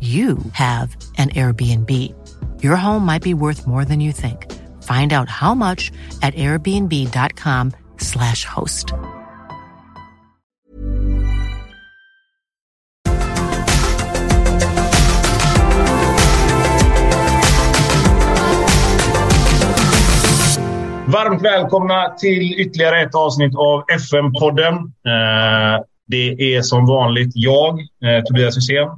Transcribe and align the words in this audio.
you 0.00 0.38
have 0.52 0.96
an 1.18 1.28
Airbnb. 1.30 1.90
Your 2.62 2.76
home 2.76 3.04
might 3.04 3.22
be 3.22 3.34
worth 3.34 3.66
more 3.66 3.84
than 3.84 4.00
you 4.00 4.12
think. 4.12 4.46
Find 4.82 5.12
out 5.12 5.28
how 5.28 5.54
much 5.54 5.92
at 6.22 6.32
airbnb.com/slash 6.34 8.46
host. 8.46 8.94
Varmt 21.12 21.42
välkomna 21.42 22.14
till 22.18 22.60
ytterligare 22.60 23.02
ett 23.02 23.14
avsnitt 23.14 23.56
av 23.56 23.84
FN-podden. 23.88 24.74
Eh, 24.74 25.84
det 26.06 26.54
är 26.56 26.62
som 26.62 26.86
vanligt 26.86 27.30
jag, 27.34 27.80
eh, 27.80 28.24
Tobias 28.24 28.56
Hysén, 28.56 28.88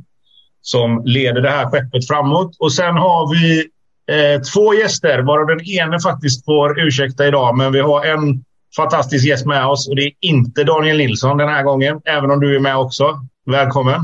som 0.62 1.02
leder 1.04 1.40
det 1.40 1.50
här 1.50 1.66
skeppet 1.66 2.06
framåt. 2.06 2.56
Och 2.58 2.72
sen 2.72 2.96
har 2.96 3.34
vi 3.34 3.68
eh, 4.16 4.40
två 4.40 4.74
gäster, 4.74 5.18
varav 5.18 5.46
den 5.46 5.60
ene 5.60 6.00
faktiskt 6.00 6.44
får 6.44 6.80
ursäkta 6.86 7.26
idag. 7.26 7.56
Men 7.56 7.72
vi 7.72 7.80
har 7.80 8.04
en 8.04 8.44
fantastisk 8.76 9.26
gäst 9.26 9.46
med 9.46 9.66
oss 9.66 9.88
och 9.88 9.96
det 9.96 10.02
är 10.02 10.12
inte 10.20 10.64
Daniel 10.64 10.98
Nilsson 10.98 11.38
den 11.38 11.48
här 11.48 11.62
gången, 11.62 12.00
även 12.04 12.30
om 12.30 12.40
du 12.40 12.56
är 12.56 12.60
med 12.60 12.76
också. 12.76 13.04
Välkommen! 13.46 14.00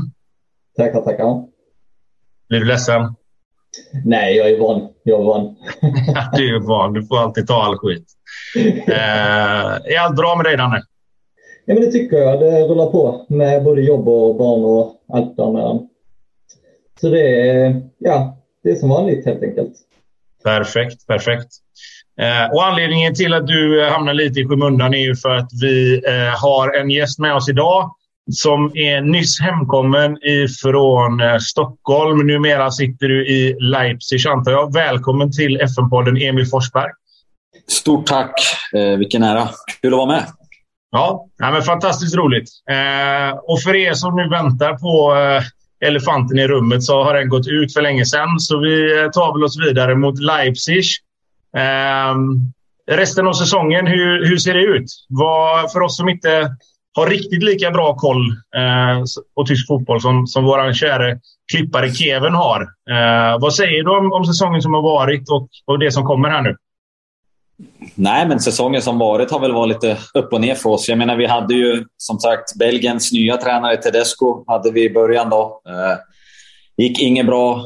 Tackar, 0.77 1.01
tackar. 1.01 1.43
Blir 2.49 2.59
du 2.59 2.65
ledsen? 2.65 3.15
Nej, 4.05 4.37
jag 4.37 4.49
är 4.49 4.59
van. 4.59 4.89
Jag 5.03 5.21
är 5.21 5.25
van. 5.25 5.55
du 6.33 6.55
är 6.55 6.59
van. 6.59 6.93
Du 6.93 7.05
får 7.05 7.17
alltid 7.19 7.47
ta 7.47 7.63
all 7.63 7.77
skit. 7.77 8.05
Eh, 8.87 8.95
är 9.93 9.99
allt 9.99 10.15
bra 10.15 10.35
med 10.35 10.45
dig, 10.45 10.57
Danne? 10.57 10.81
Ja, 11.65 11.73
men 11.73 11.83
det 11.83 11.91
tycker 11.91 12.17
jag. 12.17 12.39
Det 12.39 12.67
rullar 12.67 12.85
på 12.85 13.25
med 13.29 13.63
både 13.63 13.81
jobb 13.81 14.07
och 14.07 14.35
barn 14.35 14.63
och 14.63 15.17
allt 15.17 15.37
däremellan. 15.37 15.89
Så 17.01 17.09
det 17.09 17.49
är, 17.49 17.81
ja, 17.97 18.37
det 18.63 18.69
är 18.69 18.75
som 18.75 18.89
vanligt 18.89 19.25
helt 19.25 19.43
enkelt. 19.43 19.73
Perfekt, 20.43 21.07
perfekt. 21.07 21.47
Eh, 22.21 22.53
och 22.53 22.65
anledningen 22.65 23.15
till 23.15 23.33
att 23.33 23.47
du 23.47 23.89
hamnar 23.89 24.13
lite 24.13 24.39
i 24.39 24.47
skymundan 24.47 24.93
är 24.93 25.05
ju 25.05 25.15
för 25.15 25.29
att 25.29 25.49
vi 25.61 26.01
eh, 26.07 26.41
har 26.41 26.77
en 26.77 26.89
gäst 26.89 27.19
med 27.19 27.35
oss 27.35 27.49
idag 27.49 27.95
som 28.31 28.71
är 28.73 29.01
nyss 29.01 29.41
hemkommen 29.41 30.17
ifrån 30.23 31.21
eh, 31.21 31.37
Stockholm. 31.37 32.27
Numera 32.27 32.71
sitter 32.71 33.07
du 33.07 33.27
i 33.27 33.55
Leipzig, 33.59 34.27
antar 34.27 34.51
jag. 34.51 34.73
Välkommen 34.73 35.31
till 35.31 35.61
FN-podden, 35.61 36.17
Emil 36.17 36.45
Forsberg. 36.45 36.91
Stort 37.67 38.05
tack. 38.05 38.33
Eh, 38.73 38.97
vilken 38.97 39.23
ära. 39.23 39.49
Kul 39.81 39.93
att 39.93 39.97
vara 39.97 40.07
med. 40.07 40.25
Ja, 40.91 41.27
ja 41.37 41.51
men 41.51 41.61
fantastiskt 41.61 42.15
roligt. 42.15 42.49
Eh, 42.69 43.37
och 43.37 43.61
för 43.61 43.75
er 43.75 43.93
som 43.93 44.15
nu 44.15 44.29
väntar 44.29 44.73
på 44.73 45.15
eh, 45.15 45.43
elefanten 45.85 46.39
i 46.39 46.47
rummet 46.47 46.83
så 46.83 47.03
har 47.03 47.13
den 47.13 47.29
gått 47.29 47.47
ut 47.47 47.73
för 47.73 47.81
länge 47.81 48.05
sedan. 48.05 48.39
Så 48.39 48.59
vi 48.59 49.01
eh, 49.01 49.09
tar 49.09 49.33
väl 49.33 49.43
oss 49.43 49.59
vidare 49.59 49.95
mot 49.95 50.19
Leipzig. 50.19 50.83
Eh, 51.57 52.15
resten 52.91 53.27
av 53.27 53.33
säsongen, 53.33 53.87
hur, 53.87 54.25
hur 54.25 54.37
ser 54.37 54.53
det 54.53 54.63
ut? 54.63 54.85
Vad, 55.09 55.71
för 55.71 55.81
oss 55.81 55.97
som 55.97 56.09
inte 56.09 56.55
har 56.93 57.07
riktigt 57.07 57.43
lika 57.43 57.71
bra 57.71 57.95
koll 57.95 58.29
eh, 58.55 59.03
på 59.35 59.45
tysk 59.45 59.67
fotboll 59.67 60.01
som, 60.01 60.27
som 60.27 60.43
vår 60.43 60.73
käre 60.73 61.19
klippare 61.51 61.93
Kevin 61.93 62.33
har. 62.33 62.61
Eh, 62.61 63.39
vad 63.39 63.53
säger 63.53 63.83
du 63.83 63.97
om, 63.97 64.13
om 64.13 64.25
säsongen 64.25 64.61
som 64.61 64.73
har 64.73 64.81
varit 64.81 65.29
och, 65.29 65.49
och 65.65 65.79
det 65.79 65.91
som 65.91 66.03
kommer 66.03 66.29
här 66.29 66.41
nu? 66.41 66.55
Nej, 67.95 68.27
men 68.27 68.39
säsongen 68.39 68.81
som 68.81 68.99
varit 68.99 69.31
har 69.31 69.39
väl 69.39 69.51
varit 69.51 69.69
lite 69.69 69.97
upp 70.13 70.33
och 70.33 70.41
ner 70.41 70.55
för 70.55 70.69
oss. 70.69 70.89
Jag 70.89 70.97
menar, 70.97 71.15
vi 71.15 71.25
hade 71.25 71.53
ju 71.53 71.85
som 71.97 72.19
sagt 72.19 72.55
Belgiens 72.55 73.11
nya 73.11 73.37
tränare 73.37 73.77
Tedesco 73.77 74.43
hade 74.47 74.71
vi 74.71 74.83
i 74.83 74.89
början. 74.89 75.29
Då. 75.29 75.61
Eh, 75.67 75.97
gick 76.77 77.01
inget 77.01 77.25
bra. 77.25 77.63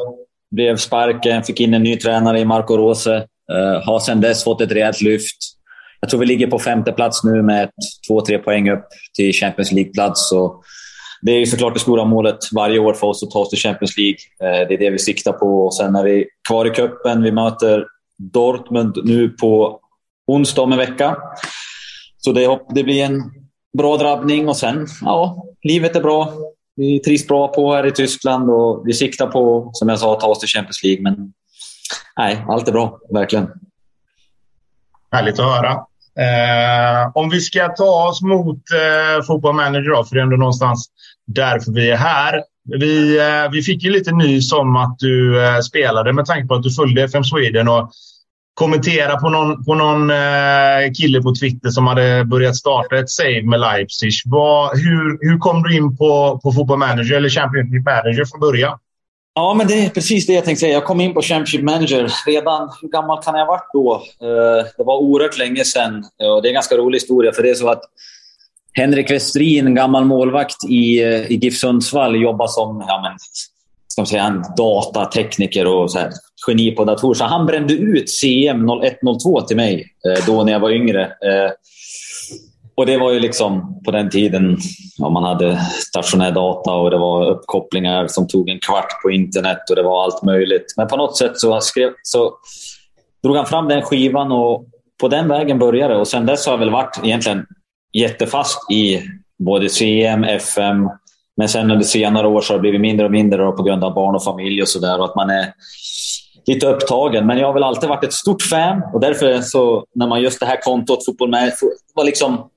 Blev 0.52 0.78
sparken. 0.78 1.44
Fick 1.44 1.60
in 1.60 1.74
en 1.74 1.84
ny 1.84 1.96
tränare 1.96 2.40
i 2.40 2.46
Marco 2.46 2.78
Rose. 2.78 3.16
Eh, 3.52 3.84
har 3.86 4.00
sedan 4.00 4.22
dess 4.22 4.44
fått 4.44 4.62
ett 4.62 4.72
rejält 4.72 5.02
lyft. 5.02 5.38
Jag 6.00 6.10
tror 6.10 6.20
vi 6.20 6.26
ligger 6.26 6.48
på 6.48 6.60
femte 6.60 6.92
plats 6.92 7.24
nu 7.24 7.42
med 7.42 7.70
två, 8.08 8.22
tre 8.22 8.38
poäng 8.38 8.70
upp 8.70 8.88
till 9.16 9.34
Champions 9.34 9.72
League-plats. 9.72 10.30
Det 11.22 11.32
är 11.32 11.40
ju 11.40 11.46
såklart 11.46 11.74
det 11.74 11.80
stora 11.80 12.06
målet 12.06 12.38
varje 12.56 12.80
år 12.80 12.94
för 12.94 13.08
oss 13.08 13.24
att 13.24 13.32
ta 13.32 13.40
oss 13.40 13.50
till 13.50 13.60
Champions 13.60 13.98
League. 13.98 14.18
Eh, 14.42 14.68
det 14.68 14.74
är 14.74 14.78
det 14.78 14.90
vi 14.90 15.00
siktar 15.00 15.32
på. 15.32 15.66
Och 15.66 15.76
sen 15.76 15.96
är 15.96 16.04
vi 16.04 16.26
kvar 16.48 16.66
i 16.66 16.70
cupen. 16.70 17.24
Vi 17.24 17.32
möter 17.32 17.86
Dortmund 18.18 18.98
nu 19.04 19.30
på 19.30 19.80
onsdag 20.28 20.62
om 20.62 20.72
en 20.72 20.78
vecka. 20.78 21.18
Så 22.18 22.32
det, 22.32 22.60
det 22.70 22.84
blir 22.84 23.04
en 23.04 23.22
bra 23.78 23.98
drabbning 23.98 24.50
och 24.50 24.58
sen, 24.58 24.88
ja, 25.02 25.46
livet 25.64 25.96
är 25.96 26.02
bra. 26.02 26.34
Vi 26.76 27.00
trivs 27.00 27.28
bra 27.28 27.48
på 27.48 27.74
här 27.74 27.86
i 27.86 27.92
Tyskland 27.92 28.50
och 28.50 28.88
vi 28.88 28.94
siktar 28.94 29.28
på, 29.28 29.70
som 29.74 29.90
jag 29.90 30.00
sa, 30.00 30.14
att 30.14 30.20
ta 30.20 30.28
oss 30.28 30.40
till 30.40 30.50
Champions 30.50 30.84
League. 30.84 31.02
Men 31.04 31.34
nej, 32.18 32.46
allt 32.48 32.68
är 32.68 32.72
bra, 32.72 33.00
verkligen. 33.14 33.50
Härligt 35.12 35.40
att 35.40 35.46
höra. 35.46 35.72
Eh, 36.20 37.12
om 37.14 37.30
vi 37.30 37.42
ska 37.42 37.68
ta 37.68 38.10
oss 38.10 38.22
mot 38.22 38.58
eh, 38.58 39.26
Football 39.28 39.56
Manager, 39.56 39.90
då, 39.90 40.04
för 40.04 40.16
det 40.16 40.22
är 40.22 40.24
ändå 40.24 40.38
någonstans 40.38 40.90
därför 41.28 41.72
vi 41.72 41.92
är 41.92 41.98
här. 41.98 42.44
Vi, 42.80 43.20
eh, 43.20 43.52
vi 43.52 43.62
fick 43.62 43.84
ju 43.84 43.90
lite 43.90 44.12
nys 44.12 44.54
om 44.54 44.76
att 44.76 45.00
du 45.00 45.46
eh, 45.46 45.60
spelade 45.60 46.14
med 46.14 46.26
tanke 46.26 46.48
på 46.48 46.54
att 46.54 46.64
du 46.64 46.72
följde 46.72 47.04
FM 47.04 47.24
Sweden 47.24 47.68
och 47.68 47.92
kommentera 48.54 49.18
på 49.18 49.30
någon, 49.30 49.66
på 49.66 49.76
någon 49.76 50.10
eh, 50.10 50.92
kille 50.98 51.22
på 51.22 51.36
Twitter 51.36 51.70
som 51.70 51.88
hade 51.88 52.26
börjat 52.26 52.56
starta 52.56 52.98
ett 52.98 53.10
save 53.10 53.44
med 53.44 53.60
Leipzig. 53.60 54.12
Var, 54.26 54.76
hur, 54.76 55.30
hur 55.30 55.38
kom 55.38 55.64
du 55.64 55.76
in 55.76 55.98
på, 55.98 56.40
på 56.44 56.52
Football 56.52 56.80
Manager 56.80 57.16
eller 57.16 57.30
Championship 57.30 57.86
Manager 57.86 58.26
från 58.26 58.40
början? 58.40 58.80
Ja, 59.36 59.54
men 59.54 59.68
det 59.68 59.86
är 59.86 59.90
precis 59.90 60.26
det 60.28 60.34
jag 60.34 60.46
tänkte 60.46 60.60
säga. 60.60 60.74
Jag 60.74 60.86
kom 60.86 61.02
in 61.02 61.14
på 61.14 61.22
Championship 61.22 61.64
Manager 61.64 62.12
redan... 62.26 62.70
Hur 62.82 62.90
gammal 62.90 63.24
kan 63.24 63.36
jag 63.36 63.46
ha 63.46 63.54
varit 63.54 63.70
då? 63.74 63.94
Eh, 64.28 64.66
det 64.78 64.84
var 64.84 64.98
oerhört 64.98 65.38
länge 65.38 65.64
sedan. 65.64 65.96
Eh, 65.96 66.42
det 66.42 66.48
är 66.48 66.50
en 66.50 66.54
ganska 66.54 66.78
rolig 66.78 66.96
historia, 66.96 67.32
för 67.32 67.44
det 67.44 67.50
är 67.50 67.56
så 67.56 67.70
att 67.70 67.82
Henrik 68.74 69.12
Westrin, 69.12 69.76
gammal 69.76 70.06
målvakt 70.06 70.64
i, 70.70 71.04
eh, 71.04 71.32
i 71.32 71.36
GIF 71.36 71.58
Sundsvall, 71.58 72.22
jobbar 72.22 72.48
som 72.48 72.86
ja, 72.88 73.02
men, 73.02 73.18
ska 73.94 74.02
man 74.02 74.08
säga, 74.08 74.24
en 74.24 74.44
datatekniker 74.58 75.68
och 75.68 75.92
så 75.92 76.00
här, 76.00 76.12
geni 76.48 76.72
på 76.72 76.86
datorer. 76.86 77.14
Så 77.14 77.24
han 77.24 77.46
brände 77.46 77.74
ut 77.74 78.10
CM 78.10 78.70
0102 78.70 79.42
till 79.42 79.56
mig 79.56 79.86
eh, 80.08 80.26
då 80.26 80.44
när 80.44 80.52
jag 80.52 80.60
var 80.60 80.70
yngre. 80.70 81.02
Eh, 81.04 81.52
och 82.76 82.86
det 82.86 82.98
var 82.98 83.12
ju 83.12 83.20
liksom 83.20 83.82
på 83.86 83.92
den 83.92 84.10
tiden 84.10 84.58
ja, 84.98 85.10
man 85.10 85.24
hade 85.24 85.60
stationär 85.90 86.32
data 86.32 86.72
och 86.72 86.92
det 86.92 86.98
var 86.98 87.30
uppkopplingar 87.30 88.08
som 88.08 88.28
tog 88.28 88.50
en 88.50 88.60
kvart 88.60 89.02
på 89.04 89.12
internet 89.12 89.70
och 89.70 89.76
det 89.76 89.84
var 89.84 90.04
allt 90.04 90.24
möjligt. 90.24 90.74
Men 90.78 90.88
på 90.88 90.98
något 90.98 91.18
sätt 91.18 91.40
så, 91.40 91.62
skrev, 91.62 91.92
så 92.04 92.34
drog 93.24 93.36
han 93.36 93.46
fram 93.46 93.68
den 93.68 93.82
skivan 93.82 94.32
och 94.32 94.66
på 95.02 95.08
den 95.08 95.28
vägen 95.28 95.60
började 95.60 95.96
Och 95.96 96.08
sen 96.08 96.26
dess 96.26 96.46
har 96.46 96.54
jag 96.54 96.60
väl 96.60 96.70
varit 96.70 97.00
egentligen 97.04 97.46
jättefast 97.94 98.72
i 98.72 99.02
både 99.40 99.70
CM, 99.70 100.24
FM, 100.24 100.90
men 101.38 101.50
sen 101.50 101.72
under 101.72 101.86
senare 101.86 102.28
år 102.28 102.42
så 102.42 102.54
har 102.54 102.58
det 102.58 102.62
blivit 102.62 102.82
mindre 102.82 103.06
och 103.06 103.12
mindre 103.12 103.52
på 103.52 103.64
grund 103.64 103.84
av 103.84 103.94
barn 103.94 104.16
och 104.16 104.24
familj 104.24 104.62
och 104.62 104.68
sådär. 104.68 105.00
Och 105.00 105.06
att 105.06 105.16
man 105.16 105.30
är 105.30 105.54
lite 106.46 106.68
upptagen. 106.68 107.28
Men 107.28 107.38
jag 107.38 107.48
har 107.48 107.54
väl 107.54 107.64
alltid 107.64 107.90
varit 107.90 108.04
ett 108.04 108.14
stort 108.14 108.42
fan 108.42 108.82
och 108.94 109.00
därför 109.00 109.42
så 109.42 109.86
när 109.96 110.08
man 110.08 110.22
just 110.22 110.40
det 110.40 110.46
här 110.46 110.62
kontot 110.62 111.06
Fotboll 111.06 111.30
med 111.30 111.54
var 111.94 112.04
liksom 112.04 112.50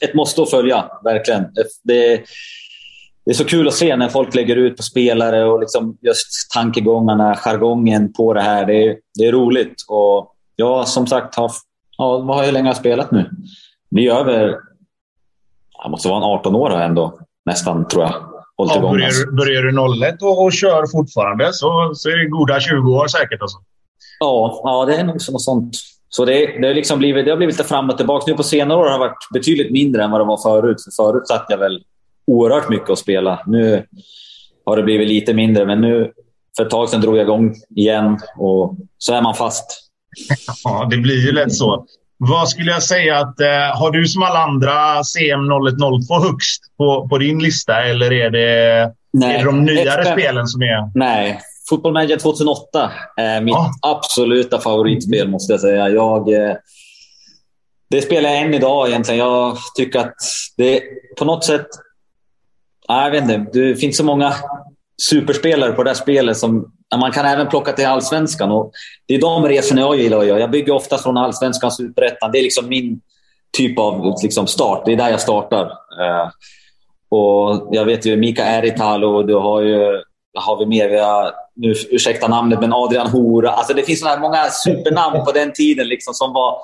ett 0.00 0.14
måste 0.14 0.42
att 0.42 0.50
följa, 0.50 0.84
verkligen. 1.04 1.44
Det, 1.82 2.24
det 3.24 3.30
är 3.30 3.34
så 3.34 3.44
kul 3.44 3.68
att 3.68 3.74
se 3.74 3.96
när 3.96 4.08
folk 4.08 4.34
lägger 4.34 4.56
ut 4.56 4.76
på 4.76 4.82
spelare 4.82 5.44
och 5.44 5.60
liksom 5.60 5.96
just 6.00 6.50
tankegångarna, 6.54 7.36
jargongen 7.36 8.12
på 8.12 8.34
det 8.34 8.40
här. 8.40 8.66
Det 8.66 8.86
är, 8.86 8.96
det 9.18 9.26
är 9.26 9.32
roligt. 9.32 9.84
Och 9.88 10.34
jag 10.56 10.88
som 10.88 11.06
sagt 11.06 11.34
har... 11.34 11.52
Ja, 11.98 12.18
vad 12.18 12.36
har 12.36 12.44
jag 12.44 12.52
länge 12.52 12.74
spelat 12.74 13.10
nu? 13.10 13.30
Vi 13.90 14.08
är 14.08 14.14
över... 14.14 14.56
Jag 15.82 15.90
måste 15.90 16.08
vara 16.08 16.18
en 16.18 16.24
18 16.24 16.54
år 16.54 16.80
ändå. 16.80 17.18
Nästan, 17.50 17.88
tror 17.88 18.02
jag. 18.02 18.14
Hållit 18.56 18.74
ja, 18.74 18.80
börjar, 18.80 19.36
börjar 19.36 19.62
du 19.62 20.06
01 20.06 20.22
och, 20.22 20.44
och 20.44 20.52
kör 20.52 20.86
fortfarande 20.86 21.52
så, 21.52 21.90
så 21.94 22.08
är 22.08 22.16
det 22.16 22.26
goda 22.28 22.60
20 22.60 22.92
år 22.92 23.08
säkert. 23.08 23.42
Alltså. 23.42 23.58
Ja, 24.20 24.60
ja, 24.64 24.84
det 24.84 24.96
är 24.96 25.04
nog 25.04 25.14
något 25.14 25.42
sånt. 25.42 25.76
Så 26.08 26.24
det, 26.24 26.58
det, 26.60 26.66
har 26.66 26.74
liksom 26.74 26.98
blivit, 26.98 27.24
det 27.24 27.30
har 27.30 27.36
blivit 27.36 27.58
lite 27.58 27.68
fram 27.68 27.90
och 27.90 27.96
tillbaka. 27.96 28.24
Nu 28.26 28.36
på 28.36 28.42
senare 28.42 28.78
år 28.78 28.84
har 28.84 28.92
det 28.92 28.98
varit 28.98 29.28
betydligt 29.32 29.72
mindre 29.72 30.04
än 30.04 30.10
vad 30.10 30.20
det 30.20 30.24
var 30.24 30.36
förut. 30.36 30.76
För 30.84 31.02
förut 31.02 31.28
satt 31.28 31.46
jag 31.48 31.58
väl 31.58 31.82
oerhört 32.26 32.68
mycket 32.68 32.90
att 32.90 32.98
spela. 32.98 33.42
Nu 33.46 33.86
har 34.64 34.76
det 34.76 34.82
blivit 34.82 35.08
lite 35.08 35.34
mindre, 35.34 35.66
men 35.66 35.80
nu 35.80 36.12
för 36.56 36.64
ett 36.64 36.70
tag 36.70 36.88
sedan 36.88 37.00
drog 37.00 37.16
jag 37.16 37.22
igång 37.22 37.54
igen 37.76 38.18
och 38.36 38.76
så 38.98 39.14
är 39.14 39.22
man 39.22 39.34
fast. 39.34 39.66
Ja, 40.64 40.88
det 40.90 40.96
blir 40.96 41.26
ju 41.26 41.32
lätt 41.32 41.54
så. 41.54 41.86
Vad 42.22 42.48
skulle 42.48 42.70
jag 42.70 42.82
säga 42.82 43.18
att 43.18 43.40
eh, 43.40 43.48
har 43.48 43.90
du 43.90 44.06
som 44.06 44.22
alla 44.22 44.38
andra 44.38 45.04
CM 45.04 45.40
0102 45.70 46.14
högst 46.14 46.62
på, 46.76 47.08
på 47.08 47.18
din 47.18 47.38
lista 47.38 47.82
eller 47.84 48.12
är 48.12 48.30
det, 48.30 48.92
Nej, 49.12 49.34
är 49.34 49.38
det 49.38 49.44
de 49.44 49.64
nyare 49.64 50.02
F5. 50.02 50.12
spelen 50.12 50.46
som 50.46 50.62
är... 50.62 50.90
Nej, 50.94 51.40
Football 51.68 51.92
Manager 51.92 52.16
2008 52.16 52.92
är 53.16 53.40
mitt 53.40 53.54
ja. 53.54 53.70
absoluta 53.82 54.58
favoritspel 54.58 55.28
måste 55.28 55.52
jag 55.52 55.60
säga. 55.60 55.88
Jag, 55.88 56.32
eh, 56.32 56.56
det 57.90 58.02
spelar 58.02 58.30
jag 58.30 58.38
än 58.38 58.54
idag 58.54 58.88
egentligen. 58.88 59.18
Jag 59.18 59.56
tycker 59.76 59.98
att 59.98 60.14
det 60.56 60.82
på 61.18 61.24
något 61.24 61.44
sätt 61.44 61.66
jag 62.88 63.10
vet 63.10 63.22
inte. 63.22 63.58
Det 63.58 63.76
finns 63.76 63.96
så 63.96 64.04
många 64.04 64.34
superspelare 65.08 65.72
på 65.72 65.82
det 65.82 65.90
här 65.90 65.94
spelet 65.94 66.36
som 66.36 66.72
man 67.00 67.12
kan 67.12 67.26
även 67.26 67.48
plocka 67.48 67.72
till 67.72 67.86
allsvenskan. 67.86 68.50
Och 68.50 68.72
det 69.06 69.14
är 69.14 69.20
de 69.20 69.48
resorna 69.48 69.80
jag 69.80 69.96
gillar 69.96 70.18
att 70.18 70.26
göra. 70.26 70.40
Jag 70.40 70.50
bygger 70.50 70.72
ofta 70.72 70.98
från 70.98 71.16
allsvenskan, 71.16 71.70
superettan. 71.70 72.32
Det 72.32 72.38
är 72.38 72.42
liksom 72.42 72.68
min 72.68 73.00
typ 73.56 73.78
av 73.78 74.14
liksom 74.22 74.46
start. 74.46 74.82
Det 74.84 74.92
är 74.92 74.96
där 74.96 75.10
jag 75.10 75.20
startar. 75.20 75.64
Eh, 76.00 76.28
och 77.08 77.68
jag 77.70 77.84
vet 77.84 78.06
ju 78.06 78.16
Mika 78.16 78.44
Eritalo, 78.44 79.22
du 79.22 79.34
har 79.34 79.60
ju 79.60 80.02
har 80.34 80.58
vi 80.58 80.66
mer? 80.66 80.88
Vi 80.88 80.98
har, 80.98 81.32
nu, 81.54 81.74
ursäkta 81.90 82.28
namnet, 82.28 82.60
men 82.60 82.72
Adrian 82.72 83.06
Hora. 83.06 83.50
Alltså 83.50 83.74
det 83.74 83.82
finns 83.82 84.00
så 84.00 84.18
många 84.20 84.44
supernamn 84.50 85.24
på 85.24 85.32
den 85.32 85.52
tiden 85.52 85.88
liksom, 85.88 86.14
som 86.14 86.32
var 86.32 86.58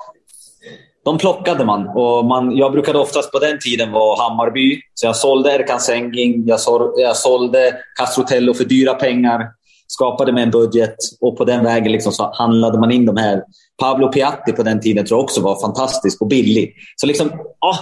de 1.07 1.17
plockade 1.17 1.65
man. 1.65 1.87
Och 1.87 2.25
man, 2.25 2.55
jag 2.55 2.71
brukade 2.71 2.99
oftast 2.99 3.31
på 3.31 3.39
den 3.39 3.59
tiden 3.59 3.91
vara 3.91 4.21
Hammarby. 4.23 4.81
Så 4.93 5.05
jag 5.05 5.15
sålde 5.15 5.51
Erkan 5.51 5.79
Sengin, 5.79 6.43
jag, 6.47 6.59
så, 6.59 6.93
jag 6.97 7.17
sålde 7.17 7.73
Castrotello 7.99 8.53
för 8.53 8.63
dyra 8.63 8.93
pengar. 8.93 9.41
Skapade 9.87 10.31
med 10.33 10.43
en 10.43 10.51
budget 10.51 10.95
och 11.21 11.37
på 11.37 11.45
den 11.45 11.63
vägen 11.63 11.91
liksom 11.91 12.11
så 12.11 12.31
handlade 12.33 12.79
man 12.79 12.91
in 12.91 13.05
de 13.05 13.17
här. 13.17 13.43
Pablo 13.81 14.11
Piatti 14.11 14.51
på 14.51 14.63
den 14.63 14.81
tiden 14.81 15.05
tror 15.05 15.17
jag 15.17 15.23
också 15.23 15.41
var 15.41 15.61
fantastisk 15.61 16.21
och 16.21 16.27
billig. 16.27 16.73
Så 16.95 17.07
liksom, 17.07 17.27
ah, 17.59 17.77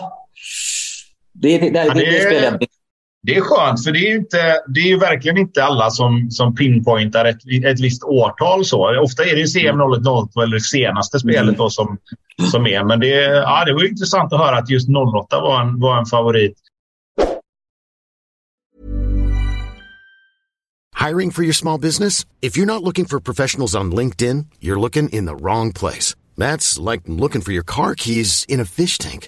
det, 1.34 1.58
det, 1.58 1.70
det, 1.70 1.94
det, 1.94 1.94
det 1.94 2.22
spelar 2.22 2.44
jag 2.44 2.60
det 3.26 3.36
är 3.36 3.42
skönt, 3.42 3.84
för 3.84 3.92
det 3.92 4.00
är 4.00 4.10
ju, 4.10 4.16
inte, 4.16 4.62
det 4.68 4.80
är 4.80 4.88
ju 4.88 5.00
verkligen 5.00 5.38
inte 5.38 5.64
alla 5.64 5.90
som, 5.90 6.32
som 6.32 6.56
pinpointar 6.56 7.26
ett, 7.26 7.66
ett 7.66 7.80
visst 7.80 8.04
årtal. 8.04 8.66
Så. 8.66 9.02
Ofta 9.02 9.24
är 9.24 9.36
det 9.36 9.42
ju 9.42 9.48
CM 9.48 9.82
0102 9.82 10.42
eller 10.42 10.54
det 10.54 10.62
senaste 10.62 11.20
spelet 11.20 11.44
mm. 11.44 11.56
då 11.56 11.70
som, 11.70 11.98
som 12.52 12.68
är. 12.68 12.84
Men 12.84 13.00
det, 13.00 13.08
ja, 13.26 13.66
det 13.66 13.74
var 13.74 13.90
intressant 13.90 14.34
att 14.34 14.40
höra 14.40 14.58
att 14.58 14.70
just 14.70 14.90
08 14.90 15.40
var 15.42 15.62
en, 15.62 15.80
var 15.80 16.00
en 16.00 16.06
favorit. 16.06 16.58
Hiring 21.08 21.32
for 21.32 21.44
your 21.44 21.54
small 21.54 21.80
business? 21.82 22.26
If 22.42 22.58
you're 22.58 22.66
not 22.66 22.84
looking 22.84 23.06
for 23.06 23.20
professionals 23.20 23.76
on 23.76 23.96
LinkedIn, 23.96 24.46
you're 24.60 24.80
looking 24.80 25.10
in 25.10 25.26
the 25.26 25.36
wrong 25.36 25.74
place. 25.74 26.16
That's 26.38 26.92
like 26.92 27.02
looking 27.08 27.42
for 27.42 27.54
your 27.54 27.66
car 27.66 27.96
keys 27.96 28.46
in 28.48 28.60
a 28.60 28.66
fish 28.66 28.98
tank. 28.98 29.28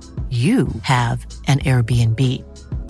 you 0.31 0.67
have 0.83 1.25
an 1.47 1.59
Airbnb. 1.59 2.19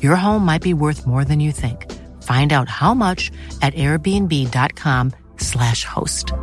Your 0.03 0.15
home 0.15 0.45
might 0.45 0.61
be 0.61 0.73
worth 0.73 1.07
more 1.07 1.25
than 1.25 1.39
you 1.39 1.51
think. 1.51 1.91
Find 2.21 2.53
out 2.53 2.69
how 2.69 2.93
much 2.93 3.31
at 3.61 3.73
airbnb.com 3.73 5.11
slash 5.37 5.83
host. 5.83 6.33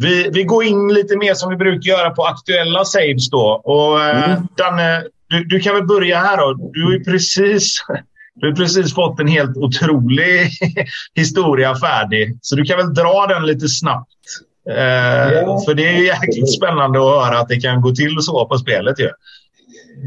Vi, 0.00 0.30
vi 0.32 0.44
går 0.44 0.64
in 0.64 0.88
lite 0.88 1.16
mer 1.16 1.34
som 1.34 1.50
vi 1.50 1.56
brukar 1.56 1.90
göra 1.90 2.10
på 2.10 2.24
aktuella 2.24 2.84
saves 2.84 3.30
då. 3.30 3.62
Och, 3.64 4.04
eh, 4.04 4.32
mm. 4.32 4.46
Danne, 4.56 5.04
du, 5.28 5.44
du 5.44 5.60
kan 5.60 5.74
väl 5.74 5.86
börja 5.86 6.18
här 6.18 6.36
då. 6.36 6.70
Du 6.72 6.84
har 6.84 6.92
ju 6.92 7.04
precis, 7.04 7.84
du 8.34 8.46
har 8.46 8.54
precis 8.54 8.94
fått 8.94 9.20
en 9.20 9.28
helt 9.28 9.56
otrolig 9.56 10.50
historia 11.14 11.74
färdig. 11.74 12.38
Så 12.42 12.56
du 12.56 12.64
kan 12.64 12.76
väl 12.76 12.94
dra 12.94 13.26
den 13.26 13.46
lite 13.46 13.68
snabbt. 13.68 14.10
Eh, 14.68 15.32
ja. 15.32 15.60
För 15.66 15.74
det 15.74 15.88
är 15.88 16.06
jäkligt 16.06 16.52
spännande 16.52 16.98
att 16.98 17.24
höra 17.24 17.38
att 17.38 17.48
det 17.48 17.60
kan 17.60 17.80
gå 17.80 17.90
till 17.90 18.16
så 18.20 18.46
på 18.46 18.56
spelet 18.56 19.00
ju. 19.00 19.10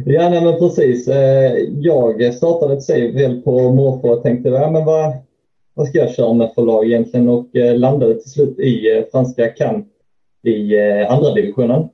Ja, 0.05 0.29
nej, 0.29 0.43
men 0.43 0.59
precis. 0.59 1.07
Eh, 1.07 1.53
jag 1.79 2.33
startade 2.33 2.73
ett 2.73 2.83
save 2.83 3.41
på 3.43 3.71
måfå 3.71 4.09
och 4.09 4.23
tänkte 4.23 4.49
ja, 4.49 4.71
men 4.71 4.85
vad, 4.85 5.13
vad 5.73 5.87
ska 5.87 5.97
jag 5.97 6.13
köra 6.13 6.33
med 6.33 6.51
för 6.55 6.61
lag 6.61 6.85
egentligen 6.85 7.29
och 7.29 7.55
eh, 7.55 7.75
landade 7.77 8.13
till 8.13 8.31
slut 8.31 8.59
i 8.59 9.03
franska 9.11 9.47
Cannes 9.47 9.85
i 10.43 10.79
andra 11.09 11.33
divisionen. 11.33 11.89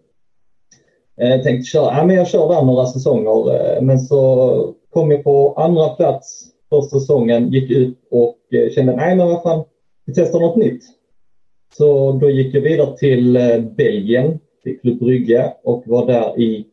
Jag 1.15 1.43
tänkte 1.43 1.69
köra, 1.69 1.97
ja, 1.97 2.05
men 2.05 2.15
jag 2.15 2.27
kör 2.27 2.49
där 2.49 2.61
några 2.61 2.85
säsonger 2.85 3.81
men 3.81 3.99
så 3.99 4.73
kom 4.93 5.11
jag 5.11 5.23
på 5.23 5.53
andra 5.53 5.89
plats 5.89 6.45
första 6.69 6.99
säsongen, 6.99 7.51
gick 7.51 7.71
ut 7.71 7.97
och 8.11 8.37
kände 8.75 8.95
nej 8.95 9.15
men 9.15 9.27
vad 9.27 9.43
fan, 9.43 9.63
vi 10.05 10.13
testar 10.13 10.39
något 10.39 10.55
nytt. 10.55 10.83
Så 11.77 12.11
då 12.11 12.29
gick 12.29 12.55
jag 12.55 12.61
vidare 12.61 12.97
till 12.97 13.35
eh, 13.35 13.59
Belgien, 13.59 14.39
till 14.63 14.79
Club 14.79 14.99
Brygge 14.99 15.53
och 15.63 15.83
var 15.87 16.07
där 16.07 16.39
i 16.39 16.65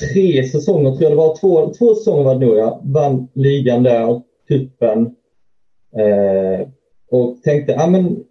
tre 0.00 0.44
säsonger, 0.44 0.90
tror 0.90 1.02
jag 1.02 1.12
det 1.12 1.16
var. 1.16 1.36
Två, 1.36 1.74
två 1.74 1.94
säsonger 1.94 2.24
var 2.24 2.34
det 2.34 2.46
nog, 2.46 2.56
ja. 2.56 2.80
Vann 2.84 3.28
ligan 3.34 3.82
där, 3.82 4.22
cupen. 4.48 5.16
Eh, 5.96 6.68
och 7.10 7.42
tänkte, 7.42 7.72
ja 7.72 7.86
men 7.86 8.24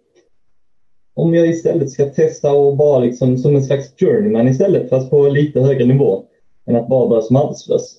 om 1.14 1.34
jag 1.34 1.46
istället 1.46 1.90
ska 1.90 2.04
testa 2.06 2.52
och 2.52 2.76
bara 2.76 2.98
liksom 2.98 3.38
som 3.38 3.56
en 3.56 3.62
slags 3.62 3.94
journeyman 3.96 4.48
istället, 4.48 4.88
fast 4.88 5.10
på 5.10 5.28
lite 5.28 5.60
högre 5.60 5.84
nivå 5.84 6.24
än 6.66 6.76
att 6.76 6.88
bara 6.88 7.08
börja 7.08 7.22
som 7.22 7.36
arbetslös. 7.36 7.96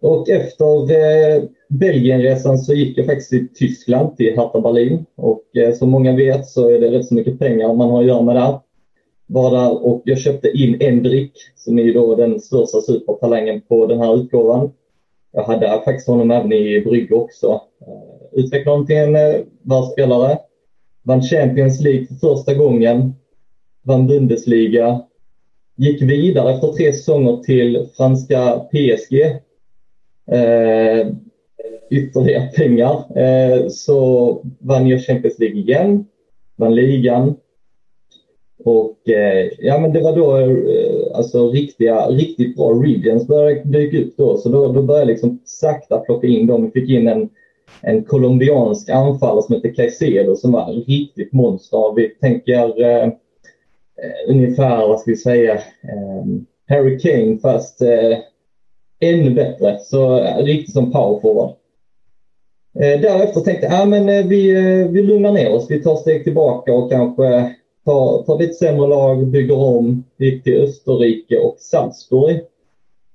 Och 0.00 0.28
efter 0.28 0.90
eh, 0.90 1.42
Belgienresan 1.70 2.58
så 2.58 2.74
gick 2.74 2.98
jag 2.98 3.06
faktiskt 3.06 3.30
till 3.30 3.48
Tyskland, 3.54 4.16
till 4.16 4.36
Hertha 4.36 4.60
Berlin. 4.60 5.04
Och 5.14 5.56
eh, 5.56 5.74
som 5.74 5.90
många 5.90 6.16
vet 6.16 6.46
så 6.46 6.68
är 6.68 6.80
det 6.80 6.90
rätt 6.90 7.06
så 7.06 7.14
mycket 7.14 7.38
pengar 7.38 7.74
man 7.74 7.90
har 7.90 8.00
att 8.00 8.06
göra 8.06 8.22
med 8.22 8.36
där. 8.36 8.60
Var 9.26 9.50
där 9.50 9.86
och 9.86 10.02
jag 10.04 10.18
köpte 10.18 10.48
in 10.48 10.76
Endrik 10.80 11.32
som 11.56 11.78
är 11.78 11.94
då 11.94 12.14
den 12.14 12.40
största 12.40 12.80
supertalangen 12.80 13.60
på 13.60 13.86
den 13.86 13.98
här 13.98 14.16
utgåvan. 14.16 14.70
Jag 15.32 15.42
hade 15.42 15.82
faktiskt 15.84 16.06
honom 16.06 16.30
även 16.30 16.52
i 16.52 16.80
Brygge 16.80 17.14
också. 17.14 17.60
Eh, 17.80 18.40
utvecklade 18.40 18.74
honom 18.74 18.86
till 18.86 18.96
en 18.96 19.16
eh, 19.16 19.40
världsspelare. 19.62 20.38
Vann 21.02 21.22
Champions 21.22 21.80
League 21.80 22.06
för 22.06 22.14
första 22.14 22.54
gången. 22.54 23.14
Vann 23.82 24.06
Bundesliga. 24.06 25.02
Gick 25.76 26.02
vidare 26.02 26.54
efter 26.54 26.68
tre 26.72 26.92
säsonger 26.92 27.36
till 27.36 27.86
franska 27.96 28.58
PSG. 28.58 29.20
Eh, 30.32 31.06
ytterligare 31.90 32.46
pengar. 32.46 33.18
Eh, 33.18 33.68
så 33.68 34.42
vann 34.58 34.88
jag 34.88 35.02
Champions 35.02 35.38
League 35.38 35.58
igen. 35.58 36.04
vann 36.56 36.74
ligan. 36.74 37.34
Och 38.64 39.08
eh, 39.08 39.50
ja, 39.58 39.78
men 39.78 39.92
det 39.92 40.00
var 40.00 40.16
då 40.16 40.38
eh, 40.38 41.16
alltså 41.16 41.50
riktiga, 41.50 42.08
riktigt 42.08 42.56
bra 42.56 42.72
regions 42.72 43.26
började 43.26 43.62
dyka 43.64 43.98
upp 43.98 44.16
då. 44.16 44.36
Så 44.36 44.48
då, 44.48 44.72
då 44.72 44.82
började 44.82 45.00
jag 45.00 45.08
liksom 45.08 45.40
sakta 45.44 45.98
plocka 45.98 46.26
in 46.26 46.46
dem. 46.46 46.64
Vi 46.64 46.80
fick 46.80 46.90
in 46.90 47.08
en, 47.08 47.28
en 47.80 48.04
colombiansk 48.04 48.88
anfallare 48.88 49.42
som 49.42 49.54
hette 49.54 49.68
Caicedo 49.68 50.36
som 50.36 50.52
var 50.52 50.72
riktigt 50.72 51.32
monster. 51.32 51.94
Vi 51.96 52.08
tänker 52.08 52.82
eh, 52.82 53.12
ungefär, 54.28 54.88
vad 54.88 55.00
ska 55.00 55.10
vi 55.10 55.16
säga, 55.16 55.54
eh, 55.54 56.24
Harry 56.68 56.98
Kane 56.98 57.38
fast 57.38 57.82
eh, 57.82 58.18
ännu 59.00 59.30
bättre. 59.30 59.78
Så 59.78 60.20
riktigt 60.38 60.74
som 60.74 60.92
powerforward. 60.92 61.59
Eh, 62.74 63.00
därefter 63.00 63.40
tänkte 63.40 63.66
jag, 63.66 63.74
ja, 63.74 63.84
men 63.84 64.08
eh, 64.08 64.26
vi, 64.26 64.50
eh, 64.50 64.88
vi 64.88 65.02
lugnar 65.02 65.32
ner 65.32 65.52
oss. 65.52 65.66
Vi 65.70 65.82
tar 65.82 65.96
steg 65.96 66.24
tillbaka 66.24 66.72
och 66.72 66.90
kanske 66.90 67.54
tar, 67.84 68.22
tar 68.22 68.38
lite 68.38 68.54
sämre 68.54 68.86
lag, 68.86 69.26
bygger 69.26 69.58
om. 69.58 70.04
Gick 70.18 70.44
till 70.44 70.62
Österrike 70.62 71.38
och 71.38 71.56
Salzburg. 71.58 72.40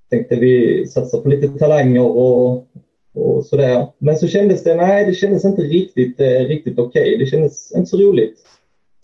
Tänkte 0.09 0.35
vi 0.35 0.85
satsar 0.87 1.21
på 1.21 1.29
lite 1.29 1.47
talanger 1.47 2.17
och, 2.17 2.67
och 3.13 3.45
sådär. 3.45 3.87
Men 3.97 4.17
så 4.17 4.27
kändes 4.27 4.63
det, 4.63 4.75
nej 4.75 5.05
det 5.05 5.13
kändes 5.13 5.45
inte 5.45 5.61
riktigt, 5.61 6.19
riktigt 6.19 6.79
okej. 6.79 7.01
Okay. 7.01 7.17
Det 7.17 7.25
kändes 7.25 7.75
inte 7.75 7.89
så 7.89 7.97
roligt. 7.97 8.37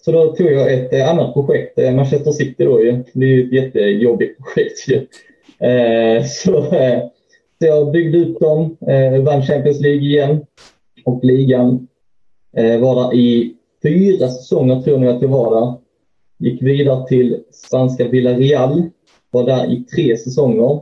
Så 0.06 0.12
då 0.12 0.36
tog 0.36 0.52
jag 0.52 0.74
ett 0.74 0.94
annat 0.94 1.34
projekt, 1.34 1.78
Manchester 1.78 2.32
City 2.32 2.64
då 2.64 2.82
ju. 2.82 3.04
Det 3.14 3.26
är 3.26 3.30
ju 3.30 3.46
ett 3.46 3.54
jättejobbigt 3.54 4.40
projekt 4.44 4.88
ju. 4.88 5.08
Så, 6.26 6.66
så 7.62 7.68
jag 7.68 7.92
byggde 7.92 8.18
upp 8.18 8.40
dem, 8.40 8.78
eh, 8.88 9.22
vann 9.22 9.42
Champions 9.42 9.82
League 9.82 10.02
igen 10.02 10.46
och 11.06 11.24
ligan. 11.24 11.88
Eh, 12.58 12.80
var 12.80 12.96
där 12.96 13.18
i 13.18 13.56
fyra 13.84 14.28
säsonger 14.28 14.82
tror 14.82 15.04
jag 15.04 15.16
att 15.16 15.22
jag 15.22 15.30
var 15.30 15.62
där. 15.62 15.74
Gick 16.38 16.62
vidare 16.62 17.08
till 17.08 17.44
spanska 17.52 18.08
Villarreal. 18.08 18.84
Var 19.32 19.44
där 19.44 19.72
i 19.72 19.84
tre 19.84 20.18
säsonger. 20.18 20.82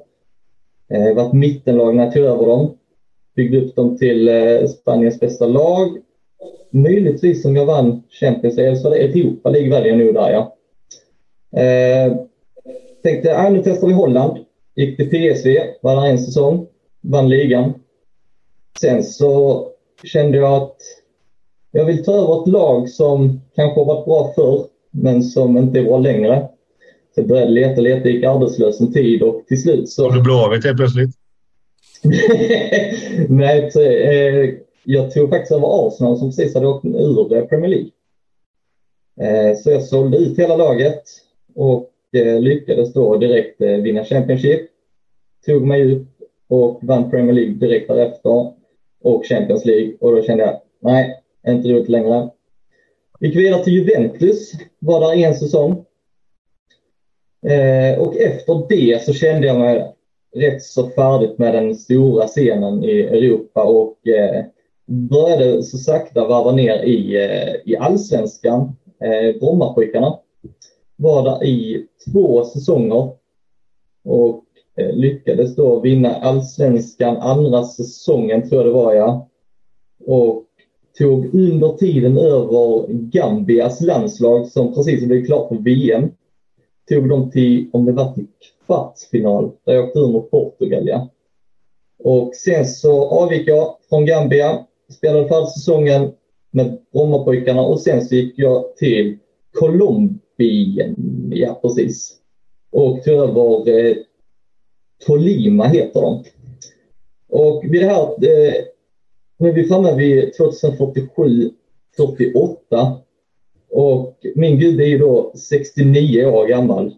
Eh, 0.89 1.15
var 1.15 1.27
ett 1.27 1.33
mittenlag 1.33 1.95
när 1.95 2.03
jag 2.03 2.13
tog 2.13 2.23
över 2.23 2.45
dem. 2.45 2.77
Byggde 3.35 3.61
upp 3.61 3.75
dem 3.75 3.97
till 3.97 4.27
eh, 4.27 4.67
Spaniens 4.67 5.19
bästa 5.19 5.47
lag. 5.47 5.97
Möjligtvis 6.71 7.41
som 7.41 7.55
jag 7.55 7.65
vann 7.65 8.03
Champions 8.09 8.57
League, 8.57 8.75
så 8.75 8.89
var 8.89 8.95
det 8.95 9.03
Europa 9.03 9.49
League 9.49 9.69
väljer 9.69 9.95
jag 9.95 10.05
nog 10.05 10.13
där 10.13 10.31
ja. 10.31 10.55
Eh, 11.61 12.13
tänkte, 13.03 13.31
äh, 13.31 13.51
nu 13.51 13.61
testar 13.63 13.87
vi 13.87 13.93
Holland. 13.93 14.37
Gick 14.75 14.97
till 14.97 15.09
PSV, 15.09 15.59
var 15.81 15.95
där 15.95 16.09
en 16.09 16.19
säsong. 16.19 16.67
Vann 17.01 17.29
ligan. 17.29 17.73
Sen 18.79 19.03
så 19.03 19.67
kände 20.03 20.37
jag 20.37 20.53
att 20.53 20.77
jag 21.71 21.85
vill 21.85 22.05
ta 22.05 22.13
över 22.13 22.41
ett 22.41 22.47
lag 22.47 22.89
som 22.89 23.41
kanske 23.55 23.79
har 23.79 23.85
varit 23.85 24.05
bra 24.05 24.33
förr, 24.35 24.65
men 24.91 25.23
som 25.23 25.57
inte 25.57 25.79
är 25.79 25.83
bra 25.83 25.97
längre. 25.97 26.47
Så 27.15 27.21
jag 27.21 27.27
började 27.27 27.51
leta, 27.51 27.81
leta, 27.81 28.09
gick 28.09 28.23
arbetslös 28.23 28.79
en 28.79 28.93
tid 28.93 29.23
och 29.23 29.47
till 29.47 29.61
slut 29.61 29.89
så... 29.89 30.07
Kom 30.07 30.17
du 30.17 30.21
Blåvitt 30.21 30.65
helt 30.65 30.77
plötsligt? 30.77 31.15
Nej, 33.29 33.71
så, 33.71 33.81
eh, 33.81 34.49
jag 34.83 35.11
tog 35.11 35.29
faktiskt 35.29 35.51
över 35.51 35.87
Arsenal 35.87 36.17
som 36.17 36.29
precis 36.29 36.53
hade 36.53 36.67
åkt 36.67 36.85
ur 36.85 37.45
Premier 37.45 37.69
League. 37.69 37.89
Eh, 39.21 39.57
så 39.57 39.71
jag 39.71 39.83
sålde 39.83 40.17
ut 40.17 40.39
hela 40.39 40.57
laget 40.57 41.03
och 41.55 41.88
Eh, 42.15 42.39
lyckades 42.39 42.93
då 42.93 43.17
direkt 43.17 43.61
eh, 43.61 43.77
vinna 43.77 44.03
Championship. 44.03 44.69
Tog 45.45 45.67
mig 45.67 45.81
ut 45.81 46.07
och 46.47 46.79
vann 46.83 47.09
Premier 47.09 47.33
League 47.33 47.53
direkt 47.53 47.87
därefter 47.87 48.53
och 49.01 49.25
Champions 49.25 49.65
League 49.65 49.93
och 49.99 50.15
då 50.15 50.21
kände 50.21 50.43
jag 50.43 50.61
nej, 50.79 51.23
inte 51.47 51.69
roligt 51.69 51.89
längre. 51.89 52.29
Gick 53.19 53.35
vidare 53.35 53.63
till 53.63 53.73
Juventus, 53.73 54.51
var 54.79 54.99
där 54.99 55.23
en 55.23 55.35
säsong. 55.35 55.85
Eh, 57.45 57.99
och 57.99 58.15
efter 58.15 58.67
det 58.69 59.03
så 59.03 59.13
kände 59.13 59.47
jag 59.47 59.59
mig 59.59 59.95
rätt 60.35 60.63
så 60.63 60.89
färdigt 60.89 61.37
med 61.37 61.53
den 61.53 61.75
stora 61.75 62.27
scenen 62.27 62.83
i 62.83 63.01
Europa 63.01 63.63
och 63.63 64.07
eh, 64.07 64.45
började 64.85 65.63
så 65.63 65.77
sakta 65.77 66.27
varva 66.27 66.51
ner 66.51 66.83
i, 66.83 67.25
eh, 67.25 67.55
i 67.65 67.77
allsvenskan, 67.77 68.75
eh, 69.03 69.39
Brommapojkarna. 69.39 70.19
Var 71.01 71.23
där 71.23 71.43
i 71.43 71.87
två 72.11 72.45
säsonger 72.45 73.11
och 74.03 74.43
eh, 74.77 74.95
lyckades 74.95 75.55
då 75.55 75.79
vinna 75.79 76.15
allsvenskan 76.15 77.17
andra 77.17 77.63
säsongen 77.63 78.49
tror 78.49 78.61
jag 78.61 78.67
det 78.67 78.73
var 78.73 78.93
ja. 78.93 79.29
Och 80.05 80.45
tog 80.97 81.33
under 81.33 81.77
tiden 81.77 82.17
över 82.17 82.87
Gambias 82.87 83.81
landslag 83.81 84.47
som 84.47 84.73
precis 84.73 85.05
blev 85.05 85.25
klart 85.25 85.47
för 85.47 85.55
VM. 85.55 86.09
Tog 86.89 87.09
dem 87.09 87.31
till, 87.31 87.69
om 87.73 87.85
det 87.85 87.91
var 87.91 88.13
till 88.13 88.27
kvartsfinal, 88.65 89.51
där 89.65 89.73
jag 89.73 89.85
åkte 89.85 89.99
ur 89.99 90.07
mot 90.07 90.31
Portugal 90.31 90.87
ja. 90.87 91.09
Och 92.03 92.35
sen 92.35 92.65
så 92.65 93.09
avgick 93.09 93.47
jag 93.47 93.75
från 93.89 94.05
Gambia, 94.05 94.65
spelade 94.89 95.27
färdigt 95.27 95.51
säsongen 95.51 96.11
med 96.51 96.79
Brommapojkarna 96.93 97.61
och 97.61 97.81
sen 97.81 98.05
så 98.05 98.15
gick 98.15 98.33
jag 98.39 98.75
till 98.75 99.17
Colombia 99.53 100.19
Colombien, 100.39 100.95
ja 101.31 101.59
precis. 101.61 102.15
Och 102.71 103.03
tog 103.03 103.13
över 103.13 103.69
eh, 103.69 103.95
Tolima 105.05 105.67
heter 105.67 106.01
de. 106.01 106.23
Och 107.29 107.63
vid 107.63 107.81
det 107.81 107.87
här 107.87 108.03
eh, 108.03 108.53
nu 109.37 109.49
är 109.49 109.53
vi 109.53 109.67
framme 109.67 109.95
vid 109.95 110.33
2047, 110.37 111.51
48 111.97 112.97
och 113.71 114.17
min 114.35 114.59
gubbe 114.59 114.83
är 114.83 114.87
ju 114.87 114.97
då 114.97 115.33
69 115.35 116.25
år 116.25 116.47
gammal. 116.47 116.95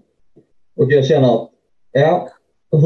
Och 0.75 0.91
jag 0.91 1.05
känner 1.05 1.36
att, 1.36 1.50
ja, 1.91 2.29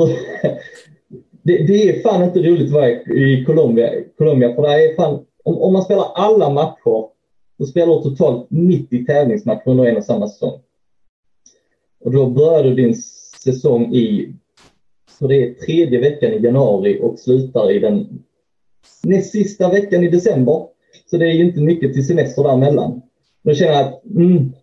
det, 1.44 1.68
det, 1.68 1.90
är 1.90 2.02
fan 2.02 2.24
inte 2.24 2.40
roligt 2.40 2.68
att 2.68 2.74
vara 2.74 2.90
i 2.92 3.44
Colombia, 3.48 3.92
Colombia 4.18 4.56
för 4.56 4.62
det 4.62 4.84
är 4.84 4.96
fan, 4.96 5.26
om, 5.44 5.62
om 5.62 5.74
man 5.74 5.82
spelar 5.82 6.12
alla 6.16 6.50
matcher, 6.50 7.15
då 7.58 7.66
spelar 7.66 7.96
du 7.96 8.02
totalt 8.02 8.48
90 8.50 9.06
tävlingsmatcher 9.06 9.70
under 9.70 9.86
en 9.86 9.98
och 9.98 10.04
samma 10.04 10.28
säsong. 10.28 10.60
Och 12.00 12.12
då 12.12 12.30
börjar 12.30 12.64
du 12.64 12.76
din 12.76 12.96
säsong 13.44 13.96
i, 13.96 14.34
så 15.20 15.28
det 15.28 15.44
är 15.44 15.54
tredje 15.54 16.00
veckan 16.00 16.34
i 16.34 16.44
januari 16.44 17.00
och 17.02 17.20
slutar 17.20 17.72
i 17.72 17.80
den 17.80 18.24
näst 19.04 19.32
sista 19.32 19.70
veckan 19.70 20.04
i 20.04 20.10
december. 20.10 20.68
Så 21.06 21.18
det 21.18 21.26
är 21.26 21.34
ju 21.34 21.44
inte 21.44 21.62
mycket 21.62 21.94
till 21.94 22.08
semester 22.08 22.44
däremellan. 22.44 23.02
Då 23.44 23.54
känner 23.54 23.74
jag 23.74 23.88
att 23.88 24.06
mm, 24.06 24.54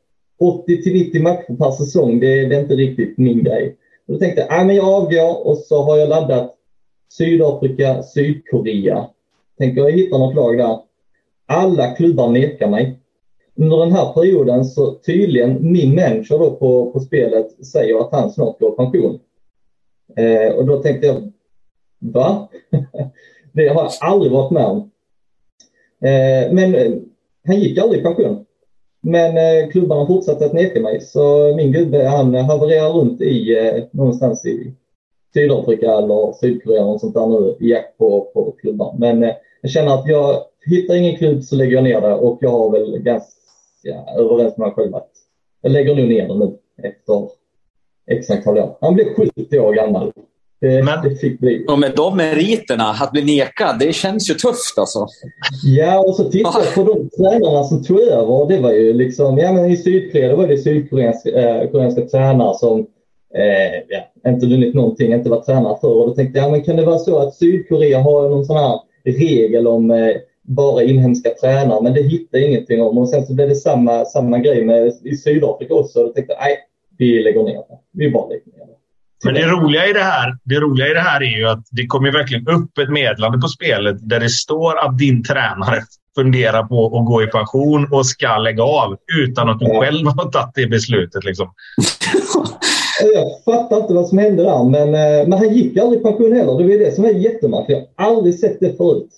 80 0.41 0.83
till 0.83 0.93
90 0.93 1.23
matcher 1.23 1.57
per 1.59 1.71
säsong, 1.71 2.21
det, 2.21 2.49
det 2.49 2.57
är 2.57 2.61
inte 2.61 2.75
riktigt 2.75 3.19
min 3.19 3.45
grej. 3.45 3.77
Och 4.07 4.13
då 4.13 4.19
tänkte 4.19 4.47
jag, 4.51 4.67
men 4.67 4.77
jag 4.77 4.89
avgår 4.89 5.47
och 5.47 5.59
så 5.59 5.83
har 5.83 5.99
jag 5.99 6.09
laddat 6.09 6.55
Sydafrika, 7.09 8.03
Sydkorea. 8.03 9.09
Tänker 9.59 9.81
jag 9.81 9.93
hitta 9.93 10.19
något 10.19 10.35
lag 10.35 10.59
där. 10.59 10.79
Alla 11.53 11.95
klubbar 11.95 12.31
nekar 12.31 12.69
mig. 12.69 12.99
Under 13.55 13.77
den 13.77 13.93
här 13.93 14.13
perioden 14.13 14.65
så 14.65 14.95
tydligen 14.95 15.73
min 15.73 15.95
manager 15.95 16.39
då 16.39 16.51
på, 16.51 16.93
på 16.93 17.01
spelet 17.01 17.67
säger 17.67 18.01
att 18.01 18.13
han 18.13 18.31
snart 18.31 18.59
går 18.59 18.73
i 18.73 18.77
pension. 18.77 19.19
Eh, 20.17 20.55
och 20.55 20.67
då 20.67 20.83
tänkte 20.83 21.07
jag, 21.07 21.33
va? 21.99 22.49
Det 23.53 23.69
har 23.69 23.83
jag 23.83 23.91
aldrig 24.01 24.33
varit 24.33 24.51
med 24.51 24.65
om. 24.65 24.91
Eh, 26.01 26.53
men 26.53 26.75
eh, 26.75 26.93
han 27.47 27.61
gick 27.61 27.79
aldrig 27.79 28.01
i 28.01 28.05
pension. 28.05 28.45
Men 29.01 29.37
eh, 29.37 29.71
klubbarna 29.71 30.07
fortsatte 30.07 30.45
att 30.45 30.53
neka 30.53 30.81
mig 30.81 31.01
så 31.01 31.55
min 31.57 31.73
gubbe 31.73 32.09
han 32.09 32.35
havererar 32.35 32.93
runt 32.93 33.21
i 33.21 33.59
eh, 33.59 33.85
någonstans 33.91 34.47
i 34.47 34.73
Sydafrika 35.35 35.93
eller 35.93 36.33
Sydkorea 36.33 36.85
och 36.85 37.01
sånt 37.01 37.15
där 37.15 37.27
nu 37.27 37.57
i 37.61 37.71
jakt 37.71 37.99
på, 37.99 38.31
på 38.35 38.55
klubbar. 38.61 38.95
Men 38.99 39.23
eh, 39.23 39.35
jag 39.61 39.71
känner 39.71 39.95
att 39.95 40.07
jag 40.07 40.45
hittar 40.67 40.95
ingen 40.95 41.17
klubb 41.17 41.45
så 41.45 41.57
lägger 41.57 41.73
jag 41.73 41.85
ner 41.85 42.01
det 42.01 42.15
och 42.15 42.39
jag 42.41 42.51
har 42.51 42.71
väl 42.71 42.99
ganska 42.99 43.31
ja, 43.83 44.15
överens 44.19 44.57
med 44.57 44.67
mig 44.67 44.75
själv 44.75 44.95
att 44.95 45.11
jag 45.63 45.73
lägger 45.73 45.95
nog 45.95 46.09
ner 46.09 46.29
det 46.29 46.35
nu 46.35 46.59
efter 46.83 47.29
x 48.11 48.31
antal 48.31 48.59
år. 48.59 48.77
Han 48.81 48.95
blir 48.95 49.15
70 49.15 49.59
år 49.59 49.75
gammal 49.75 50.13
det, 50.63 50.83
Men, 50.83 51.03
det 51.03 51.17
fick 51.17 51.41
bli. 51.41 51.65
Och 51.69 51.79
med 51.79 51.93
de 51.97 52.17
meriterna, 52.17 52.91
att 52.91 53.13
bli 53.13 53.25
nekad, 53.25 53.79
det 53.79 53.93
känns 53.93 54.31
ju 54.31 54.35
tufft 54.35 54.79
alltså. 54.79 55.07
Ja, 55.65 56.01
och 56.01 56.15
så 56.15 56.25
tittade 56.31 56.65
jag 56.65 56.75
på 56.75 56.85
de 56.85 57.11
tränarna 57.17 57.65
som 57.65 57.85
tog 57.85 58.01
över. 58.01 58.49
Det 58.49 58.61
var 58.61 58.73
ju 58.73 58.93
liksom, 58.93 59.39
ja 59.39 59.53
men 59.53 59.71
i 59.71 59.77
Sydkorea 59.77 60.37
var 60.37 60.47
det 60.47 60.59
sydkoreanska 60.59 62.01
äh, 62.01 62.07
tränare 62.07 62.55
som 62.55 62.81
eh, 63.35 63.83
ja, 63.89 64.31
inte 64.31 64.47
vunnit 64.47 64.75
någonting, 64.75 65.13
inte 65.13 65.31
varit 65.31 65.47
tränare 65.47 65.77
för. 65.81 65.89
Och 65.89 66.07
då 66.07 66.15
tänkte 66.15 66.39
jag, 66.39 66.47
ja, 66.47 66.51
men 66.51 66.63
kan 66.63 66.77
det 66.77 66.85
vara 66.85 66.99
så 66.99 67.19
att 67.19 67.35
Sydkorea 67.35 68.01
har 68.01 68.29
någon 68.29 68.45
sån 68.45 68.57
här 68.57 68.81
regel 69.05 69.67
om 69.67 69.91
eh, 69.91 70.17
bara 70.43 70.83
inhemska 70.83 71.31
tränare, 71.41 71.83
men 71.83 71.95
det 71.95 72.03
hittade 72.03 72.43
jag 72.43 72.51
ingenting 72.51 72.83
om. 72.83 72.99
Och 72.99 73.09
sen 73.09 73.27
så 73.27 73.35
blev 73.35 73.49
det 73.49 73.55
samma, 73.55 74.05
samma 74.05 74.39
grej 74.39 74.65
med, 74.65 74.93
i 75.05 75.17
Sydafrika 75.17 75.75
också. 75.75 75.99
Och 75.99 76.07
då 76.07 76.13
tänkte 76.13 76.33
jag, 76.33 76.41
nej, 76.41 76.59
vi 76.99 77.23
lägger 77.23 77.43
ner 77.43 77.55
det. 77.55 77.79
Vi 77.93 78.11
bara 78.11 78.29
lägger 78.29 78.47
ner 78.47 78.67
det. 78.67 78.73
Men 79.25 79.35
det 79.35 79.47
roliga, 79.47 79.87
i 79.87 79.93
det, 79.93 80.01
här, 80.01 80.37
det 80.45 80.55
roliga 80.55 80.89
i 80.89 80.95
det 80.95 81.01
här 81.01 81.23
är 81.23 81.39
ju 81.39 81.49
att 81.49 81.65
det 81.71 81.87
kommer 81.87 82.13
verkligen 82.13 82.49
upp 82.49 82.79
ett 82.79 82.91
meddelande 82.91 83.39
på 83.39 83.49
spelet 83.49 83.97
där 84.09 84.21
det 84.21 84.29
står 84.29 84.79
att 84.79 84.99
din 84.99 85.25
tränare 85.25 85.83
funderar 86.15 86.63
på 86.63 86.87
att 86.87 87.07
gå 87.07 87.23
i 87.23 87.27
pension 87.27 87.89
och 87.93 88.07
ska 88.07 88.39
lägga 88.39 88.63
av 88.63 88.97
utan 89.19 89.49
att 89.49 89.59
du 89.59 89.67
själv 89.67 90.07
har 90.07 90.31
tagit 90.31 90.55
det 90.55 90.67
beslutet. 90.67 91.25
Liksom. 91.25 91.53
Jag 93.15 93.45
fattar 93.45 93.77
inte 93.77 93.95
vad 93.95 94.09
som 94.09 94.19
hände 94.19 94.43
där, 94.43 94.65
men, 94.65 94.89
eh, 94.89 95.29
men 95.29 95.39
han 95.39 95.55
gick 95.55 95.77
aldrig 95.77 96.01
i 96.01 96.05
pension 96.05 96.33
heller. 96.33 96.59
Det 96.59 96.75
är 96.75 96.79
det 96.79 96.95
som 96.95 97.05
är 97.05 97.11
jättemärkligt. 97.11 97.89
Jag 97.97 98.05
har 98.05 98.17
aldrig 98.17 98.39
sett 98.39 98.61
det 98.61 98.77
förut. 98.77 99.11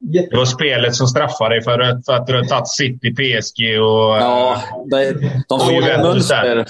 Jätte... 0.00 0.28
Det 0.30 0.36
var 0.36 0.44
spelet 0.44 0.94
som 0.94 1.06
straffade 1.06 1.54
dig 1.54 1.62
för 1.62 1.80
att, 1.80 2.06
för 2.06 2.12
att 2.12 2.26
du 2.26 2.34
har 2.36 2.44
tagit 2.44 2.68
City, 2.68 3.14
PSG 3.14 3.80
och... 3.80 4.16
Ja, 4.16 4.62
de, 4.90 5.12
de 5.48 5.60
såg 5.60 5.82
ett 5.82 6.00
mönster. 6.00 6.66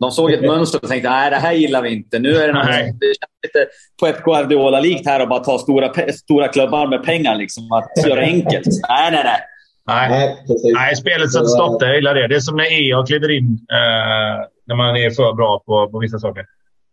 De 0.00 0.10
såg 0.10 0.32
ett 0.32 0.42
mönster 0.42 0.78
och 0.82 0.88
tänkte 0.88 1.10
nej 1.10 1.30
det 1.30 1.36
här 1.36 1.52
gillar 1.52 1.82
vi 1.82 1.90
inte. 1.90 2.18
Nu 2.18 2.36
är 2.36 2.46
det, 2.46 2.52
något, 2.52 2.66
det 3.00 3.06
känns 3.06 3.38
lite 3.42 3.66
Pep 4.02 4.24
Guardiola-likt 4.24 5.06
här 5.06 5.20
att 5.20 5.28
bara 5.28 5.44
ta 5.44 5.58
stora, 5.58 6.12
stora 6.12 6.48
klubbar 6.48 6.86
med 6.86 7.04
pengar. 7.04 7.36
Liksom, 7.36 7.72
att 7.72 8.06
göra 8.06 8.20
enkelt. 8.20 8.66
Nej, 8.88 9.10
nej, 9.12 9.24
nej. 9.24 9.40
Nej, 9.86 10.36
nej 10.74 10.96
spelet 10.96 11.32
sätter 11.32 11.46
stopp 11.46 11.80
där. 11.80 11.86
Jag 11.86 11.96
gillar 11.96 12.14
det. 12.14 12.28
Det 12.28 12.34
är 12.34 12.40
som 12.40 12.56
när 12.56 12.64
EA 12.64 13.06
kliver 13.06 13.30
in 13.30 13.66
eh, 13.72 14.46
när 14.66 14.74
man 14.74 14.96
är 14.96 15.10
för 15.10 15.32
bra 15.32 15.62
på, 15.66 15.88
på 15.90 15.98
vissa 15.98 16.18
saker. 16.18 16.44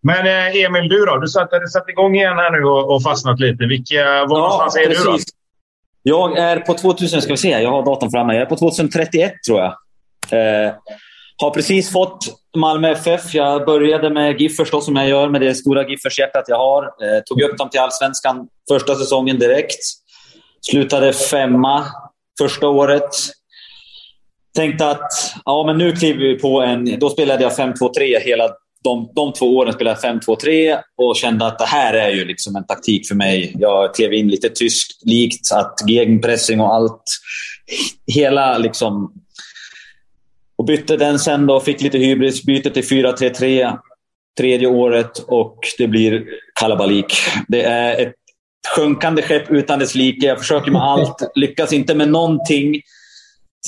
Men 0.03 0.27
eh, 0.27 0.65
Emil, 0.65 0.89
du 0.89 1.05
då? 1.05 1.17
Du 1.17 1.27
satt, 1.27 1.49
satt 1.71 1.89
igång 1.89 2.15
igen 2.15 2.37
här 2.37 2.51
nu 2.51 2.63
och, 2.63 2.95
och 2.95 3.03
fastnat 3.03 3.39
lite. 3.39 3.65
Vilka, 3.65 4.03
var 4.03 4.37
ja, 4.37 4.41
någonstans 4.41 4.75
är 4.75 4.85
precis. 4.87 5.03
du 5.03 5.11
då? 5.11 5.17
Jag 6.07 6.37
är 6.37 6.59
på 6.59 6.73
2000, 6.73 7.21
ska 7.21 7.33
vi 7.33 7.37
se, 7.37 7.49
jag 7.49 7.71
har 7.71 7.85
datorn 7.85 8.11
framme. 8.11 8.33
Jag 8.33 8.41
är 8.41 8.45
på 8.45 8.55
2031 8.55 9.33
tror 9.47 9.59
jag. 9.59 9.71
Eh, 10.31 10.73
har 11.37 11.49
precis 11.49 11.91
fått 11.91 12.19
Malmö 12.57 12.91
FF. 12.91 13.33
Jag 13.33 13.65
började 13.65 14.09
med 14.09 14.41
Giffers 14.41 14.71
då, 14.71 14.81
som 14.81 14.95
jag 14.95 15.09
gör 15.09 15.29
med 15.29 15.41
det 15.41 15.55
stora 15.55 15.87
Giffers-hjärtat 15.87 16.43
jag 16.47 16.57
har. 16.57 16.83
Eh, 16.83 17.21
tog 17.25 17.41
upp 17.41 17.57
dem 17.57 17.69
till 17.69 17.79
Allsvenskan 17.79 18.47
första 18.69 18.95
säsongen 18.95 19.39
direkt. 19.39 19.79
Slutade 20.61 21.13
femma 21.13 21.85
första 22.39 22.67
året. 22.67 23.09
Tänkte 24.55 24.89
att 24.89 25.11
ja, 25.45 25.63
men 25.65 25.77
nu 25.77 25.91
kliver 25.91 26.19
vi 26.19 26.39
på 26.39 26.61
en... 26.61 26.99
Då 26.99 27.09
spelade 27.09 27.43
jag 27.43 27.51
5-2-3 27.51 28.19
hela 28.19 28.49
de, 28.85 29.11
de 29.15 29.33
två 29.33 29.57
åren 29.57 29.73
spelade 29.73 29.99
jag 30.03 30.21
5-2-3 30.21 30.77
och 30.97 31.15
kände 31.15 31.45
att 31.45 31.59
det 31.59 31.65
här 31.65 31.93
är 31.93 32.09
ju 32.09 32.25
liksom 32.25 32.55
en 32.55 32.65
taktik 32.65 33.07
för 33.07 33.15
mig. 33.15 33.55
Jag 33.59 33.95
klev 33.95 34.13
in 34.13 34.27
lite 34.27 34.49
tyskt 34.49 35.05
likt, 35.05 35.51
att 35.51 35.73
gegenpressing 35.87 36.61
och 36.61 36.73
allt. 36.73 37.03
Hela 38.07 38.57
liksom... 38.57 39.13
Och 40.57 40.65
bytte 40.65 40.97
den 40.97 41.19
sen 41.19 41.47
då, 41.47 41.59
fick 41.59 41.81
lite 41.81 41.97
hybris, 41.97 42.43
bytte 42.43 42.69
till 42.69 42.83
4-3-3 42.83 43.77
tredje 44.37 44.67
året 44.67 45.17
och 45.17 45.59
det 45.77 45.87
blir 45.87 46.25
kalabalik. 46.59 47.13
Det 47.47 47.61
är 47.61 48.01
ett 48.01 48.13
sjunkande 48.75 49.21
skepp 49.21 49.51
utan 49.51 49.79
dess 49.79 49.95
like. 49.95 50.27
Jag 50.27 50.39
försöker 50.39 50.71
med 50.71 50.81
allt, 50.81 51.31
lyckas 51.35 51.73
inte 51.73 51.95
med 51.95 52.09
någonting 52.09 52.81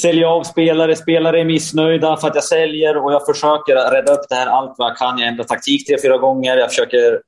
sälja 0.01 0.29
av 0.29 0.43
spelare. 0.43 0.95
Spelare 0.95 1.41
är 1.41 1.45
missnöjda 1.45 2.17
för 2.17 2.27
att 2.27 2.35
jag 2.35 2.43
säljer 2.43 2.97
och 2.97 3.13
jag 3.13 3.25
försöker 3.25 3.91
rädda 3.91 4.13
upp 4.13 4.29
det 4.29 4.35
här 4.35 4.47
allt 4.47 4.75
vad 4.77 4.89
jag 4.89 4.97
kan. 4.97 5.19
Jag 5.19 5.27
ändrar 5.27 5.43
taktik 5.43 5.87
tre, 5.87 5.97
fyra 6.01 6.17
gånger. 6.17 6.57
Jag 6.57 6.69
försöker... 6.69 7.21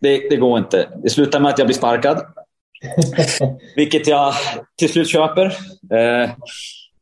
Det, 0.00 0.28
det 0.30 0.36
går 0.36 0.58
inte. 0.58 0.88
Det 1.02 1.10
slutar 1.10 1.40
med 1.40 1.52
att 1.52 1.58
jag 1.58 1.66
blir 1.66 1.76
sparkad. 1.76 2.22
Vilket 3.76 4.06
jag 4.06 4.34
till 4.78 4.88
slut 4.88 5.08
köper. 5.08 5.44
Eh, 5.92 6.30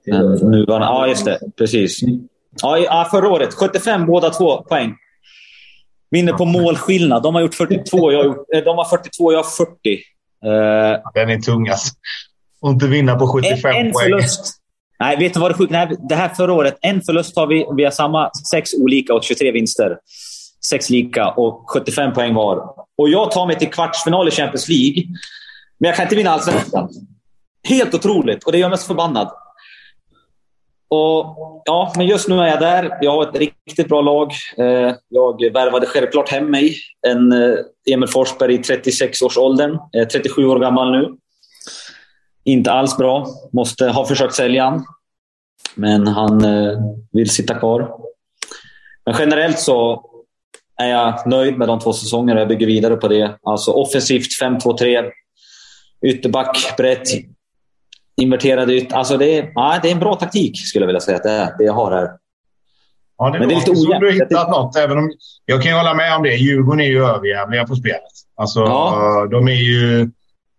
Den 0.05 0.51
nuvarande. 0.51 0.87
Ja, 0.87 1.07
just 1.07 1.25
det. 1.25 1.39
Precis. 1.59 2.03
Mm. 2.03 2.29
Ja, 2.62 3.09
förra 3.11 3.29
året. 3.29 3.55
75 3.55 4.07
båda 4.07 4.31
två 4.31 4.62
poäng. 4.62 4.95
Vinner 6.11 6.33
på 6.33 6.45
målskillnad. 6.45 7.23
De 7.23 7.35
har 7.35 7.43
gjort 7.43 7.55
42. 7.55 8.12
Jag 8.12 8.19
har, 8.19 8.25
gjort, 8.25 8.47
eh, 8.55 8.65
de 8.65 8.77
har 8.77 8.85
42, 8.85 9.33
jag 9.33 9.39
har 9.39 9.67
40. 9.67 9.71
Eh, 10.45 11.01
den 11.15 11.31
är 11.31 11.41
tung 11.41 11.69
alltså. 11.69 11.95
Och 12.61 12.71
inte 12.71 12.87
vinna 12.87 13.17
på 13.17 13.29
75 13.29 13.71
en, 13.71 13.87
en 13.87 13.93
poäng. 13.93 14.11
Förlust. 14.11 14.62
Nej, 15.01 15.17
vet 15.17 15.35
du 15.35 15.41
vad 15.41 15.51
det 15.51 15.55
sjuka 15.55 15.79
är? 15.79 15.97
Det 16.09 16.15
här 16.15 16.29
förra 16.29 16.53
året, 16.53 16.79
en 16.81 17.03
förlust 17.03 17.37
har 17.37 17.47
vi. 17.47 17.67
Vi 17.77 17.85
har 17.85 17.91
samma 17.91 18.31
sex 18.51 18.75
olika 18.75 19.15
och 19.15 19.25
23 19.25 19.53
vinster. 19.53 19.99
Sex 20.71 20.91
lika 20.91 21.31
och 21.31 21.71
75 21.71 22.13
poäng 22.13 22.35
var. 22.35 22.57
Och 22.99 23.09
jag 23.09 23.31
tar 23.31 23.47
mig 23.47 23.59
till 23.59 23.71
kvartsfinal 23.71 24.29
i 24.29 24.31
Champions 24.31 24.69
League. 24.69 25.05
Men 25.79 25.89
jag 25.89 25.97
kan 25.97 26.03
inte 26.03 26.17
vinna 26.17 26.31
allsvenskan. 26.31 26.89
Helt 27.69 27.95
otroligt 27.95 28.45
och 28.45 28.53
det 28.53 28.59
gör 28.59 28.69
mig 28.69 28.79
så 28.79 28.87
förbannad. 28.87 29.31
Och, 30.89 31.63
ja, 31.65 31.93
men 31.97 32.07
just 32.07 32.29
nu 32.29 32.39
är 32.39 32.47
jag 32.47 32.61
där. 32.61 32.99
Jag 33.01 33.11
har 33.11 33.23
ett 33.23 33.37
riktigt 33.67 33.89
bra 33.89 34.01
lag. 34.01 34.33
Eh, 34.59 34.95
jag 35.09 35.53
värvade 35.53 35.87
självklart 35.87 36.29
hem 36.29 36.51
mig 36.51 36.77
en 37.07 37.33
eh, 37.33 37.59
Emil 37.91 38.09
Forsberg 38.09 38.55
i 38.55 38.59
36-årsåldern. 38.59 39.79
37 40.13 40.43
eh, 40.43 40.51
år 40.51 40.59
gammal 40.59 40.93
nu. 40.93 41.17
Inte 42.47 42.73
alls 42.73 42.97
bra. 42.97 43.27
Måste 43.53 43.89
ha 43.89 44.07
försökt 44.07 44.35
sälja 44.35 44.65
han. 44.65 44.85
Men 45.75 46.07
han 46.07 46.45
eh, 46.45 46.79
vill 47.13 47.31
sitta 47.31 47.55
kvar. 47.55 47.91
Men 49.07 49.15
generellt 49.19 49.59
så 49.59 50.05
är 50.77 50.89
jag 50.89 51.27
nöjd 51.27 51.59
med 51.59 51.69
de 51.69 51.81
två 51.81 51.93
säsongerna. 51.93 52.41
Jag 52.41 52.49
bygger 52.49 52.67
vidare 52.67 52.97
på 52.97 53.09
det. 53.09 53.39
Alltså 53.43 53.71
offensivt 53.71 54.43
5-2-3. 54.43 55.11
Ytterback 56.07 56.77
brett. 56.77 57.09
Inverterad 58.17 58.71
yt. 58.71 58.93
Alltså 58.93 59.17
det, 59.17 59.39
är, 59.39 59.53
ja, 59.55 59.79
det 59.83 59.89
är 59.89 59.93
en 59.93 60.01
bra 60.01 60.15
taktik 60.15 60.67
skulle 60.67 60.83
jag 60.83 60.87
vilja 60.87 61.01
säga 61.01 61.17
att 61.17 61.23
det 61.23 61.31
är. 61.31 61.59
Det 61.59 61.65
jag 61.65 61.73
har 61.73 61.93
här. 61.93 62.11
Ja, 63.19 63.31
det 63.31 63.39
Men 63.39 63.49
det 63.49 63.55
är 63.55 63.57
lite 63.57 63.71
ojämnt. 63.71 64.01
Du 64.01 64.13
hittat 64.13 64.51
något. 64.51 64.77
Även 64.77 64.99
om, 64.99 65.13
jag 65.45 65.63
kan 65.63 65.73
hålla 65.73 65.95
med 65.95 66.17
om 66.17 66.23
det. 66.23 66.35
Djurgården 66.35 66.81
är 66.81 66.89
ju 66.89 67.05
överjävliga 67.05 67.67
på 67.67 67.75
spelet. 67.75 68.03
Alltså, 68.37 68.61
ja. 68.61 69.29
De 69.31 69.49
är 69.49 69.63
ju 69.63 70.11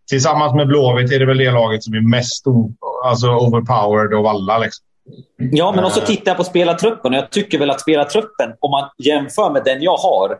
tillsammans 0.07 0.55
med 0.55 0.67
Blåvitt 0.67 1.11
är 1.11 1.19
det 1.19 1.25
väl 1.25 1.37
det 1.37 1.51
laget 1.51 1.83
som 1.83 1.93
är 1.93 2.09
mest 2.09 2.45
alltså 3.05 3.27
overpowered 3.27 4.13
av 4.13 4.27
alla. 4.27 4.57
Liksom. 4.57 4.85
Ja, 5.37 5.71
men 5.75 5.85
också 5.85 6.01
tittar 6.01 6.31
jag 6.31 6.37
på 6.37 6.43
spelartruppen. 6.43 7.13
Jag 7.13 7.29
tycker 7.29 7.59
väl 7.59 7.69
att 7.69 7.81
spelartruppen, 7.81 8.53
om 8.59 8.71
man 8.71 8.89
jämför 8.97 9.49
med 9.49 9.63
den 9.65 9.81
jag 9.81 9.97
har, 9.97 10.37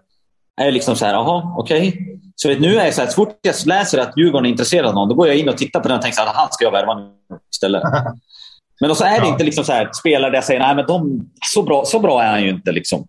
är 0.62 0.72
liksom 0.72 0.96
så 0.96 1.06
här, 1.06 1.14
jaha, 1.14 1.56
okej. 1.58 1.88
Okay. 1.88 2.02
Så 2.36 2.50
nu 2.50 2.78
är 2.78 2.86
jag 2.86 2.94
så 2.94 3.02
här, 3.02 3.08
så 3.08 3.16
fort 3.16 3.40
jag 3.42 3.56
läser 3.66 3.98
att 3.98 4.18
Djurgården 4.18 4.46
är 4.46 4.50
intresserad 4.50 4.86
av 4.86 4.94
någon, 4.94 5.10
då 5.10 5.16
går 5.16 5.28
jag 5.28 5.38
in 5.38 5.50
och 5.50 5.58
tittar 5.58 5.80
på 5.80 5.88
den 5.88 5.98
och 5.98 6.04
tänker 6.04 6.22
att 6.22 6.36
han 6.36 6.48
ska 6.52 6.66
jag 6.66 6.72
värva 6.72 6.96
nu 7.00 7.12
istället. 7.54 7.84
Men 8.80 8.96
så 8.96 9.04
är 9.04 9.20
det 9.20 9.26
ja. 9.26 9.32
inte 9.32 9.44
liksom 9.44 9.64
så 9.64 9.72
här, 9.72 9.90
spelare 9.94 10.32
där 10.32 10.38
jag 10.38 10.44
säger 10.44 10.60
nej, 10.60 10.76
men 10.76 10.86
de, 10.86 11.30
så, 11.54 11.64
bra, 11.64 11.86
så 11.86 12.00
bra 12.00 12.24
är 12.24 12.32
han 12.32 12.44
ju 12.44 12.50
inte. 12.50 12.72
Liksom. 12.72 13.08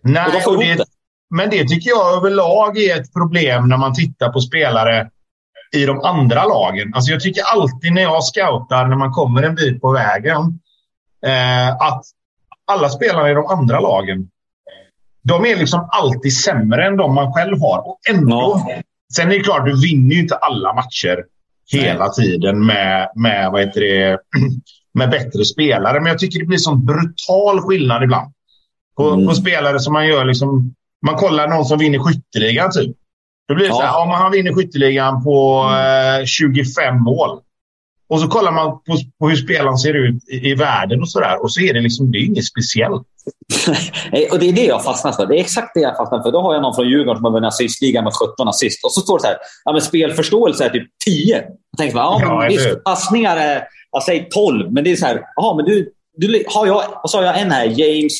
Nej, 0.00 0.26
och 0.46 0.52
och 0.52 0.58
det, 0.58 0.84
men 1.30 1.50
det 1.50 1.68
tycker 1.68 1.90
jag 1.90 2.16
överlag 2.16 2.78
är 2.78 3.00
ett 3.00 3.12
problem 3.12 3.68
när 3.68 3.76
man 3.76 3.94
tittar 3.94 4.28
på 4.32 4.40
spelare 4.40 5.10
i 5.76 5.84
de 5.84 6.00
andra 6.00 6.44
lagen. 6.44 6.94
Alltså 6.94 7.12
jag 7.12 7.20
tycker 7.20 7.42
alltid 7.42 7.92
när 7.92 8.02
jag 8.02 8.24
scoutar, 8.24 8.86
när 8.86 8.96
man 8.96 9.12
kommer 9.12 9.42
en 9.42 9.54
bit 9.54 9.80
på 9.80 9.92
vägen, 9.92 10.60
eh, 11.26 11.68
att 11.68 12.04
alla 12.66 12.88
spelare 12.88 13.30
i 13.30 13.34
de 13.34 13.46
andra 13.46 13.80
lagen, 13.80 14.28
de 15.22 15.46
är 15.46 15.56
liksom 15.56 15.88
alltid 15.92 16.36
sämre 16.36 16.86
än 16.86 16.96
de 16.96 17.14
man 17.14 17.32
själv 17.32 17.60
har. 17.60 17.88
Och 17.88 17.98
ändå, 18.10 18.64
ja. 18.68 18.82
Sen 19.14 19.32
är 19.32 19.38
det 19.38 19.44
klart, 19.44 19.66
du 19.66 19.80
vinner 19.80 20.14
ju 20.14 20.20
inte 20.20 20.36
alla 20.36 20.74
matcher 20.74 21.24
hela 21.72 22.04
Nej. 22.04 22.14
tiden 22.14 22.66
med, 22.66 23.10
med, 23.14 23.50
vad 23.50 23.60
heter 23.60 23.80
det, 23.80 24.18
med 24.94 25.10
bättre 25.10 25.44
spelare. 25.44 26.00
Men 26.00 26.06
jag 26.06 26.18
tycker 26.18 26.38
det 26.38 26.46
blir 26.46 26.58
sån 26.58 26.86
brutal 26.86 27.60
skillnad 27.60 28.02
ibland. 28.02 28.32
På, 28.96 29.10
mm. 29.10 29.26
på 29.26 29.34
spelare 29.34 29.80
som 29.80 29.92
man 29.92 30.06
gör 30.06 30.24
liksom... 30.24 30.74
Man 31.06 31.16
kollar 31.16 31.48
någon 31.48 31.64
som 31.64 31.78
vinner 31.78 31.98
skytteligan 31.98 32.70
typ. 32.72 32.96
Då 33.48 33.54
blir 33.54 33.64
det 33.64 33.70
ja. 33.70 33.74
så 33.74 33.82
här, 33.82 33.88
ja, 33.88 34.16
han 34.16 34.32
vinner 34.32 34.52
skytteligan 34.52 35.24
på 35.24 35.68
eh, 36.20 36.24
25 36.24 37.02
mål. 37.02 37.40
Och 38.08 38.20
så 38.20 38.28
kollar 38.28 38.52
man 38.52 38.70
på, 38.70 38.96
på 39.20 39.28
hur 39.28 39.36
spelaren 39.36 39.78
ser 39.78 39.94
ut 39.94 40.28
i, 40.28 40.50
i 40.50 40.54
världen 40.54 41.00
och 41.00 41.10
sådär. 41.10 41.42
Och 41.42 41.52
så 41.52 41.60
är 41.60 41.74
det 41.74 41.80
liksom, 41.80 42.12
det 42.12 42.18
är 42.18 42.22
inget 42.22 42.44
speciellt. 42.44 43.06
och 44.32 44.38
det 44.38 44.48
är 44.48 44.52
det 44.52 44.64
jag 44.64 44.84
fastnar 44.84 45.12
för. 45.12 45.26
Det 45.26 45.36
är 45.36 45.40
exakt 45.40 45.70
det 45.74 45.80
jag 45.80 45.96
fastnar 45.96 46.22
för. 46.22 46.32
Då 46.32 46.40
har 46.40 46.54
jag 46.54 46.62
någon 46.62 46.74
från 46.74 46.88
Djurgården 46.88 47.16
som 47.16 47.24
har 47.24 47.32
vunnit 47.32 47.48
assistligan 47.48 48.04
med 48.04 48.12
17 48.12 48.48
assist. 48.48 48.84
Och 48.84 48.92
så 48.92 49.00
står 49.00 49.18
det 49.18 49.22
så 49.22 49.26
här, 49.26 49.36
ja, 49.64 49.72
men 49.72 49.80
spelförståelse 49.80 50.64
är 50.64 50.70
typ 50.70 50.88
10. 51.04 51.36
Jag 51.36 51.78
tänker 51.78 51.98
ja, 51.98 52.38
men 52.38 52.48
visst, 52.48 52.84
passningar 52.84 53.36
är, 53.36 53.62
jag 53.92 54.02
säger 54.02 54.24
12. 54.24 54.72
Men 54.72 54.84
det 54.84 54.92
är 54.92 54.96
så 54.96 55.06
här, 55.06 55.22
ja, 55.36 55.54
men 55.56 55.64
du, 55.64 55.92
du 56.16 56.44
har 56.48 56.66
jag, 56.66 56.82
och 57.02 57.10
så 57.10 57.18
har 57.18 57.24
jag 57.24 57.40
en 57.40 57.50
här, 57.50 57.64
James, 57.64 58.12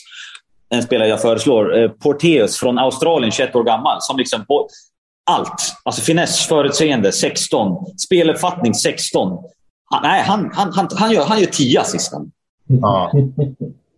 en 0.71 0.83
spelare 0.83 1.09
jag 1.09 1.23
föreslår, 1.23 1.79
eh, 1.79 1.89
Porteus 1.89 2.57
från 2.57 2.79
Australien, 2.79 3.33
21 3.33 3.57
år 3.57 3.65
gammal, 3.65 3.97
som 4.01 4.17
liksom 4.17 4.45
allt. 5.31 5.75
Alltså 5.83 6.03
finess, 6.03 6.47
förutseende 6.47 7.13
16. 7.13 7.87
Speluppfattning 7.97 8.75
16. 8.75 9.39
Han, 9.91 10.03
nej, 10.03 10.23
han, 10.23 10.51
han, 10.55 10.73
han, 10.73 10.89
han, 10.97 11.13
gör, 11.13 11.25
han 11.25 11.41
gör 11.41 11.47
10 11.47 11.81
assist. 11.81 12.13
Ja. 12.67 13.13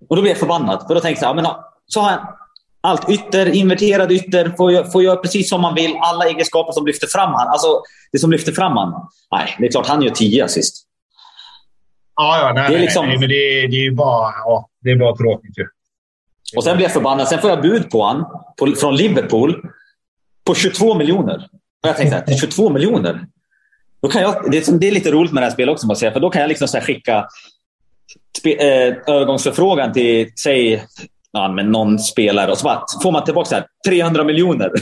Och 0.09 0.17
då 0.17 0.23
blir 0.23 0.31
jag 0.31 0.39
förbannad. 0.39 0.85
För 0.87 0.95
då 0.95 1.01
tänker 1.01 1.23
jag, 1.23 1.37
men, 1.37 1.47
så 1.87 2.01
har 2.01 2.11
han 2.11 2.21
allt 2.81 3.11
ytter, 3.11 3.55
inverterad 3.55 4.13
ytter, 4.13 4.55
får, 4.57 4.91
får 4.91 5.03
göra 5.03 5.17
precis 5.17 5.49
som 5.49 5.61
man 5.61 5.75
vill. 5.75 5.97
Alla 6.01 6.29
egenskaper 6.29 6.73
som 6.73 6.87
lyfter 6.87 7.07
fram 7.07 7.33
han. 7.35 7.49
Alltså, 7.49 7.83
det 8.13 8.19
som 8.19 8.31
lyfter 8.31 8.53
fram 8.53 8.77
han. 8.77 9.09
Nej, 9.33 9.57
det 9.59 9.67
är 9.67 9.71
klart 9.71 9.87
han 9.87 10.03
gör 10.03 10.11
10 10.11 10.45
assist. 10.45 10.87
Ja, 12.17 12.39
ja 12.39 12.53
nej, 12.53 12.71
det 12.71 12.77
är 12.77 12.81
liksom... 12.81 13.07
nej, 13.07 13.19
men 13.19 13.29
det, 13.29 13.35
är, 13.35 13.69
det 13.69 13.87
är 13.87 13.91
bara, 13.91 14.33
ja, 14.45 14.69
det 14.81 14.91
är 14.91 14.97
bara 14.97 15.17
tråkigt 15.17 15.59
ju. 15.59 15.67
Och 16.57 16.65
sen 16.65 16.77
blir 16.77 16.85
jag 16.85 16.93
förbannad. 16.93 17.29
Sen 17.29 17.41
får 17.41 17.51
jag 17.51 17.63
bud 17.63 17.91
på 17.91 18.05
han 18.05 18.25
på, 18.59 18.67
från 18.81 18.97
Liverpool 18.97 19.63
på 20.47 20.55
22 20.55 20.95
miljoner. 20.95 21.49
Och 21.83 21.89
jag 21.89 21.97
tänkte 21.97 22.17
att 22.17 22.41
22 22.41 22.71
miljoner? 22.71 23.27
Då 24.03 24.09
kan 24.09 24.23
jag, 24.23 24.51
det, 24.51 24.69
är, 24.69 24.73
det 24.73 24.89
är 24.89 24.93
lite 24.93 25.11
roligt 25.11 25.33
med 25.33 25.43
det 25.43 25.47
här 25.47 25.53
spelet 25.53 25.73
också, 25.73 25.87
måste 25.87 26.05
jag 26.05 26.13
säga, 26.13 26.13
för 26.13 26.21
då 26.21 26.31
kan 26.31 26.41
jag 26.41 26.49
liksom 26.49 26.69
så 26.69 26.81
skicka 26.81 27.27
spe, 28.39 28.53
eh, 28.53 28.97
övergångsförfrågan 29.07 29.93
till, 29.93 30.33
säg, 30.43 30.87
ja, 31.33 31.49
men 31.49 31.73
någon 31.73 31.99
spelare 31.99 32.51
och 32.51 32.59
så 32.59 32.65
bara, 32.65 32.85
får 33.03 33.13
man 33.13 33.25
tillbaka 33.25 33.49
så 33.49 33.55
här, 33.55 33.67
300 33.89 34.25
miljoner. 34.25 34.71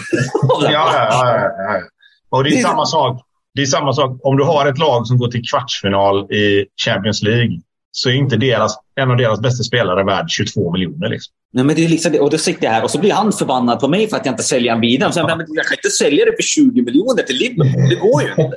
ja, 0.62 0.70
ja, 0.72 0.90
ja, 0.94 1.40
ja, 1.40 1.80
Och 2.28 2.44
det 2.44 2.50
är, 2.50 2.52
det 2.52 2.58
är 2.58 2.62
samma 2.62 2.86
sak. 2.86 3.22
Det 3.54 3.62
är 3.62 3.66
samma 3.66 3.92
sak 3.92 4.20
om 4.22 4.36
du 4.36 4.44
har 4.44 4.66
ett 4.66 4.78
lag 4.78 5.06
som 5.06 5.18
går 5.18 5.28
till 5.28 5.42
kvartsfinal 5.50 6.32
i 6.32 6.66
Champions 6.84 7.22
League 7.22 7.60
så 7.90 8.08
är 8.08 8.14
inte 8.14 8.36
deras, 8.36 8.76
en 8.94 9.10
av 9.10 9.16
deras 9.16 9.40
bästa 9.40 9.64
spelare 9.64 10.04
värd 10.04 10.26
22 10.30 10.72
miljoner. 10.72 11.08
Liksom. 11.08 11.34
Nej, 11.52 11.64
men 11.64 11.76
det 11.76 11.84
är 11.84 11.88
liksom, 11.88 12.14
och 12.20 12.30
då 12.30 12.38
sitter 12.38 12.64
jag 12.64 12.72
här 12.72 12.84
och 12.84 12.90
så 12.90 12.98
blir 12.98 13.12
han 13.12 13.32
förbannad 13.32 13.80
på 13.80 13.88
mig 13.88 14.08
för 14.08 14.16
att 14.16 14.26
jag 14.26 14.32
inte 14.32 14.42
säljer 14.42 14.72
honom 14.72 14.80
vidare. 14.80 15.12
Så 15.12 15.20
jag, 15.20 15.38
men 15.38 15.46
jag 15.48 15.66
kan 15.66 15.76
inte 15.76 15.90
sälja 15.90 16.24
det 16.24 16.32
för 16.36 16.42
20 16.42 16.82
miljoner 16.82 17.22
till 17.22 17.36
Liverpool. 17.36 17.88
Det 17.88 17.94
går 17.94 18.22
ju 18.22 18.28
inte. 18.28 18.42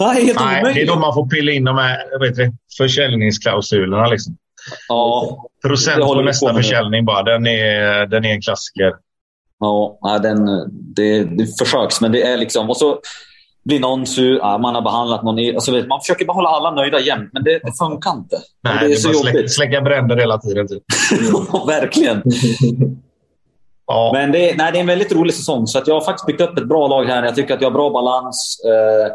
Nej, 0.00 0.34
Nej, 0.36 0.62
Nej 0.62 0.74
det 0.74 0.82
är 0.82 0.86
då 0.86 0.96
man 0.96 1.14
får 1.14 1.28
pilla 1.28 1.52
in 1.52 1.64
de 1.64 1.76
här 1.76 2.18
vet 2.20 2.36
du, 2.36 2.52
försäljningsklausulerna. 2.78 4.06
Liksom. 4.06 4.36
Ja, 4.88 5.48
Procent 5.66 6.00
på 6.00 6.22
nästa 6.22 6.54
försäljning 6.54 7.04
bara. 7.04 7.22
Den 7.22 7.46
är, 7.46 8.06
den 8.06 8.24
är 8.24 8.32
en 8.32 8.42
klassiker. 8.42 8.92
Ja, 9.58 10.18
den, 10.22 10.46
det, 10.70 11.24
det 11.24 11.58
försöks, 11.58 12.00
men 12.00 12.12
det 12.12 12.22
är 12.22 12.36
liksom... 12.36 12.70
Och 12.70 12.76
så, 12.76 13.00
blir 13.64 13.80
någon 13.80 14.06
sur, 14.06 14.38
ja, 14.38 14.58
man 14.58 14.74
har 14.74 14.82
behandlat 14.82 15.22
någon... 15.22 15.54
Alltså, 15.54 15.72
man 15.72 16.00
försöker 16.00 16.24
behålla 16.24 16.48
alla 16.48 16.70
nöjda 16.70 17.00
jämt, 17.00 17.30
men 17.32 17.44
det, 17.44 17.58
det 17.58 17.72
funkar 17.78 18.10
inte. 18.10 18.36
Nej, 18.64 18.76
det 18.80 18.84
är, 18.84 18.88
det 18.88 18.94
är 18.94 18.96
så 18.96 19.12
jobbigt. 19.12 19.32
Släcka, 19.32 19.48
släcka 19.48 19.80
bränder 19.80 20.16
hela 20.16 20.38
tiden. 20.38 20.68
Typ. 20.68 20.82
Verkligen. 21.66 22.22
ja. 23.86 24.10
Men 24.14 24.32
det, 24.32 24.56
nej, 24.56 24.72
det 24.72 24.78
är 24.78 24.80
en 24.80 24.86
väldigt 24.86 25.12
rolig 25.12 25.34
säsong, 25.34 25.66
så 25.66 25.78
att 25.78 25.86
jag 25.86 25.94
har 25.94 26.00
faktiskt 26.00 26.26
byggt 26.26 26.40
upp 26.40 26.58
ett 26.58 26.68
bra 26.68 26.88
lag 26.88 27.04
här. 27.04 27.22
Jag 27.22 27.34
tycker 27.34 27.54
att 27.54 27.60
jag 27.60 27.70
har 27.70 27.74
bra 27.74 27.90
balans. 27.90 28.60
Eh, 28.64 29.12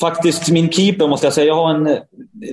faktiskt 0.00 0.50
min 0.50 0.72
keeper, 0.72 1.08
måste 1.08 1.26
jag 1.26 1.34
säga. 1.34 1.46
Jag 1.46 1.56
har 1.56 1.74
en... 1.74 1.98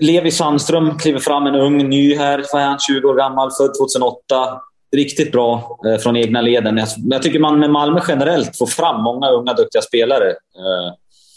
Levi 0.02 0.32
Sandström 0.32 0.98
kliver 0.98 1.20
fram, 1.20 1.48
en 1.48 1.56
ung 1.56 1.90
ny 1.90 2.16
här. 2.16 2.46
Vad 2.54 2.62
är 2.62 2.66
han? 2.66 2.80
20 2.80 3.08
år 3.08 3.16
gammal, 3.16 3.50
född 3.58 3.74
2008 3.74 4.62
riktigt 4.96 5.32
bra 5.32 5.80
eh, 5.88 6.02
från 6.02 6.18
egna 6.18 6.42
leden. 6.42 6.78
Jag, 6.78 6.88
jag, 6.98 7.22
tycker 7.22 7.40
man 7.40 7.60
med 7.60 7.70
Malmö 7.70 8.02
generellt 8.08 8.58
får 8.58 8.66
fram 8.66 9.04
många 9.04 9.30
unga 9.30 9.54
duktiga 9.54 9.82
spelare 9.82 10.30
eh, 10.30 10.94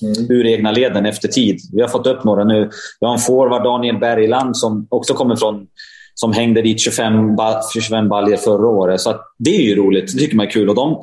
mm. 0.09 0.31
ur 0.31 0.47
egna 0.47 0.73
leden 0.73 1.07
efter 1.07 1.29
tid. 1.29 1.61
Vi 1.73 1.81
har 1.81 1.88
fått 1.88 2.07
upp 2.07 2.25
några 2.25 2.45
nu. 2.45 2.71
Vi 3.01 3.07
har 3.07 3.12
en 3.15 3.21
forward, 3.21 3.65
Daniel 3.65 3.99
Bergland, 3.99 4.57
som 4.57 4.87
också 4.91 5.15
kommer 5.15 5.37
från 5.37 5.67
som 6.15 6.33
hängde 6.33 6.62
dit 6.62 6.81
25, 6.81 7.37
25 7.75 8.09
baljer 8.09 8.37
förra 8.37 8.67
året. 8.67 9.01
Så 9.01 9.21
det 9.38 9.57
är 9.57 9.62
ju 9.62 9.75
roligt. 9.75 10.12
Det 10.12 10.19
tycker 10.19 10.37
man 10.37 10.47
är 10.47 10.51
kul. 10.51 10.69
Och 10.69 10.75
de, 10.75 11.01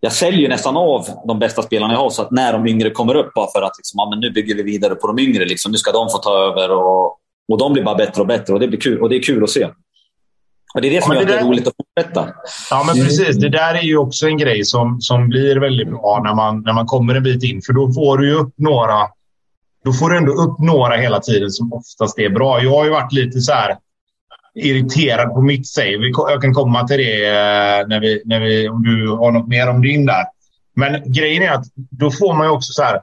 jag 0.00 0.12
säljer 0.12 0.48
nästan 0.48 0.76
av 0.76 1.06
de 1.26 1.38
bästa 1.38 1.62
spelarna 1.62 1.94
jag 1.94 2.00
har, 2.00 2.10
så 2.10 2.22
att 2.22 2.30
när 2.30 2.52
de 2.52 2.66
yngre 2.66 2.90
kommer 2.90 3.14
upp, 3.14 3.34
bara 3.34 3.50
för 3.52 3.62
att 3.62 3.72
liksom, 3.78 3.98
ja, 3.98 4.10
men 4.10 4.20
nu 4.20 4.30
bygger 4.30 4.54
vi 4.54 4.62
vidare 4.62 4.94
på 4.94 5.06
de 5.06 5.18
yngre. 5.18 5.44
Liksom. 5.44 5.72
Nu 5.72 5.78
ska 5.78 5.92
de 5.92 6.08
få 6.08 6.18
ta 6.18 6.46
över. 6.46 6.70
Och, 6.70 7.06
och 7.48 7.58
de 7.58 7.72
blir 7.72 7.82
bara 7.82 7.94
bättre 7.94 8.20
och 8.20 8.26
bättre. 8.26 8.52
Och 8.52 8.60
det, 8.60 8.68
blir 8.68 8.80
kul, 8.80 9.02
och 9.02 9.08
det 9.08 9.16
är 9.16 9.22
kul 9.22 9.44
att 9.44 9.50
se. 9.50 9.68
Och 10.74 10.80
det 10.80 10.88
är 10.88 10.90
det 10.90 11.02
som 11.02 11.14
ja, 11.14 11.20
gör 11.20 11.26
det, 11.26 11.34
det 11.34 11.42
roligt 11.42 11.66
att 11.66 11.74
fortsätta. 11.76 12.28
Ja, 12.70 12.84
men 12.86 12.94
precis. 12.94 13.36
Det 13.36 13.48
där 13.48 13.74
är 13.74 13.82
ju 13.82 13.96
också 13.96 14.26
en 14.26 14.38
grej 14.38 14.64
som, 14.64 15.00
som 15.00 15.28
blir 15.28 15.56
väldigt 15.56 15.88
bra 15.88 16.20
när 16.24 16.34
man, 16.34 16.60
när 16.60 16.72
man 16.72 16.86
kommer 16.86 17.14
en 17.14 17.22
bit 17.22 17.42
in. 17.42 17.62
För 17.62 17.72
då 17.72 17.92
får 17.92 18.18
du 18.18 18.28
ju 18.28 18.34
upp 18.34 18.54
några 18.56 19.08
då 19.84 19.92
får 19.92 20.10
du 20.10 20.16
ändå 20.16 20.32
upp 20.32 20.58
några 20.58 20.96
hela 20.96 21.20
tiden 21.20 21.50
som 21.50 21.72
oftast 21.72 22.18
är 22.18 22.28
bra. 22.28 22.62
Jag 22.62 22.70
har 22.70 22.84
ju 22.84 22.90
varit 22.90 23.12
lite 23.12 23.40
så 23.40 23.52
här 23.52 23.76
irriterad 24.54 25.34
på 25.34 25.40
mitt 25.40 25.66
save. 25.66 26.12
Jag 26.16 26.42
kan 26.42 26.54
komma 26.54 26.86
till 26.86 26.96
det 26.96 27.26
eh, 27.26 27.86
när 27.86 28.00
vi, 28.00 28.22
när 28.24 28.40
vi, 28.40 28.68
om 28.68 28.82
du 28.82 29.08
har 29.08 29.32
något 29.32 29.48
mer 29.48 29.68
om 29.68 29.82
din 29.82 30.06
där. 30.06 30.24
Men 30.76 31.12
grejen 31.12 31.42
är 31.42 31.50
att 31.50 31.64
då 31.74 32.10
får 32.10 32.34
man 32.34 32.46
ju 32.46 32.50
också 32.50 32.72
så 32.72 32.82
här 32.82 33.00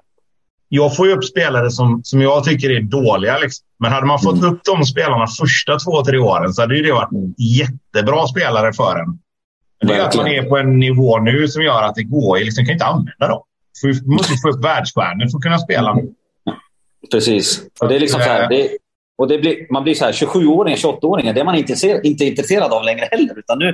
jag 0.73 0.95
får 0.95 1.07
ju 1.07 1.13
upp 1.13 1.25
spelare 1.25 1.71
som, 1.71 2.01
som 2.03 2.21
jag 2.21 2.43
tycker 2.43 2.69
är 2.69 2.81
dåliga. 2.81 3.37
Liksom. 3.37 3.65
Men 3.79 3.91
hade 3.91 4.05
man 4.07 4.19
fått 4.19 4.37
mm. 4.37 4.53
upp 4.53 4.63
de 4.63 4.85
spelarna 4.85 5.27
första 5.27 5.79
två, 5.79 6.03
tre 6.05 6.17
åren 6.17 6.53
så 6.53 6.61
hade 6.61 6.81
det 6.81 6.91
varit 6.91 7.11
mm. 7.11 7.33
jättebra 7.37 8.27
spelare 8.27 8.73
för 8.73 8.99
en. 8.99 9.19
Men 9.79 9.87
det 9.87 9.95
är 9.95 10.07
att 10.07 10.15
man 10.15 10.27
är 10.27 10.43
på 10.43 10.57
en 10.57 10.79
nivå 10.79 11.19
nu 11.19 11.47
som 11.47 11.63
gör 11.63 11.83
att 11.83 11.95
det 11.95 12.03
går. 12.03 12.37
Jag 12.37 12.45
liksom 12.45 12.65
kan 12.65 12.73
inte 12.73 12.85
använda 12.85 13.27
dem. 13.27 13.41
Du 13.81 14.11
måste 14.11 14.33
få 14.43 14.49
upp 14.49 14.65
världsstjärnor 14.65 15.27
för 15.27 15.37
att 15.37 15.43
kunna 15.43 15.59
spela. 15.59 15.97
Precis. 17.11 17.61
Och 17.81 17.87
det 17.87 17.95
är 17.95 17.99
liksom 17.99 18.21
så 18.21 18.29
här, 18.29 18.49
det, 18.49 18.69
och 19.17 19.27
det 19.27 19.37
blir, 19.37 19.73
man 19.73 19.83
blir 19.83 19.93
så 19.93 20.05
här, 20.05 20.11
27-åringar, 20.11 20.77
28-åringar, 20.77 21.33
det 21.33 21.39
är 21.39 21.45
man 21.45 21.55
inte, 21.55 22.01
inte 22.03 22.25
intresserad 22.25 22.73
av 22.73 22.83
längre 22.83 23.07
heller. 23.11 23.39
Utan 23.39 23.59
nu 23.59 23.73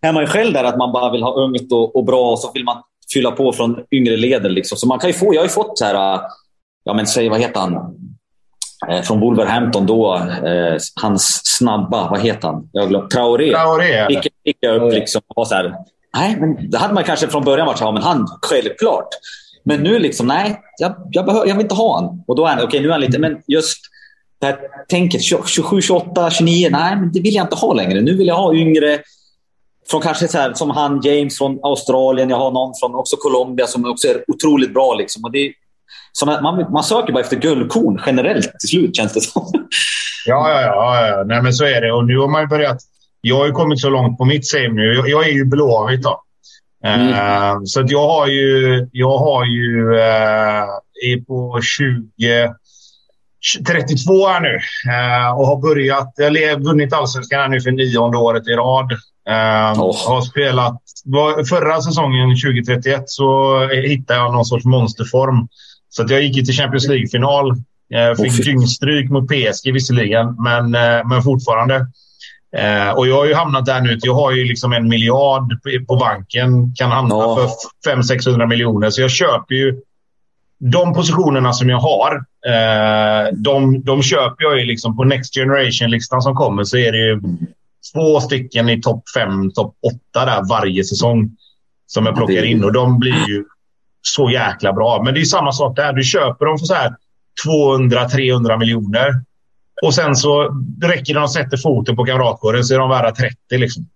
är 0.00 0.12
man 0.12 0.22
ju 0.22 0.26
själv 0.26 0.52
där 0.52 0.64
att 0.64 0.78
man 0.78 0.92
bara 0.92 1.12
vill 1.12 1.22
ha 1.22 1.34
ungt 1.34 1.72
och, 1.72 1.96
och 1.96 2.04
bra 2.04 2.30
och 2.30 2.38
så 2.38 2.52
vill 2.52 2.64
man 2.64 2.82
fylla 3.14 3.30
på 3.30 3.52
från 3.52 3.78
yngre 3.90 4.16
leder. 4.16 4.50
Liksom. 4.50 4.78
Så 4.78 4.86
man 4.86 4.98
kan 4.98 5.10
ju 5.10 5.14
få, 5.14 5.34
jag 5.34 5.40
har 5.40 5.46
ju 5.46 5.52
fått 5.52 5.78
så 5.78 5.84
här, 5.84 6.20
ja 6.84 6.94
men 6.94 7.06
säg 7.06 7.28
vad 7.28 7.40
heter 7.40 7.60
han? 7.60 7.74
Eh, 8.88 9.02
från 9.02 9.20
Wolverhampton 9.20 9.86
då, 9.86 10.16
eh, 10.44 10.76
hans 11.02 11.40
snabba, 11.44 12.10
vad 12.10 12.20
heter 12.20 12.48
han? 12.48 12.68
Jag 12.72 12.88
glöm, 12.88 13.08
Traoré. 13.08 13.50
Traoré 13.50 14.06
fick, 14.06 14.32
fick 14.44 14.56
jag 14.60 14.82
upp 14.82 14.92
liksom 14.92 15.22
och 15.28 15.48
så 15.48 15.54
här, 15.54 15.74
nej, 16.16 16.36
men 16.40 16.70
det 16.70 16.78
hade 16.78 16.94
man 16.94 17.04
kanske 17.04 17.28
från 17.28 17.44
början 17.44 17.66
varit 17.66 17.78
så 17.78 17.84
här, 17.84 17.92
men 17.92 18.02
han, 18.02 18.26
självklart. 18.42 19.08
Men 19.64 19.80
nu 19.80 19.98
liksom, 19.98 20.26
nej, 20.26 20.60
jag, 20.78 20.94
jag, 21.10 21.26
behör, 21.26 21.46
jag 21.46 21.54
vill 21.54 21.64
inte 21.64 21.74
ha 21.74 22.00
han. 22.00 22.24
Och 22.26 22.36
då 22.36 22.44
är 22.44 22.48
han, 22.48 22.58
okej 22.58 22.66
okay, 22.66 22.80
nu 22.80 22.88
är 22.88 22.92
han 22.92 23.00
lite, 23.00 23.18
men 23.18 23.38
just 23.46 23.78
det 24.40 24.46
här 24.46 24.58
tänket, 24.88 25.22
27, 25.22 25.82
28, 25.82 26.30
29, 26.30 26.68
nej, 26.70 26.96
men 26.96 27.12
det 27.12 27.20
vill 27.20 27.34
jag 27.34 27.44
inte 27.44 27.56
ha 27.56 27.74
längre. 27.74 28.00
Nu 28.00 28.16
vill 28.16 28.26
jag 28.26 28.34
ha 28.34 28.54
yngre, 28.54 28.98
från 29.90 30.00
kanske 30.00 30.28
så 30.28 30.38
här, 30.38 30.54
som 30.54 30.70
han 30.70 31.00
James 31.00 31.38
från 31.38 31.60
Australien, 31.62 32.30
jag 32.30 32.36
har 32.36 32.50
någon 32.50 32.72
från 32.80 32.94
också 32.94 33.16
Colombia 33.16 33.66
som 33.66 33.90
också 33.90 34.08
är 34.08 34.24
otroligt 34.28 34.74
bra. 34.74 34.94
Liksom. 34.94 35.24
Och 35.24 35.32
det, 35.32 35.52
som 36.12 36.28
man, 36.28 36.72
man 36.72 36.84
söker 36.84 37.12
bara 37.12 37.20
efter 37.20 37.36
guldkorn 37.36 38.02
generellt 38.06 38.58
till 38.60 38.68
slut, 38.68 38.96
känns 38.96 39.12
det 39.12 39.20
som. 39.20 39.50
Ja, 40.26 40.50
ja, 40.50 40.62
ja. 40.62 41.06
ja. 41.06 41.24
Nej, 41.26 41.42
men 41.42 41.52
så 41.52 41.64
är 41.64 41.80
det. 41.80 41.92
Och 41.92 42.04
nu 42.04 42.18
har 42.18 42.28
man 42.28 42.48
börjat... 42.48 42.78
jag 43.20 43.36
har 43.36 43.46
ju 43.46 43.52
kommit 43.52 43.80
så 43.80 43.90
långt 43.90 44.18
på 44.18 44.24
mitt 44.24 44.46
save 44.46 44.72
nu. 44.72 44.94
Jag, 44.94 45.08
jag 45.08 45.28
är 45.28 45.32
ju 45.32 45.44
Blåvitt 45.44 46.02
då. 46.02 46.22
Mm. 46.84 47.08
Uh, 47.08 47.60
så 47.64 47.80
att 47.80 47.90
jag 47.90 48.08
har 48.08 48.26
ju, 48.26 48.88
jag 48.92 49.18
har 49.18 49.44
ju, 49.44 49.90
uh, 49.92 50.64
är 51.04 51.24
på 51.26 51.60
20, 51.62 52.54
32 53.66 54.28
här 54.28 54.40
nu 54.40 54.54
uh, 54.92 55.38
och 55.38 55.46
har 55.46 55.60
börjat, 55.62 56.12
jag 56.16 56.24
har 56.24 56.64
vunnit 56.64 56.92
allsvenskan 56.92 57.40
här 57.40 57.48
nu 57.48 57.60
för 57.60 57.70
nionde 57.70 58.18
året 58.18 58.48
i 58.48 58.52
rad. 58.52 58.92
Uh, 58.92 59.82
oh. 59.82 60.08
Har 60.08 60.20
spelat, 60.20 60.82
förra 61.48 61.80
säsongen 61.80 62.36
2031 62.36 63.02
så 63.06 63.58
hittade 63.68 64.20
jag 64.20 64.32
någon 64.32 64.44
sorts 64.44 64.64
monsterform. 64.64 65.48
Så 65.88 66.02
att 66.02 66.10
jag 66.10 66.22
gick 66.22 66.46
till 66.46 66.54
Champions 66.54 66.88
League-final. 66.88 67.54
Jag 67.88 68.16
fick 68.16 68.32
oh, 68.32 68.44
dyngstryk 68.44 69.10
mot 69.10 69.28
PSG 69.28 69.72
visserligen, 69.72 70.36
men, 70.42 70.70
men 71.08 71.22
fortfarande. 71.22 71.86
Eh, 72.56 72.90
och 72.90 73.06
jag 73.08 73.16
har 73.16 73.26
ju 73.26 73.34
hamnat 73.34 73.66
där 73.66 73.80
nu. 73.80 73.98
Jag 74.02 74.14
har 74.14 74.32
ju 74.32 74.44
liksom 74.44 74.72
en 74.72 74.88
miljard 74.88 75.58
på 75.88 75.96
banken. 75.96 76.74
Kan 76.74 76.90
hamna 76.90 77.14
ja. 77.14 77.50
för 77.84 77.90
500-600 77.90 78.46
miljoner. 78.46 78.90
Så 78.90 79.00
jag 79.00 79.10
köper 79.10 79.54
ju 79.54 79.80
de 80.58 80.94
positionerna 80.94 81.52
som 81.52 81.68
jag 81.68 81.80
har. 81.80 82.14
Eh, 82.46 83.32
de, 83.32 83.82
de 83.82 84.02
köper 84.02 84.44
jag 84.44 84.58
ju 84.58 84.64
liksom 84.64 84.96
på 84.96 85.04
Next 85.04 85.34
Generation-listan 85.34 86.22
som 86.22 86.34
kommer. 86.34 86.64
Så 86.64 86.76
är 86.76 86.92
det 86.92 86.98
ju 86.98 87.20
två 87.94 88.20
stycken 88.20 88.68
i 88.68 88.82
topp 88.82 89.04
fem, 89.16 89.50
topp 89.50 89.74
åtta 89.82 90.24
där 90.26 90.48
varje 90.48 90.84
säsong. 90.84 91.30
Som 91.86 92.06
jag 92.06 92.16
plockar 92.16 92.44
in. 92.44 92.64
Och 92.64 92.72
de 92.72 92.98
blir 92.98 93.28
ju 93.28 93.44
så 94.02 94.30
jäkla 94.30 94.72
bra. 94.72 95.02
Men 95.02 95.14
det 95.14 95.20
är 95.20 95.24
samma 95.24 95.52
sak 95.52 95.76
där. 95.76 95.92
Du 95.92 96.02
köper 96.02 96.46
dem 96.46 96.58
för 96.58 96.66
så 96.66 96.74
här 96.74 96.94
200-300 97.46 98.58
miljoner. 98.58 99.12
Och 99.82 99.94
sen 99.94 100.16
så 100.16 100.42
räcker 100.82 101.14
det 101.14 101.20
att 101.20 101.26
de 101.26 101.32
sätter 101.32 101.56
foten 101.56 101.96
på 101.96 102.04
kamratgården 102.04 102.64
så 102.64 102.74
är 102.74 102.78
de 102.78 102.90
värda 102.90 103.12
30. 103.12 103.36
Liksom. 103.50 103.86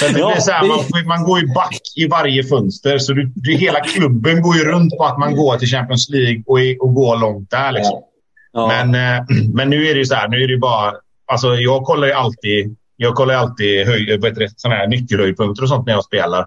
Så 0.00 0.06
det 0.06 0.12
blir 0.12 0.40
så 0.40 0.50
här, 0.50 0.68
man, 0.68 1.06
man 1.06 1.24
går 1.24 1.40
ju 1.40 1.46
back 1.46 1.80
i 1.96 2.08
varje 2.08 2.44
fönster. 2.44 2.98
Så 2.98 3.12
du, 3.12 3.32
du, 3.34 3.52
hela 3.52 3.80
klubben 3.80 4.42
går 4.42 4.56
ju 4.56 4.64
runt 4.64 4.98
på 4.98 5.04
att 5.04 5.18
man 5.18 5.36
går 5.36 5.56
till 5.56 5.68
Champions 5.68 6.08
League 6.08 6.42
och, 6.46 6.58
och 6.80 6.94
går 6.94 7.16
långt 7.16 7.50
där. 7.50 7.72
Liksom. 7.72 8.02
Ja. 8.52 8.66
Men, 8.68 8.94
eh, 8.94 9.24
men 9.54 9.70
nu 9.70 9.86
är 9.86 9.94
det 9.94 9.98
ju 9.98 10.04
så 10.04 10.14
här, 10.14 10.28
nu 10.28 10.42
är 10.42 10.48
det 10.48 10.58
bara... 10.58 10.92
Alltså, 11.26 11.54
jag 11.54 11.84
kollar 11.84 12.06
ju 12.06 12.12
alltid, 12.12 12.76
jag 12.96 13.14
kollar 13.14 13.34
alltid 13.34 13.86
höj, 13.86 14.18
du, 14.18 14.48
såna 14.56 14.74
här 14.74 14.86
nyckelhöjdpunkter 14.86 15.62
och 15.62 15.68
sånt 15.68 15.86
när 15.86 15.92
jag 15.92 16.04
spelar. 16.04 16.46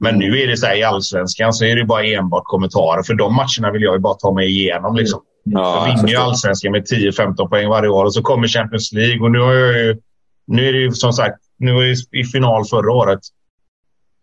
Men 0.00 0.18
nu 0.18 0.40
är 0.40 0.46
det 0.46 0.56
så 0.56 0.66
här 0.66 0.76
i 0.76 0.82
allsvenskan 0.82 1.52
så 1.52 1.64
är 1.64 1.76
det 1.76 1.84
bara 1.84 2.04
enbart 2.04 2.44
kommentarer. 2.44 3.02
För 3.02 3.14
de 3.14 3.34
matcherna 3.34 3.72
vill 3.72 3.82
jag 3.82 3.94
ju 3.94 4.00
bara 4.00 4.14
ta 4.14 4.32
mig 4.32 4.48
igenom. 4.48 4.96
Liksom. 4.96 5.20
Ja, 5.44 5.88
jag 5.88 5.96
vinner 5.96 6.08
ju 6.08 6.16
allsvenskan 6.16 6.72
med 6.72 6.82
10-15 6.82 7.48
poäng 7.48 7.68
varje 7.68 7.88
år 7.88 8.04
och 8.04 8.14
så 8.14 8.22
kommer 8.22 8.48
Champions 8.48 8.92
League. 8.92 9.20
Och 9.20 9.30
nu, 9.30 9.38
har 9.38 9.52
jag 9.52 9.78
ju, 9.78 9.96
nu 10.46 10.68
är 10.68 10.72
det 10.72 10.78
ju 10.78 10.92
som 10.92 11.12
sagt 11.12 11.38
nu 11.62 11.72
var 11.72 11.82
ju 11.82 11.94
i 12.12 12.24
final 12.24 12.64
förra 12.64 12.92
året. 12.92 13.20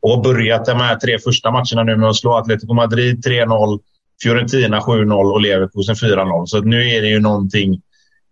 Och 0.01 0.21
börjat 0.21 0.65
de 0.65 0.77
här 0.77 0.95
tre 0.95 1.19
första 1.19 1.51
matcherna 1.51 1.83
nu 1.83 1.95
med 1.95 2.09
att 2.09 2.15
slå 2.15 2.33
Atletico 2.33 2.73
Madrid 2.73 3.25
3-0, 3.25 3.79
Fiorentina 4.23 4.79
7-0 4.79 5.31
och 5.31 5.41
Leverkusen 5.41 5.95
4-0. 5.95 6.45
Så 6.45 6.61
nu 6.61 6.89
är 6.89 7.01
det 7.01 7.07
ju 7.07 7.19
någonting. 7.19 7.81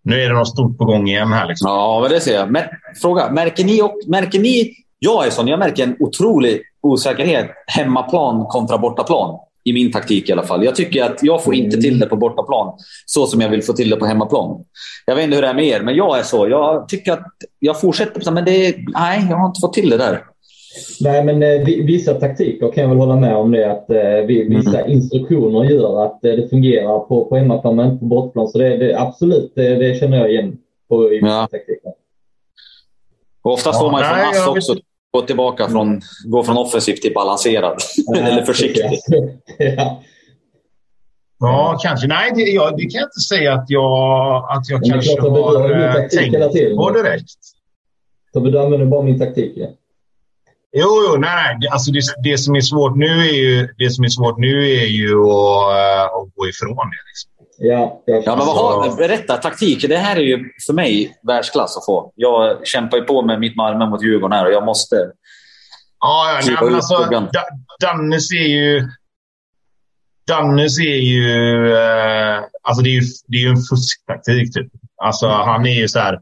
Nu 0.02 0.22
är 0.22 0.30
det 0.30 0.36
något 0.36 0.50
stort 0.50 0.78
på 0.78 0.86
gång 0.86 1.08
igen 1.08 1.34
här. 1.34 1.48
Liksom. 1.48 1.70
Ja, 1.70 2.00
men 2.02 2.12
det 2.12 2.20
ser 2.20 2.36
jag. 2.36 2.52
Men, 2.52 2.64
fråga, 3.02 3.32
märker 3.32 3.64
ni, 3.64 3.82
och, 3.82 3.96
märker 4.08 4.40
ni... 4.40 4.74
Jag 5.00 5.28
är 5.28 5.30
sån. 5.30 5.48
Jag 5.48 5.60
märker 5.60 5.84
en 5.84 5.96
otrolig 6.00 6.62
osäkerhet 6.82 7.52
hemmaplan 7.68 8.46
kontra 8.46 8.78
bortaplan 8.78 9.40
i 9.70 9.74
min 9.74 9.92
taktik 9.92 10.30
i 10.30 10.32
alla 10.32 10.44
fall. 10.44 10.66
Jag 10.66 10.76
tycker 10.76 11.04
att 11.04 11.20
jag 11.22 11.44
får 11.44 11.56
inte 11.56 11.78
till 11.78 12.00
det 12.00 12.06
på 12.06 12.16
bortaplan 12.16 12.74
så 13.06 13.26
som 13.26 13.42
jag 13.42 13.50
vill 13.50 13.64
få 13.64 13.74
till 13.74 13.90
det 13.90 13.96
på 13.96 14.06
hemmaplan. 14.06 14.64
Jag 15.06 15.16
vet 15.16 15.24
inte 15.24 15.36
hur 15.36 15.42
det 15.42 15.48
är 15.48 15.54
med 15.54 15.66
er, 15.66 15.82
men 15.82 15.96
jag 15.96 16.20
är 16.20 16.24
så. 16.24 16.50
Jag 16.50 16.90
tycker 16.90 17.14
att 17.14 17.28
jag 17.60 17.82
fortsätter, 17.82 18.32
men 18.32 18.46
det 18.46 18.68
är, 18.68 18.76
nej, 18.94 19.28
jag 19.30 19.38
har 19.38 19.48
inte 19.48 19.60
fått 19.62 19.74
till 19.74 19.90
det 19.90 19.98
där. 19.98 20.24
Nej, 21.02 21.24
men 21.24 21.44
eh, 21.44 21.66
vissa 21.66 22.14
taktiker 22.14 22.72
kan 22.72 22.84
jag 22.84 22.90
väl 22.90 22.98
hålla 22.98 23.16
med 23.16 23.36
om 23.36 23.52
det 23.52 23.72
att 23.72 23.90
eh, 23.90 24.26
vissa 24.28 24.80
mm. 24.80 24.92
instruktioner 24.92 25.64
gör 25.64 26.06
att 26.06 26.26
eh, 26.26 26.32
det 26.32 26.50
fungerar 26.50 27.00
på, 27.00 27.26
på 27.26 27.36
hemmaplan 27.36 27.76
men 27.76 27.86
inte 27.88 28.00
på 28.00 28.06
bortaplan. 28.06 28.48
Så 28.48 28.58
det, 28.58 28.78
det 28.78 29.00
absolut, 29.00 29.52
det, 29.56 29.76
det, 29.76 30.00
känner 30.00 30.18
jag 30.18 30.32
igen 30.32 30.58
på 30.90 31.14
i 31.14 31.16
vissa 31.16 31.28
ja. 31.28 31.48
taktiker. 31.52 31.92
Och 33.42 33.54
oftast 33.54 33.80
ja, 33.82 33.86
får 33.86 33.92
man 33.92 34.02
ju 34.02 34.08
från 34.08 34.30
Ass 34.30 34.48
också 34.48 34.76
gå 35.20 35.26
tillbaka 35.28 35.70
från, 35.70 36.02
gå 36.26 36.44
från 36.44 36.58
offensivt 36.58 37.02
till 37.02 37.14
balanserad. 37.14 37.78
Eller 38.18 38.46
försiktig. 38.46 39.00
ja. 39.58 40.04
Ja, 41.40 41.80
kanske. 41.82 42.08
Nej, 42.08 42.32
det, 42.36 42.42
jag, 42.42 42.78
det 42.78 42.82
kan 42.82 43.00
jag 43.00 43.08
inte 43.08 43.20
säga 43.20 43.54
att 43.54 43.70
jag, 43.70 44.48
att 44.52 44.70
jag 44.70 44.84
kanske 44.84 45.16
klart, 45.16 45.32
har, 45.32 45.60
har 45.60 46.02
eh, 46.02 46.08
tänkt 46.08 46.76
på 46.76 46.92
direkt. 46.92 47.30
Tobbe, 48.34 48.52
du 48.52 48.60
använder 48.60 48.86
bara 48.86 49.02
min 49.02 49.20
taktik. 49.20 49.54
Ja. 49.56 49.68
Jo, 50.74 50.90
jo, 51.08 51.18
nej, 51.18 51.58
nej. 51.60 51.70
Alltså 51.70 51.92
det, 51.92 52.02
det, 52.24 52.38
som 52.38 52.56
är 52.56 52.62
svårt 52.62 52.96
nu 52.96 53.06
är 53.06 53.34
ju, 53.34 53.68
det 53.78 53.90
som 53.90 54.04
är 54.04 54.10
svårt 54.10 54.38
nu 54.38 54.64
är 54.64 54.86
ju 54.86 55.10
att, 55.14 55.72
uh, 55.72 56.04
att 56.04 56.36
gå 56.36 56.48
ifrån 56.48 56.76
det. 56.76 57.02
Liksom. 57.10 57.32
Ja, 57.60 58.04
ja 58.06 58.36
men 58.36 58.38
vad 58.38 58.48
har, 58.48 58.98
berätta, 58.98 59.38
taktik. 59.38 59.86
Det 59.90 59.98
här 59.98 60.16
är 60.16 60.22
ju 60.22 60.52
för 60.66 60.74
mig 60.74 61.18
världsklass 61.28 61.78
att 61.78 61.86
få. 61.86 62.12
Jag 62.16 62.68
kämpar 62.68 62.98
ju 62.98 63.04
på 63.04 63.22
med 63.22 63.40
mitt 63.40 63.56
Malmö 63.56 63.86
mot 63.86 64.04
Djurgården 64.04 64.38
här 64.38 64.46
och 64.46 64.52
jag 64.52 64.66
måste... 64.66 64.96
Ja, 66.00 66.40
ja 66.40 66.42
nej, 66.46 66.58
men 66.62 66.76
alltså, 66.76 67.30
Dannes 67.82 68.32
är 68.32 68.48
ju... 68.48 68.88
Dannes 70.28 70.80
är 70.80 70.98
ju... 70.98 71.72
Eh, 71.76 72.44
alltså 72.62 72.84
det 72.84 72.90
är 72.90 72.94
ju, 72.94 73.02
det 73.28 73.38
är 73.38 73.42
ju 73.42 73.50
en 73.50 73.64
fusktaktik. 73.70 74.54
Typ. 74.54 74.72
Alltså, 75.04 75.28
han 75.28 75.66
är 75.66 75.76
ju 75.76 75.88
så 75.88 76.00
här... 76.00 76.20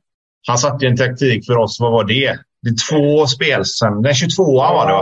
Han 0.48 0.58
satte 0.58 0.88
en 0.88 0.98
taktik 0.98 1.45
för 1.45 1.58
oss. 1.58 1.80
Vad 1.80 1.91
var 1.91 2.04
det? 2.04 2.39
Det 2.65 2.69
är 2.69 2.89
två 2.89 3.28
spel 3.28 3.65
sen. 3.65 4.01
Den 4.01 4.13
22 4.13 4.43
var 4.58 4.88
det 4.88 4.93
va? 4.93 5.01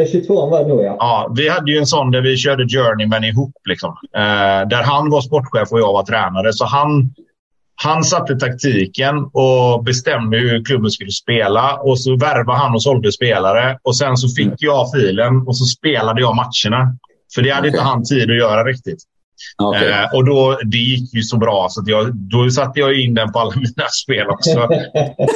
Ja, 0.00 0.06
22 0.12 0.46
var 0.46 0.62
det 0.62 0.68
nog 0.68 0.82
ja. 0.82 0.96
ja. 0.98 1.32
Vi 1.36 1.48
hade 1.48 1.72
ju 1.72 1.78
en 1.78 1.86
sån 1.86 2.10
där 2.10 2.20
vi 2.20 2.36
körde 2.36 2.68
Journeyman 2.68 3.24
ihop. 3.24 3.54
Liksom. 3.64 3.90
Eh, 4.16 4.68
där 4.68 4.82
han 4.82 5.10
var 5.10 5.20
sportchef 5.20 5.72
och 5.72 5.80
jag 5.80 5.92
var 5.92 6.02
tränare. 6.02 6.52
Så 6.52 6.64
han, 6.64 7.14
han 7.74 8.04
satte 8.04 8.36
taktiken 8.36 9.16
och 9.32 9.84
bestämde 9.84 10.38
hur 10.38 10.64
klubben 10.64 10.90
skulle 10.90 11.10
spela. 11.10 11.76
Och 11.76 12.00
så 12.00 12.16
värvade 12.16 12.58
han 12.58 12.74
och 12.74 12.82
sålde 12.82 13.12
spelare. 13.12 13.78
Och 13.82 13.96
sen 13.96 14.16
så 14.16 14.28
fick 14.28 14.54
jag 14.58 14.92
filen 14.92 15.46
och 15.46 15.56
så 15.56 15.64
spelade 15.64 16.20
jag 16.20 16.36
matcherna. 16.36 16.96
För 17.34 17.42
det 17.42 17.50
hade 17.50 17.68
okay. 17.68 17.70
inte 17.70 17.82
han 17.82 18.04
tid 18.04 18.30
att 18.30 18.36
göra 18.36 18.64
riktigt. 18.64 18.98
Okay. 19.62 19.88
Eh, 19.88 20.14
och 20.14 20.24
då, 20.24 20.60
det 20.64 20.76
gick 20.76 21.14
ju 21.14 21.22
så 21.22 21.36
bra 21.36 21.66
så 21.70 21.80
att 21.80 21.88
jag, 21.88 22.14
då 22.14 22.50
satte 22.50 22.80
jag 22.80 23.00
in 23.00 23.14
den 23.14 23.32
på 23.32 23.38
alla 23.38 23.54
mina 23.56 23.88
spel 23.88 24.26
också. 24.26 24.68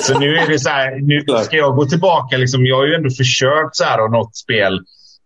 så 0.02 0.18
nu 0.18 0.36
är 0.36 0.48
det 0.48 0.58
så 0.58 0.68
här, 0.68 1.00
nu 1.00 1.44
ska 1.44 1.56
jag 1.56 1.76
gå 1.76 1.84
tillbaka. 1.84 2.36
Liksom, 2.36 2.66
jag 2.66 2.76
har 2.76 2.86
ju 2.86 2.94
ändå 2.94 3.10
försökt 3.10 3.76
så 3.76 3.84
här 3.84 4.04
och 4.04 4.12
något 4.12 4.36
spel. 4.36 4.80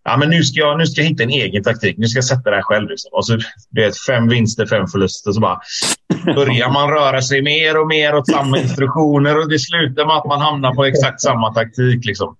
Ja, 0.05 0.17
men 0.17 0.31
nu, 0.31 0.45
ska 0.45 0.61
jag, 0.61 0.79
nu 0.79 0.87
ska 0.87 1.01
jag 1.01 1.09
hitta 1.09 1.23
en 1.23 1.31
egen 1.31 1.63
taktik. 1.63 1.99
Nu 1.99 2.07
ska 2.07 2.17
jag 2.17 2.25
sätta 2.25 2.51
det 2.51 2.57
här 2.57 2.63
själv. 2.63 2.89
Liksom. 2.89 3.11
Och 3.13 3.27
så, 3.27 3.39
det 3.71 3.99
fem 4.07 4.29
vinster, 4.29 4.67
fem 4.67 4.87
förluster. 4.87 5.33
Så 5.33 5.41
bara 5.41 5.61
börjar 6.35 6.71
man 6.71 6.91
röra 6.91 7.23
sig 7.23 7.43
mer 7.43 7.81
och 7.81 7.87
mer 7.87 8.15
åt 8.15 8.31
samma 8.31 8.59
instruktioner 8.59 9.39
och 9.39 9.49
det 9.49 9.59
slutar 9.59 10.07
med 10.07 10.17
att 10.17 10.27
man 10.27 10.41
hamnar 10.41 10.75
på 10.75 10.85
exakt 10.85 11.21
samma 11.21 11.55
taktik. 11.55 12.05
Liksom. 12.05 12.37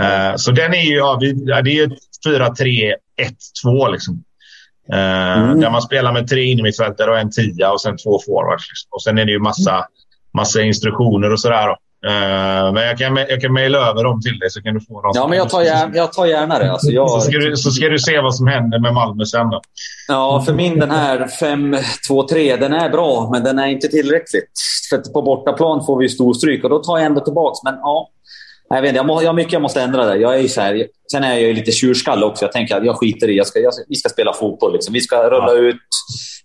Uh, 0.00 0.36
så 0.36 0.50
den 0.50 0.74
är 0.74 0.82
ju, 0.82 0.96
ja, 0.96 1.18
vi, 1.20 1.32
det 1.32 1.78
är 1.80 1.96
4-3-1-2 2.26 3.92
liksom. 3.92 4.24
Eh, 4.92 5.38
mm. 5.38 5.60
Där 5.60 5.70
man 5.70 5.82
spelar 5.82 6.12
med 6.12 6.28
tre 6.28 6.42
innermittfältare 6.42 7.10
och 7.10 7.18
en 7.18 7.30
tia 7.30 7.72
och 7.72 7.80
sen 7.80 7.96
två 7.96 8.20
forwards. 8.26 8.64
Och 8.90 9.02
sen 9.02 9.18
är 9.18 9.24
det 9.24 9.32
ju 9.32 9.38
massa, 9.38 9.86
massa 10.34 10.62
instruktioner 10.62 11.32
och 11.32 11.40
sådär. 11.40 11.76
Uh, 12.06 12.72
men 12.72 12.86
jag 12.86 12.98
kan, 12.98 13.16
jag 13.16 13.40
kan 13.40 13.52
mejla 13.52 13.78
över 13.78 14.04
dem 14.04 14.20
till 14.20 14.38
dig 14.38 14.50
så 14.50 14.62
kan 14.62 14.74
du 14.74 14.80
få 14.80 15.02
dem. 15.02 15.12
Ja, 15.14 15.28
men 15.28 15.38
jag 15.38 15.48
tar 15.48 15.62
gärna, 15.62 15.96
jag 15.96 16.12
tar 16.12 16.26
gärna 16.26 16.58
det. 16.58 16.72
Alltså 16.72 16.90
jag... 16.90 17.10
så, 17.10 17.20
ska 17.20 17.38
du, 17.38 17.56
så 17.56 17.70
ska 17.70 17.88
du 17.88 17.98
se 17.98 18.20
vad 18.20 18.34
som 18.34 18.46
händer 18.46 18.78
med 18.78 18.94
Malmö 18.94 19.24
sen 19.24 19.50
då. 19.50 19.60
Ja, 20.08 20.42
för 20.46 20.52
min 20.52 20.80
den 20.80 20.90
här 20.90 21.18
5-2-3, 21.18 22.60
den 22.60 22.72
är 22.72 22.88
bra, 22.88 23.28
men 23.32 23.44
den 23.44 23.58
är 23.58 23.66
inte 23.66 23.88
tillräckligt. 23.88 24.50
För 24.90 24.98
på 24.98 25.22
bortaplan 25.22 25.86
får 25.86 25.98
vi 25.98 26.08
storstryk 26.08 26.64
och 26.64 26.70
då 26.70 26.78
tar 26.78 26.98
jag 26.98 27.06
ändå 27.06 27.20
tillbaka. 27.20 27.58
Men 27.64 27.74
ja, 27.80 28.08
jag, 28.76 28.82
vet 28.82 28.88
inte, 28.88 28.96
jag, 28.96 29.06
må, 29.06 29.22
jag 29.22 29.28
har 29.28 29.34
mycket 29.34 29.52
jag 29.52 29.62
måste 29.62 29.82
ändra 29.82 30.04
där. 30.04 30.16
Jag 30.16 30.40
är 30.40 30.48
så 30.48 30.60
här, 30.60 30.86
sen 31.12 31.24
är 31.24 31.32
jag 31.32 31.42
ju 31.42 31.52
lite 31.52 31.72
tjurskalle 31.72 32.26
också. 32.26 32.44
Jag 32.44 32.52
tänker 32.52 32.76
att 32.76 32.84
jag 32.84 32.96
skiter 32.96 33.30
i. 33.30 33.36
Jag 33.36 33.46
ska, 33.46 33.58
jag, 33.58 33.72
vi 33.88 33.96
ska 33.96 34.08
spela 34.08 34.32
fotboll. 34.32 34.72
Liksom. 34.72 34.92
Vi 34.92 35.00
ska 35.00 35.30
rulla 35.30 35.54
ja. 35.54 35.58
ut 35.58 35.76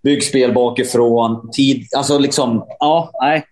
byggspel 0.03 0.53
bakifrån. 0.53 1.49
Tid, 1.51 1.87
alltså 1.97 2.17
liksom, 2.17 2.65
ja, 2.79 3.11
nej. 3.21 3.45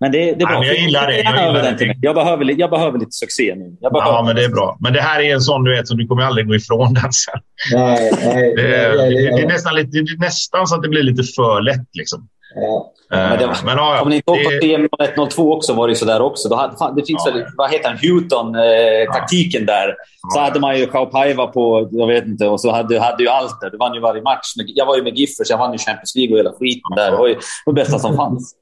Men 0.00 0.12
det, 0.12 0.18
det 0.18 0.30
är 0.30 0.46
bra. 0.46 0.64
Ja, 0.64 0.64
jag 0.64 0.76
gillar 0.76 1.06
det. 1.06 1.22
Jag, 1.22 1.46
gillar 1.46 1.72
det. 1.78 1.94
Jag, 2.02 2.14
behöver, 2.14 2.60
jag 2.60 2.70
behöver 2.70 2.98
lite 2.98 3.12
succé 3.12 3.54
nu. 3.54 3.76
ja, 3.80 4.22
men 4.26 4.36
det 4.36 4.44
är 4.44 4.48
bra. 4.48 4.76
Men 4.80 4.92
det 4.92 5.00
här 5.00 5.20
är 5.20 5.34
en 5.34 5.40
sån 5.40 5.64
du 5.64 5.76
vet, 5.76 5.88
som 5.88 5.96
du 5.96 6.06
kommer 6.06 6.22
aldrig 6.22 6.46
gå 6.46 6.54
ifrån 6.54 6.94
den 6.94 7.02
sen. 7.12 7.40
Nej, 7.72 8.12
nej, 8.24 8.54
det, 8.56 8.76
är, 8.76 8.96
det, 9.36 9.42
är 9.42 9.46
nästan 9.46 9.74
lite, 9.74 9.88
det 9.90 9.98
är 9.98 10.20
nästan 10.20 10.66
så 10.66 10.74
att 10.74 10.82
det 10.82 10.88
blir 10.88 11.02
lite 11.02 11.22
för 11.22 11.60
lätt. 11.60 11.88
Liksom. 11.92 12.28
Ja. 12.58 12.92
Men, 13.10 13.38
det 13.38 13.46
var, 13.46 13.56
men 13.64 13.76
ja, 13.76 13.96
Kommer 13.98 14.10
ni 14.10 14.22
ihåg 14.26 14.44
på 14.44 14.50
TM 14.60 14.88
102 15.14 15.54
också 15.56 15.72
var 15.74 15.88
det 15.88 15.94
sådär 15.94 16.22
också? 16.22 16.48
Då 16.48 16.56
hade, 16.56 16.76
fan, 16.76 16.96
det 16.96 17.06
finns 17.06 17.22
ja, 17.26 17.32
väl, 17.32 17.44
vad 17.56 17.70
heter 17.70 17.88
han, 17.88 17.98
Houghton-taktiken 17.98 19.62
eh, 19.62 19.66
där. 19.66 19.94
Så 20.34 20.40
hade 20.40 20.60
man 20.60 20.78
ju 20.78 20.86
Kaupaiva 20.86 21.46
på, 21.46 21.88
jag 21.90 22.06
vet 22.06 22.24
inte, 22.24 22.48
och 22.48 22.60
så 22.60 22.70
hade, 22.70 23.00
hade 23.00 23.22
ju 23.22 23.28
allt 23.28 23.60
där. 23.60 23.70
Du 23.70 23.76
vann 23.76 23.94
ju 23.94 24.00
varje 24.00 24.22
match. 24.22 24.52
Jag 24.56 24.86
var 24.86 24.96
ju 24.96 25.02
med 25.02 25.18
Giffers, 25.18 25.50
jag 25.50 25.58
vann 25.58 25.72
ju 25.72 25.78
Champions 25.78 26.14
League 26.16 26.32
och 26.34 26.38
hela 26.38 26.52
skiten 26.52 26.96
där. 26.96 27.10
Det 27.10 27.16
var 27.16 27.28
ju 27.28 27.36
det 27.66 27.72
bästa 27.72 27.98
som 27.98 28.16
fanns. 28.16 28.54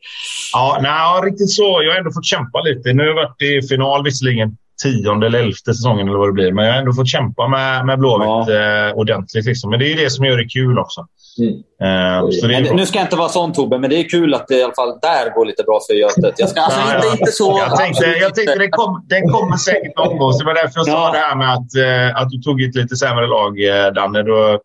Ja, 0.53 0.79
nej, 0.83 1.31
riktigt 1.31 1.51
så. 1.51 1.83
Jag 1.83 1.93
har 1.93 1.99
ändå 1.99 2.13
fått 2.13 2.27
kämpa 2.27 2.61
lite. 2.61 2.93
Nu 2.93 3.03
har 3.03 3.09
jag 3.09 3.15
varit 3.15 3.43
i 3.43 3.63
final 3.69 4.05
visserligen 4.05 4.57
tionde 4.83 5.27
eller 5.27 5.39
elfte 5.39 5.75
säsongen 5.75 6.09
eller 6.09 6.19
vad 6.19 6.29
det 6.29 6.33
blir. 6.33 6.53
Men 6.53 6.65
jag 6.65 6.73
har 6.73 6.79
ändå 6.79 6.93
fått 6.93 7.09
kämpa 7.09 7.49
med, 7.49 7.87
med 7.87 7.99
Blåvitt 7.99 8.55
ja. 8.55 8.89
eh, 8.89 8.95
ordentligt. 8.95 9.45
Liksom. 9.45 9.71
Men 9.71 9.79
det 9.79 9.93
är 9.93 9.97
det 9.97 10.11
som 10.11 10.25
gör 10.25 10.37
det 10.37 10.45
kul 10.45 10.79
också. 10.79 11.07
Mm. 11.39 11.55
Uh, 11.55 12.29
det 12.49 12.75
nu 12.75 12.87
ska 12.87 12.99
jag 12.99 13.07
inte 13.07 13.17
vara 13.17 13.29
sån 13.29 13.53
Tobbe, 13.53 13.79
men 13.79 13.91
det 13.91 13.97
är 13.97 14.09
kul 14.09 14.35
att 14.35 14.49
det 14.49 14.55
i 14.55 14.63
alla 14.63 14.75
fall 14.75 14.99
där 15.03 15.35
går 15.35 15.47
lite 15.47 15.63
bra 15.63 15.81
för 15.87 15.95
Götet. 15.95 16.35
Jag 16.37 16.49
ska, 16.49 16.61
alltså, 16.61 16.81
ja, 16.81 16.97
inte, 16.97 17.19
inte 17.19 17.33
så... 17.33 17.59
Jag 17.59 17.77
tänkte, 17.79 18.07
jag 18.07 18.35
tänkte 18.35 18.59
den, 18.59 18.71
kom, 18.71 19.07
den 19.09 19.29
kommer 19.29 19.57
säkert 19.57 19.97
någon 19.97 20.19
gång. 20.19 20.33
det 20.39 20.45
var 20.45 20.55
därför 20.55 20.81
jag 20.81 20.87
sa 20.87 21.13
det 21.13 21.19
här 21.19 21.37
med 21.37 21.53
att, 21.53 22.11
uh, 22.11 22.23
att 22.23 22.31
du 22.31 22.39
tog 22.39 22.63
ett 22.63 22.75
lite 22.75 22.97
sämre 22.97 23.27
lag, 23.27 23.61
uh, 23.61 23.93
Danne. 23.95 24.23
Då, 24.23 24.61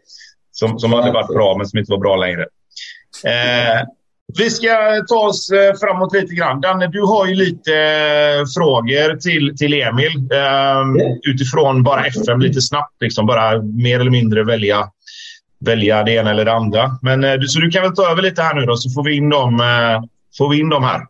som, 0.51 0.79
som 0.79 0.93
hade 0.93 1.11
varit 1.11 1.27
bra, 1.27 1.57
men 1.57 1.67
som 1.67 1.79
inte 1.79 1.91
var 1.91 1.99
bra 1.99 2.15
längre. 2.15 2.45
Vi 4.37 4.49
ska 4.49 4.67
ta 5.07 5.27
oss 5.27 5.49
framåt 5.81 6.13
lite 6.13 6.35
grann. 6.35 6.61
Danne, 6.61 6.87
du 6.87 7.01
har 7.01 7.27
ju 7.27 7.35
lite 7.35 7.71
frågor 8.57 9.17
till, 9.17 9.57
till 9.57 9.73
Emil 9.73 10.29
eh, 10.31 11.05
utifrån 11.29 11.83
bara 11.83 12.05
FM 12.05 12.39
lite 12.39 12.61
snabbt. 12.61 13.01
Liksom, 13.01 13.25
bara 13.25 13.61
mer 13.61 13.99
eller 13.99 14.11
mindre 14.11 14.43
välja 14.43 14.89
välja 15.59 16.03
det 16.03 16.11
ena 16.11 16.31
eller 16.31 16.45
det 16.45 16.53
andra. 16.53 16.97
Men, 17.01 17.23
eh, 17.23 17.39
så 17.47 17.59
du 17.59 17.69
kan 17.69 17.83
väl 17.83 17.95
ta 17.95 18.11
över 18.11 18.21
lite 18.21 18.41
här 18.41 18.55
nu 18.55 18.65
då, 18.65 18.75
så 18.75 18.89
får 18.89 19.03
vi 19.03 19.17
in 19.17 19.29
dem, 19.29 19.59
eh, 19.59 20.03
får 20.37 20.49
vi 20.49 20.59
in 20.59 20.69
dem 20.69 20.83
här. 20.83 21.01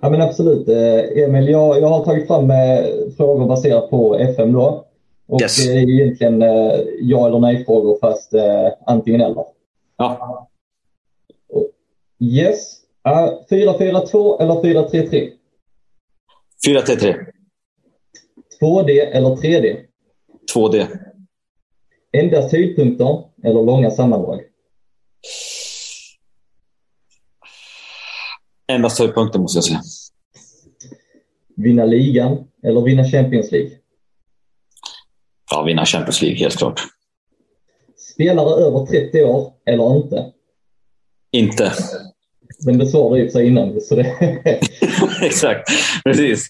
Ja, 0.00 0.10
men 0.10 0.22
absolut. 0.22 0.68
Eh, 0.68 1.24
Emil, 1.24 1.48
jag, 1.48 1.80
jag 1.80 1.88
har 1.88 2.04
tagit 2.04 2.26
fram 2.26 2.52
frågor 3.16 3.46
baserat 3.48 3.90
på 3.90 4.14
FM. 4.14 4.52
Då. 4.52 4.84
Och 5.28 5.42
yes. 5.42 5.66
det 5.66 5.72
är 5.72 5.90
egentligen 5.90 6.40
ja 7.00 7.26
eller 7.26 7.38
nej-frågor, 7.38 7.98
fast 8.00 8.32
antingen 8.86 9.20
eller. 9.20 9.44
Ja. 9.98 10.48
Yes. 12.20 12.76
4-4-2 13.50 14.42
eller 14.42 14.54
4-3-3? 14.54 15.32
4-3-3. 16.66 17.26
2D 18.60 18.90
eller 18.90 19.30
3D? 19.36 19.86
2D. 20.54 20.86
Endast 22.12 22.52
höjdpunkter 22.52 23.24
eller 23.44 23.62
långa 23.62 23.90
sammandrag? 23.90 24.40
Endast 28.68 28.98
höjdpunkter 28.98 29.38
måste 29.38 29.56
jag 29.56 29.64
säga. 29.64 29.80
Vinna 31.56 31.84
ligan 31.84 32.48
eller 32.62 32.80
vinna 32.80 33.04
Champions 33.04 33.52
League? 33.52 33.70
Ja, 35.50 35.62
vinna 35.62 35.84
Champions 35.86 36.22
League 36.22 36.38
helt 36.38 36.56
klart. 36.56 36.80
Spelare 38.14 38.64
över 38.64 38.86
30 38.86 39.24
år 39.24 39.52
eller 39.66 39.96
inte? 39.96 40.32
Inte. 41.30 41.72
Den 42.58 42.78
besvarade 42.78 43.20
ju 43.20 43.30
sig 43.30 43.46
innan. 43.46 43.80
Så 43.80 43.94
det... 43.94 44.06
Exakt, 45.22 45.68
precis. 46.04 46.48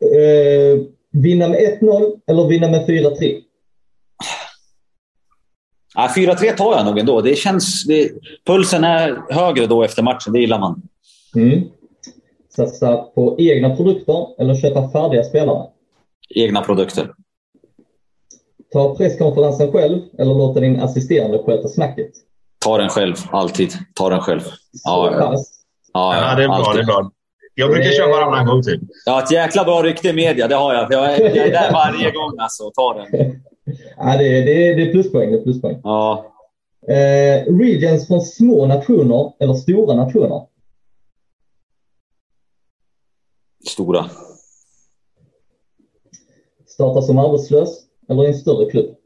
Eh, 0.00 0.80
vinna 1.10 1.48
med 1.48 1.78
1-0 1.80 2.20
eller 2.26 2.48
vinna 2.48 2.68
med 2.68 2.86
4-3? 2.86 3.42
Ja, 5.94 6.12
4-3 6.16 6.56
tar 6.56 6.76
jag 6.76 6.86
nog 6.86 6.98
ändå. 6.98 7.20
Det 7.20 7.34
känns, 7.34 7.84
det, 7.84 8.10
pulsen 8.46 8.84
är 8.84 9.22
högre 9.30 9.66
då 9.66 9.82
efter 9.82 10.02
matchen, 10.02 10.32
det 10.32 10.40
gillar 10.40 10.58
man. 10.58 10.82
Mm. 11.34 11.62
Satsa 12.56 12.96
på 12.96 13.36
egna 13.38 13.76
produkter 13.76 14.26
eller 14.38 14.54
köpa 14.54 14.90
färdiga 14.90 15.24
spelare? 15.24 15.66
Egna 16.34 16.62
produkter. 16.62 17.12
Ta 18.72 18.96
presskonferensen 18.96 19.72
själv 19.72 20.00
eller 20.18 20.34
låta 20.34 20.60
din 20.60 20.80
assisterande 20.80 21.38
sköta 21.38 21.68
snacket? 21.68 22.10
Ta 22.62 22.78
den 22.78 22.88
själv, 22.88 23.16
alltid. 23.30 23.72
Ta 23.94 24.08
den 24.08 24.20
själv. 24.20 24.40
Ja, 24.84 25.10
ja. 25.12 25.36
Ja, 25.92 26.16
ja, 26.16 26.34
det 26.36 26.44
är 26.44 26.48
bra. 26.48 26.56
Alltid. 26.56 26.74
Det 26.74 26.80
är 26.82 26.86
bra. 26.86 27.10
Jag 27.54 27.70
brukar 27.70 27.90
köra 27.90 28.08
varannan 28.08 28.46
gång 28.46 28.62
till. 28.62 28.80
Jag 29.06 29.12
har 29.12 29.22
ett 29.22 29.32
jäkla 29.32 29.64
bra 29.64 29.82
rykte 29.82 30.08
i 30.08 30.12
media, 30.12 30.48
det 30.48 30.54
har 30.54 30.74
jag. 30.74 30.92
Jag 30.92 31.14
är, 31.14 31.20
jag 31.20 31.46
är 31.46 31.50
där 31.50 31.72
varje 31.72 32.10
gång 32.10 32.38
alltså, 32.38 32.70
ta 32.70 32.94
den. 32.94 33.06
Ja, 33.96 34.16
det, 34.18 34.38
är, 34.38 34.46
det, 34.46 34.74
det 34.74 34.88
är 34.88 34.92
pluspoäng. 34.92 35.32
Det 35.32 35.38
är 35.38 35.42
pluspoäng. 35.42 35.80
Ja. 35.82 36.32
Eh, 36.88 37.54
regions 37.58 38.06
från 38.06 38.20
små 38.20 38.66
nationer 38.66 39.32
eller 39.38 39.54
stora 39.54 39.94
nationer? 39.94 40.46
Stora. 43.68 44.10
Starta 46.66 47.02
som 47.02 47.18
arbetslös 47.18 47.68
eller 48.08 48.24
i 48.24 48.26
en 48.26 48.34
större 48.34 48.70
klubb? 48.70 48.96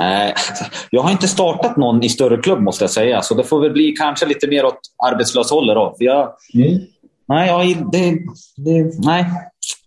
Nej, 0.00 0.34
jag 0.90 1.02
har 1.02 1.10
inte 1.10 1.28
startat 1.28 1.76
någon 1.76 2.02
i 2.02 2.08
större 2.08 2.36
klubb 2.36 2.60
måste 2.60 2.84
jag 2.84 2.90
säga. 2.90 3.22
Så 3.22 3.34
det 3.34 3.44
får 3.44 3.60
väl 3.60 3.72
bli 3.72 3.92
kanske 3.92 4.26
lite 4.26 4.48
mer 4.48 4.64
åt 4.64 4.80
arbetslöshållet 5.06 5.74
då. 5.74 5.96
Jag, 5.98 6.32
mm. 6.54 6.80
nej, 7.28 7.48
jag, 7.48 7.90
det, 7.92 8.10
det, 8.56 8.98
nej, 8.98 9.24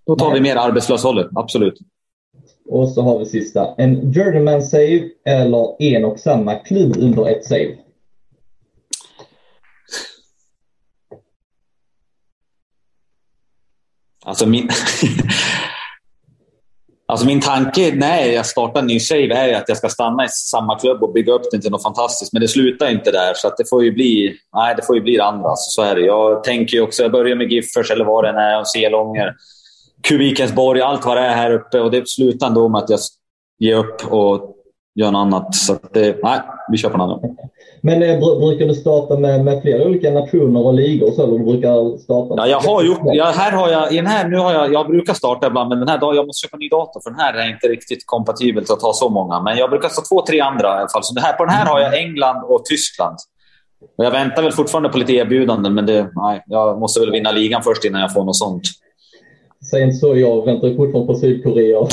då 0.06 0.16
tar 0.16 0.30
nej. 0.30 0.34
vi 0.34 0.42
mer 0.42 0.56
arbetslöshållet. 0.56 1.28
Absolut. 1.36 1.80
Och 2.70 2.90
så 2.90 3.02
har 3.02 3.20
vi 3.20 3.26
sista. 3.26 3.76
En 3.78 4.14
journeyman 4.14 4.64
save 4.64 5.10
eller 5.26 5.82
en 5.82 6.06
och 6.06 6.20
samma 6.20 6.56
klubb 6.56 6.98
under 6.98 7.30
ett 7.30 7.46
save? 7.46 7.78
Alltså 14.26 14.46
min... 14.46 14.70
alltså 17.14 17.28
min 17.28 17.42
tanke 17.42 17.96
när 17.96 18.26
jag 18.26 18.46
startar 18.46 18.80
en 18.80 18.88
ny 18.88 19.00
save 19.00 19.34
är 19.34 19.56
att 19.56 19.70
jag 19.70 19.78
ska 19.78 19.90
stanna 19.90 20.26
i 20.26 20.30
samma 20.30 20.80
klubb 20.80 21.04
och 21.04 21.14
bygga 21.14 21.34
upp 21.34 21.52
den 21.52 21.62
till 21.62 21.72
något 21.72 21.84
fantastiskt. 21.84 22.34
Men 22.34 22.42
det 22.42 22.48
slutar 22.48 22.90
inte 22.92 23.12
där, 23.12 23.34
så 23.36 23.54
det 23.58 23.70
får 23.70 23.84
ju 23.84 23.92
bli 23.92 24.36
nej, 24.56 24.76
det 24.76 24.86
får 24.86 24.96
ju 24.96 25.02
bli 25.02 25.18
det 25.18 25.24
andra. 25.24 25.56
Så, 25.56 25.72
så 25.72 25.82
är 25.82 25.96
det. 25.96 26.02
Jag 26.02 26.44
tänker 26.44 26.78
ju 26.78 26.82
också, 26.84 27.04
jag 27.04 27.12
börjar 27.12 27.36
med 27.36 27.52
Giffers 27.52 27.92
eller 27.92 28.06
vad 28.06 28.24
det 28.24 28.30
än 28.30 28.36
är, 28.36 28.60
och 28.60 28.68
Selånger. 28.68 29.36
Kubikensborg, 30.08 30.82
allt 30.82 31.06
vad 31.06 31.18
det 31.18 31.22
är 31.22 31.36
här 31.36 31.52
uppe. 31.52 31.80
Och 31.80 31.92
det 31.92 32.10
slutar 32.10 32.48
ändå 32.48 32.70
med 32.70 32.82
att 32.84 32.90
jag 32.90 33.00
ger 33.60 33.76
upp 33.76 34.14
och 34.14 34.56
gör 34.96 35.12
något 35.12 35.20
annat. 35.20 35.56
Så 35.56 35.78
det, 35.94 36.18
nej, 36.24 36.40
vi 36.74 36.78
kör 36.78 36.90
på 36.90 36.98
något 36.98 37.24
annat. 37.24 37.38
Men 37.82 38.04
eh, 38.04 38.20
brukar 38.20 38.66
du 38.66 38.76
starta 38.76 39.18
med, 39.18 39.46
med 39.46 39.62
flera 39.62 39.84
olika 39.84 40.12
nationer 40.12 40.66
och 40.66 40.74
ligor? 40.74 41.12
Så, 41.12 41.24
eller 41.24 41.40
brukar 41.40 41.98
starta 41.98 42.34
ja, 42.38 42.48
jag 42.48 42.60
har 42.60 42.84
gjort 42.84 43.00
ja, 43.04 43.26
här 43.26 43.52
har 43.52 43.70
jag, 43.70 43.94
i 43.94 43.96
den 43.96 44.06
här, 44.06 44.28
nu 44.28 44.38
har 44.38 44.54
jag, 44.54 44.74
jag 44.74 44.88
brukar 44.88 45.14
starta 45.14 45.48
ibland, 45.48 45.70
men 45.70 45.80
den 45.80 45.88
här 45.88 45.98
dagen 45.98 46.16
jag 46.16 46.28
måste 46.28 46.48
köpa 46.48 46.58
en 46.58 46.60
ny 46.60 46.70
dator 46.70 47.02
för 47.04 47.10
den 47.10 47.20
här 47.20 47.34
är 47.34 47.50
inte 47.50 47.68
riktigt 47.68 48.04
kompatibel 48.06 48.66
till 48.66 48.74
att 48.74 48.82
ha 48.82 48.94
så 48.94 49.10
många. 49.10 49.42
Men 49.42 49.58
jag 49.58 49.70
brukar 49.70 49.90
ta 49.90 50.02
två, 50.10 50.26
tre 50.26 50.40
andra 50.40 50.68
i 50.68 50.80
alla 50.80 50.90
fall. 50.90 51.04
Så 51.04 51.14
det 51.14 51.22
här, 51.22 51.34
på 51.34 51.46
den 51.46 51.54
här 51.54 51.66
har 51.66 51.80
jag 51.80 52.00
England 52.00 52.44
och 52.44 52.66
Tyskland. 52.66 53.18
Och 53.98 54.06
jag 54.06 54.12
väntar 54.12 54.44
väl 54.44 54.52
fortfarande 54.52 54.90
på 54.90 54.98
lite 54.98 55.14
erbjudanden, 55.14 55.74
men 55.74 55.86
det, 55.86 56.10
nej, 56.16 56.44
jag 56.48 56.80
måste 56.80 57.00
väl 57.00 57.12
vinna 57.12 57.32
ligan 57.32 57.64
först 57.64 57.86
innan 57.86 58.02
jag 58.02 58.14
får 58.14 58.24
något 58.24 58.36
sånt. 58.36 58.64
Säg 59.72 59.84
inte 59.84 59.96
så. 59.96 60.18
Jag 60.18 60.46
väntar 60.46 60.76
fortfarande 60.76 61.14
på 61.14 61.20
Sydkorea. 61.20 61.80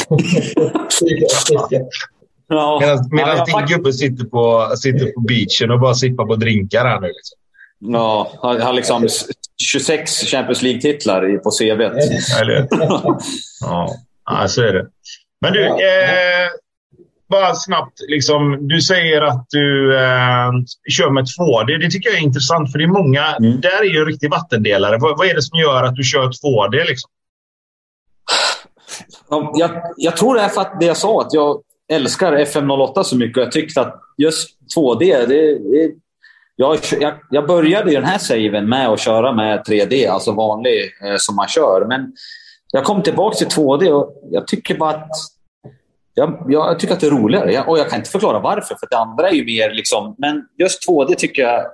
ja. 2.50 2.78
Medan, 2.80 3.08
medan 3.10 3.36
ja, 3.36 3.44
din 3.44 3.66
gubbe 3.66 3.92
sitter 3.92 4.24
på, 4.24 4.72
sitter 4.76 5.06
på 5.06 5.20
beachen 5.20 5.70
och 5.70 5.80
bara 5.80 5.94
sippar 5.94 6.26
på 6.26 6.36
drinkar 6.36 6.84
här 6.84 7.00
nu. 7.00 7.06
Liksom. 7.06 7.38
Ja, 7.78 8.32
han 8.42 8.60
har 8.60 8.72
liksom 8.72 9.08
26 9.62 10.10
Champions 10.10 10.62
League-titlar 10.62 11.38
på 11.38 11.50
CV. 11.50 11.80
Eller 12.40 12.68
Ja, 13.60 13.88
ja 14.24 14.48
så 14.48 14.62
är 14.62 14.72
det. 14.72 14.86
Men 15.40 15.52
du, 15.52 15.64
eh, 15.66 16.48
bara 17.30 17.54
snabbt. 17.54 18.00
Liksom, 18.08 18.68
du 18.68 18.80
säger 18.80 19.22
att 19.22 19.46
du 19.50 19.96
eh, 19.96 20.50
kör 20.90 21.10
med 21.10 21.24
2D. 21.24 21.78
Det 21.78 21.90
tycker 21.90 22.10
jag 22.10 22.18
är 22.18 22.22
intressant, 22.22 22.72
för 22.72 22.78
det 22.78 22.84
är 22.84 22.88
många... 22.88 23.36
Mm. 23.36 23.60
Där 23.60 23.80
är 23.80 23.84
ju 23.94 24.00
en 24.00 24.06
riktig 24.06 24.30
vattendelare. 24.30 24.98
Vad, 24.98 25.18
vad, 25.18 25.26
är 25.26 25.34
det 25.34 25.42
som 25.42 25.58
gör 25.58 25.84
att 25.84 25.94
du 25.94 26.02
kör 26.02 26.26
2D? 26.26 26.84
Liksom? 26.88 27.10
Jag, 29.54 29.82
jag, 29.96 30.16
tror 30.16 30.34
det 30.34 30.40
är 30.40 30.48
för 30.48 30.60
att 30.60 30.80
det 30.80 30.86
jag 30.86 30.96
sa, 30.96 31.20
att 31.20 31.34
jag 31.34 31.62
älskar 31.90 32.32
FM08 32.32 33.02
så 33.02 33.16
mycket. 33.16 33.36
och 33.36 33.42
Jag 33.42 33.52
tyckte 33.52 33.80
att 33.80 34.00
just 34.18 34.48
2D, 34.76 35.26
det, 35.26 35.58
det 35.58 35.92
jag, 36.56 36.78
jag, 37.00 37.14
jag, 37.30 37.46
började 37.46 37.90
den 37.90 38.04
här 38.04 38.18
saven 38.18 38.68
med 38.68 38.88
att 38.88 39.00
köra 39.00 39.32
med 39.32 39.60
3D, 39.60 40.10
alltså 40.10 40.32
vanlig 40.32 40.80
eh, 41.04 41.14
som 41.18 41.36
man 41.36 41.48
kör. 41.48 41.84
Men 41.88 42.12
jag 42.72 42.84
kom 42.84 43.02
tillbaka 43.02 43.36
till 43.36 43.46
2D 43.46 43.90
och 43.90 44.28
jag 44.30 44.46
tycker 44.46 44.78
bara 44.78 44.90
att 44.90 45.10
jag, 46.14 46.46
jag 46.48 46.78
tycker 46.78 46.94
att 46.94 47.00
det 47.00 47.06
är 47.06 47.10
roligare. 47.10 47.64
och 47.66 47.78
jag 47.78 47.90
kan 47.90 47.98
inte 47.98 48.10
förklara 48.10 48.38
varför, 48.38 48.74
för 48.74 48.86
det 48.90 48.98
andra 48.98 49.28
är 49.28 49.34
ju 49.34 49.44
mer 49.44 49.70
liksom... 49.70 50.14
Men 50.18 50.42
just 50.58 50.88
2D 50.88 51.14
tycker 51.14 51.42
jag... 51.42 51.66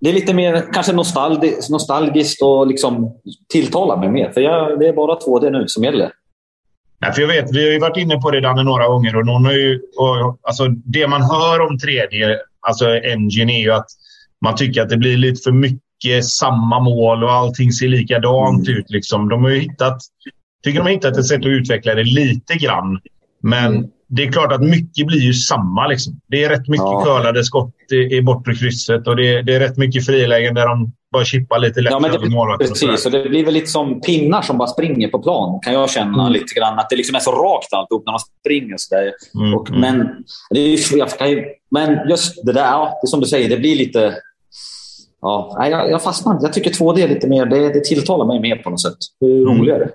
Det 0.00 0.08
är 0.08 0.14
lite 0.14 0.34
mer 0.34 0.66
kanske 0.72 0.92
nostalgiskt, 0.92 1.70
nostalgiskt 1.70 2.42
och 2.42 2.66
liksom 2.66 3.20
tilltalar 3.48 3.96
mig 3.96 4.08
mer. 4.08 4.30
För 4.30 4.40
jag, 4.40 4.78
det 4.78 4.88
är 4.88 4.92
bara 4.92 5.18
2D 5.18 5.50
nu 5.50 5.68
som 5.68 5.84
gäller. 5.84 6.12
Ja, 7.00 7.12
för 7.12 7.20
jag 7.20 7.28
vet, 7.28 7.56
vi 7.56 7.64
har 7.64 7.72
ju 7.72 7.78
varit 7.78 7.96
inne 7.96 8.16
på 8.16 8.30
det 8.30 8.40
Danne 8.40 8.62
några 8.62 8.88
gånger 8.88 9.16
och, 9.16 9.26
någon 9.26 9.44
har 9.44 9.52
ju, 9.52 9.80
och, 9.96 10.40
alltså, 10.42 10.68
det 10.68 11.06
man 11.06 11.22
hör 11.22 11.60
om 11.60 11.78
3D, 11.78 12.36
alltså 12.60 12.86
Engine, 12.86 13.52
är 13.52 13.62
ju 13.62 13.72
att 13.72 13.86
man 14.44 14.56
tycker 14.56 14.82
att 14.82 14.88
det 14.88 14.96
blir 14.96 15.16
lite 15.16 15.42
för 15.42 15.52
mycket 15.52 16.24
samma 16.24 16.80
mål 16.80 17.24
och 17.24 17.32
allting 17.32 17.72
ser 17.72 17.88
likadant 17.88 18.68
mm. 18.68 18.78
ut. 18.78 18.90
Liksom. 18.90 19.28
De 19.28 19.44
har 19.44 19.50
hittat, 19.50 19.98
tycker 20.64 20.78
de 20.78 20.82
har 20.82 20.90
hittat 20.90 21.16
ett 21.16 21.26
sätt 21.26 21.40
att 21.40 21.46
utveckla 21.46 21.94
det 21.94 22.04
lite 22.04 22.54
grann. 22.54 23.00
Men 23.42 23.76
mm. 23.76 23.90
det 24.08 24.22
är 24.24 24.32
klart 24.32 24.52
att 24.52 24.62
mycket 24.62 25.06
blir 25.06 25.20
ju 25.20 25.34
samma. 25.34 25.86
Liksom. 25.86 26.20
Det 26.28 26.44
är 26.44 26.48
rätt 26.48 26.68
mycket 26.68 26.84
ja. 26.84 27.04
curlade 27.04 27.44
skott 27.44 27.74
i, 27.92 28.16
i 28.16 28.22
bortre 28.22 28.54
krysset 28.54 29.06
och 29.06 29.16
det, 29.16 29.42
det 29.42 29.54
är 29.54 29.60
rätt 29.60 29.76
mycket 29.76 30.06
frilägen 30.06 30.54
där 30.54 30.66
de 30.66 30.92
bara 31.12 31.24
chippar 31.24 31.58
lite 31.58 31.80
lätt 31.80 31.90
ja, 31.90 31.98
men 31.98 32.10
det, 32.10 32.16
över 32.16 32.28
målvakten. 32.28 32.68
Precis, 32.68 33.06
och 33.06 33.12
det 33.12 33.28
blir 33.28 33.44
väl 33.44 33.54
lite 33.54 33.66
som 33.66 34.00
pinnar 34.00 34.42
som 34.42 34.58
bara 34.58 34.68
springer 34.68 35.08
på 35.08 35.18
plan, 35.18 35.60
kan 35.62 35.72
jag 35.72 35.90
känna 35.90 36.22
mm. 36.22 36.32
lite 36.32 36.54
grann. 36.54 36.78
Att 36.78 36.90
det 36.90 36.96
liksom 36.96 37.16
är 37.16 37.20
så 37.20 37.32
rakt 37.32 37.72
alltihop 37.72 38.02
när 38.06 38.12
man 38.12 38.20
springer. 38.20 38.74
Så 38.78 38.94
där. 38.94 39.12
Mm. 39.34 39.54
Och, 39.54 39.68
mm. 39.68 39.80
men, 39.80 40.08
det 40.50 40.60
är, 40.60 40.98
jag, 40.98 41.44
men 41.70 42.08
just 42.08 42.46
det 42.46 42.52
där, 42.52 42.64
ja, 42.64 42.98
det 43.02 43.08
som 43.08 43.20
du 43.20 43.26
säger, 43.26 43.48
det 43.48 43.56
blir 43.56 43.76
lite... 43.76 44.14
Ja, 45.22 45.66
jag, 45.70 45.90
jag 45.90 46.02
fastnar 46.02 46.38
Jag 46.42 46.52
tycker 46.52 46.70
2D 46.70 46.98
är 46.98 47.08
lite 47.08 47.28
mer, 47.28 47.46
det, 47.46 47.72
det 47.72 47.84
tilltalar 47.84 48.26
mig 48.26 48.40
mer 48.40 48.56
på 48.56 48.70
något 48.70 48.82
sätt. 48.82 48.98
Det 49.20 49.26
är 49.26 49.42
mm. 49.42 49.58
roligare. 49.58 49.88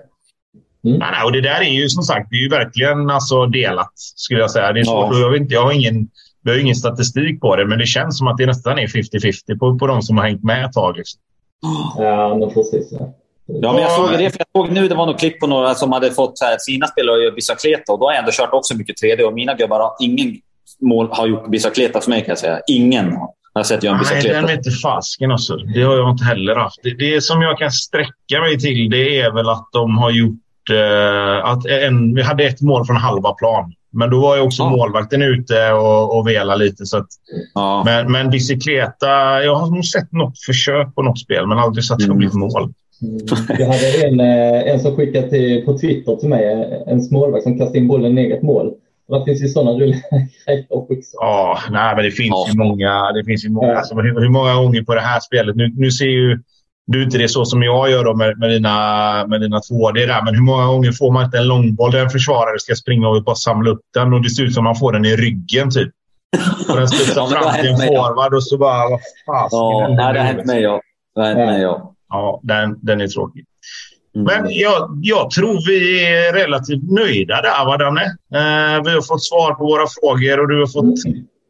Mm. 0.84 0.98
Nej, 0.98 1.24
och 1.24 1.32
det 1.32 1.40
där 1.40 1.60
är 1.60 1.70
ju 1.70 1.88
som 1.88 2.02
sagt 2.02 2.30
det 2.30 2.36
är 2.36 2.40
ju 2.40 2.48
verkligen 2.48 3.10
alltså 3.10 3.46
delat, 3.46 3.92
skulle 3.96 4.40
jag 4.40 4.50
säga. 4.50 4.72
Det 4.72 4.80
är 4.80 4.84
svårt, 4.84 5.14
ja. 5.14 5.20
jag, 5.20 5.36
inte, 5.36 5.54
jag 5.54 5.62
har 5.62 5.72
ingen 5.72 6.08
vi 6.46 6.52
har 6.52 6.58
ingen 6.58 6.76
statistik 6.76 7.40
på 7.40 7.56
det, 7.56 7.66
men 7.66 7.78
det 7.78 7.86
känns 7.86 8.18
som 8.18 8.26
att 8.26 8.36
det 8.36 8.46
nästan 8.46 8.78
är 8.78 8.86
50-50 8.86 9.58
på, 9.58 9.78
på 9.78 9.86
de 9.86 10.02
som 10.02 10.16
har 10.16 10.24
hängt 10.24 10.44
med 10.44 10.64
ett 10.64 10.72
tag. 10.72 10.96
Liksom. 10.96 11.20
Ja, 11.98 12.36
men 12.38 12.50
precis. 12.50 12.88
Ja. 12.92 13.14
Ja, 13.46 13.72
men 13.72 13.82
jag 13.82 13.90
såg 13.90 14.10
det, 14.10 14.30
för 14.30 14.38
jag 14.38 14.66
såg 14.66 14.72
nu 14.72 14.88
det 14.88 14.94
var 14.94 15.06
något 15.06 15.18
klipp 15.18 15.40
på 15.40 15.46
några 15.46 15.74
som 15.74 15.92
hade 15.92 16.10
fått 16.10 16.40
här, 16.40 16.56
sina 16.58 16.86
spelare 16.86 17.16
att 17.16 17.22
göra 17.22 17.34
bicicleta 17.34 17.92
och 17.92 17.98
då 17.98 18.06
har 18.06 18.12
jag 18.12 18.18
ändå 18.18 18.32
kört 18.32 18.52
också 18.52 18.76
mycket 18.76 18.96
3D 19.02 19.22
och 19.22 19.34
mina 19.34 19.54
gubbar 19.54 19.80
har 19.80 19.92
ingen 20.00 20.36
mål 20.80 21.08
har 21.10 21.26
gjort 21.26 21.50
bicicleta 21.50 22.00
för 22.00 22.10
mig 22.10 22.20
kan 22.20 22.28
jag 22.28 22.38
säga. 22.38 22.60
Ingen 22.66 23.18
har 23.54 23.62
sett 23.62 23.82
göra 23.82 23.94
en 23.94 23.98
bicicleta. 23.98 24.40
Nej, 24.40 24.46
den 24.46 24.56
vete 24.56 24.70
fasken 24.70 25.30
alltså. 25.30 25.56
Det 25.56 25.82
har 25.82 25.96
jag 25.96 26.10
inte 26.10 26.24
heller 26.24 26.56
haft. 26.56 26.80
Det, 26.82 26.94
det 26.94 27.20
som 27.20 27.42
jag 27.42 27.58
kan 27.58 27.70
sträcka 27.70 28.40
mig 28.40 28.58
till 28.58 28.90
det 28.90 29.20
är 29.20 29.32
väl 29.32 29.48
att 29.48 29.68
de 29.72 29.98
har 29.98 30.10
gjort 30.10 30.70
eh, 30.70 31.44
att 31.44 31.66
en, 31.66 32.14
vi 32.14 32.22
hade 32.22 32.44
ett 32.44 32.60
mål 32.60 32.86
från 32.86 32.96
halva 32.96 33.32
plan. 33.32 33.72
Men 33.96 34.10
då 34.10 34.20
var 34.20 34.36
ju 34.36 34.42
också 34.42 34.62
ja. 34.62 34.70
målvakten 34.70 35.22
ute 35.22 35.72
och, 35.72 36.18
och 36.18 36.28
velade 36.28 36.64
lite. 36.64 36.86
Så 36.86 36.96
att, 36.96 37.08
ja. 37.54 37.82
men, 37.84 38.12
men 38.12 38.30
bicicleta, 38.30 39.08
jag 39.44 39.54
har 39.54 39.70
nog 39.70 39.84
sett 39.84 40.12
något 40.12 40.38
försök 40.38 40.94
på 40.94 41.02
något 41.02 41.18
spel 41.18 41.46
men 41.46 41.58
aldrig 41.58 41.84
det 41.98 42.04
mm. 42.04 42.18
bli 42.18 42.28
mål. 42.32 42.72
Mm. 43.02 43.18
Jag 43.58 43.66
hade 43.66 44.06
en, 44.06 44.20
eh, 44.20 44.72
en 44.72 44.80
som 44.80 44.96
skickade 44.96 45.30
till, 45.30 45.64
på 45.64 45.78
Twitter 45.78 46.16
till 46.16 46.28
mig, 46.28 46.82
en 46.86 47.02
smålvakt 47.02 47.42
som 47.42 47.58
kastade 47.58 47.78
in 47.78 47.88
bollen 47.88 48.18
i 48.18 48.20
eget 48.20 48.42
mål. 48.42 48.72
Det 49.08 49.24
finns 49.24 49.42
ju 49.42 49.48
sådana 49.48 49.78
grejer 49.78 50.02
också. 50.68 51.16
Ja, 51.20 51.58
nej, 51.70 51.94
men 51.96 52.04
det 52.04 52.10
finns 52.10 52.28
ja. 52.30 52.46
ju 52.52 52.58
många. 52.58 53.12
Det 53.12 53.24
finns 53.24 53.44
ju 53.44 53.48
många. 53.48 53.68
Ja. 53.68 53.78
Alltså, 53.78 53.94
hur, 53.94 54.20
hur, 54.20 54.28
många 54.28 54.54
gånger 54.54 54.82
på 54.82 54.94
det 54.94 55.00
här 55.00 55.20
spelet? 55.20 55.56
Nu, 55.56 55.72
nu 55.76 55.90
ser 55.90 56.06
ju 56.06 56.42
du 56.86 57.02
inte 57.02 57.18
det 57.18 57.28
så 57.28 57.44
som 57.44 57.62
jag 57.62 57.90
gör 57.90 58.04
då 58.04 58.14
med, 58.14 58.38
med, 58.38 58.50
dina, 58.50 59.26
med 59.26 59.40
dina 59.40 59.58
2D 59.58 59.94
där. 59.94 60.22
Men 60.24 60.34
hur 60.34 60.42
många 60.42 60.66
gånger 60.66 60.92
får 60.92 61.12
man 61.12 61.24
inte 61.24 61.38
en 61.38 61.46
långboll 61.46 61.90
där 61.90 62.02
en 62.02 62.10
försvarare 62.10 62.58
ska 62.58 62.74
springa 62.74 63.08
och 63.08 63.24
bara 63.24 63.36
samla 63.36 63.70
upp 63.70 63.80
den 63.94 64.12
och 64.12 64.22
det 64.22 64.30
ser 64.30 64.42
ut 64.42 64.54
som 64.54 64.64
man 64.64 64.76
får 64.76 64.92
den 64.92 65.04
i 65.04 65.16
ryggen 65.16 65.70
typ. 65.70 65.90
Och 66.68 66.76
den 66.76 66.88
studsar 66.88 67.26
fram 67.26 67.60
till 67.60 67.70
en 67.70 67.76
forward 67.76 68.34
och 68.34 68.44
så 68.44 68.58
bara... 68.58 68.88
Vad 68.88 69.00
fasen 69.26 69.58
ja, 69.58 70.12
det 70.12 70.18
har 70.18 70.26
hänt 70.26 70.46
mig 70.46 70.62
ja. 70.62 70.80
Det 71.14 71.20
har 71.20 71.28
hänt 71.28 71.38
mig 71.38 71.62
ja. 71.62 71.92
Ja, 72.08 72.40
den, 72.42 72.78
den 72.82 73.00
är 73.00 73.08
tråkig. 73.08 73.44
Mm. 74.14 74.26
Men 74.26 74.52
jag, 74.54 75.00
jag 75.02 75.30
tror 75.30 75.66
vi 75.66 76.04
är 76.04 76.32
relativt 76.32 76.90
nöjda 76.90 77.42
där, 77.42 77.64
va 77.66 77.76
Danne? 77.76 78.04
Eh, 78.34 78.82
vi 78.84 78.90
har 78.90 79.06
fått 79.06 79.24
svar 79.24 79.54
på 79.54 79.64
våra 79.64 79.86
frågor 80.00 80.40
och 80.40 80.48
du 80.48 80.58
har 80.58 80.66
fått 80.66 81.04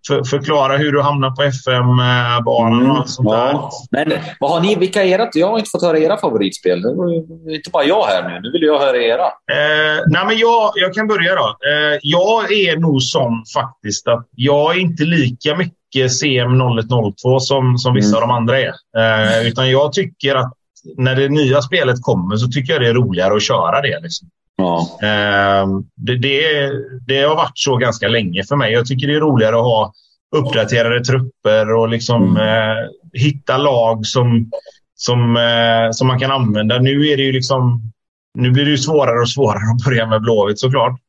för, 0.07 0.24
förklara 0.24 0.76
hur 0.76 0.92
du 0.92 1.02
hamnar 1.02 1.30
på 1.30 1.42
FM-banan 1.42 2.80
mm, 2.80 2.96
och 2.96 3.09
sånt 3.09 3.28
ja. 3.30 3.70
där. 3.90 4.07
Men 4.07 4.18
vad 4.40 4.50
har 4.50 4.61
ni, 4.61 4.74
vilka 4.74 5.04
är 5.04 5.09
era, 5.09 5.28
jag 5.34 5.48
har 5.48 5.59
inte 5.59 5.70
fått 5.70 5.82
höra 5.82 5.98
era 5.98 6.18
favoritspel. 6.18 6.82
Det 6.82 6.88
är 6.88 7.54
inte 7.54 7.70
bara 7.70 7.84
jag 7.84 8.04
här 8.04 8.28
nu. 8.28 8.40
Nu 8.40 8.52
vill 8.52 8.62
jag 8.62 8.78
höra 8.78 8.96
era. 8.96 9.24
Eh, 9.26 10.02
nej 10.07 10.26
men 10.26 10.38
jag, 10.38 10.72
jag 10.74 10.94
kan 10.94 11.07
börja 11.07 11.34
då. 11.34 11.46
Eh, 11.46 11.98
jag 12.02 12.52
är 12.52 12.76
nog 12.76 13.02
sån 13.02 13.44
faktiskt 13.54 14.09
att 14.09 14.28
jag 14.34 14.76
är 14.76 14.80
inte 14.80 15.04
lika 15.04 15.57
mycket 15.57 16.11
CM0102 16.22 17.38
som, 17.38 17.78
som 17.78 17.94
vissa 17.94 18.16
mm. 18.16 18.22
av 18.22 18.28
de 18.28 18.34
andra 18.34 18.61
är. 18.61 18.72
Eh, 18.96 19.48
utan 19.48 19.70
jag 19.70 19.92
tycker 19.92 20.34
att 20.34 20.52
när 20.96 21.14
det 21.14 21.28
nya 21.28 21.62
spelet 21.62 22.02
kommer 22.02 22.36
så 22.36 22.48
tycker 22.48 22.72
jag 22.72 22.82
det 22.82 22.88
är 22.88 22.94
roligare 22.94 23.34
att 23.36 23.42
köra 23.42 23.80
det. 23.80 24.00
Liksom. 24.02 24.28
Ja. 24.57 24.98
Ehm, 25.02 25.84
det, 25.94 26.16
det, 26.16 26.70
det, 27.07 27.22
har 27.22 27.36
varit 27.36 27.59
så 27.59 27.76
ganska 27.76 28.09
länge 28.09 28.44
för 28.44 28.57
mig. 28.57 28.72
Jag 28.72 28.86
tycker 28.86 29.07
det 29.07 29.14
är 29.14 29.20
roligare 29.20 29.57
att 29.57 29.62
ha 29.62 29.92
uppdaterade 30.36 31.04
trupper 31.04 31.74
och 31.74 31.88
liksom 31.88 32.36
mm. 32.36 32.42
eh, 32.42 32.84
hitta 33.12 33.59
lag 33.59 34.07
som, 34.07 34.50
som, 34.94 35.36
eh, 35.36 35.90
som 35.90 36.07
man 36.07 36.18
kan 36.18 36.30
använda. 36.30 36.78
Nu 36.78 37.09
är 37.09 37.16
det 37.16 37.22
ju 37.22 37.32
liksom... 37.32 37.92
Nu 38.38 38.50
blir 38.50 38.64
det 38.64 38.70
ju 38.70 38.78
svårare 38.78 39.20
och 39.20 39.30
svårare 39.30 39.72
att 39.74 39.84
börja 39.84 40.07
med 40.07 40.22
Blåvitt 40.22 40.59
såklart. 40.59 41.00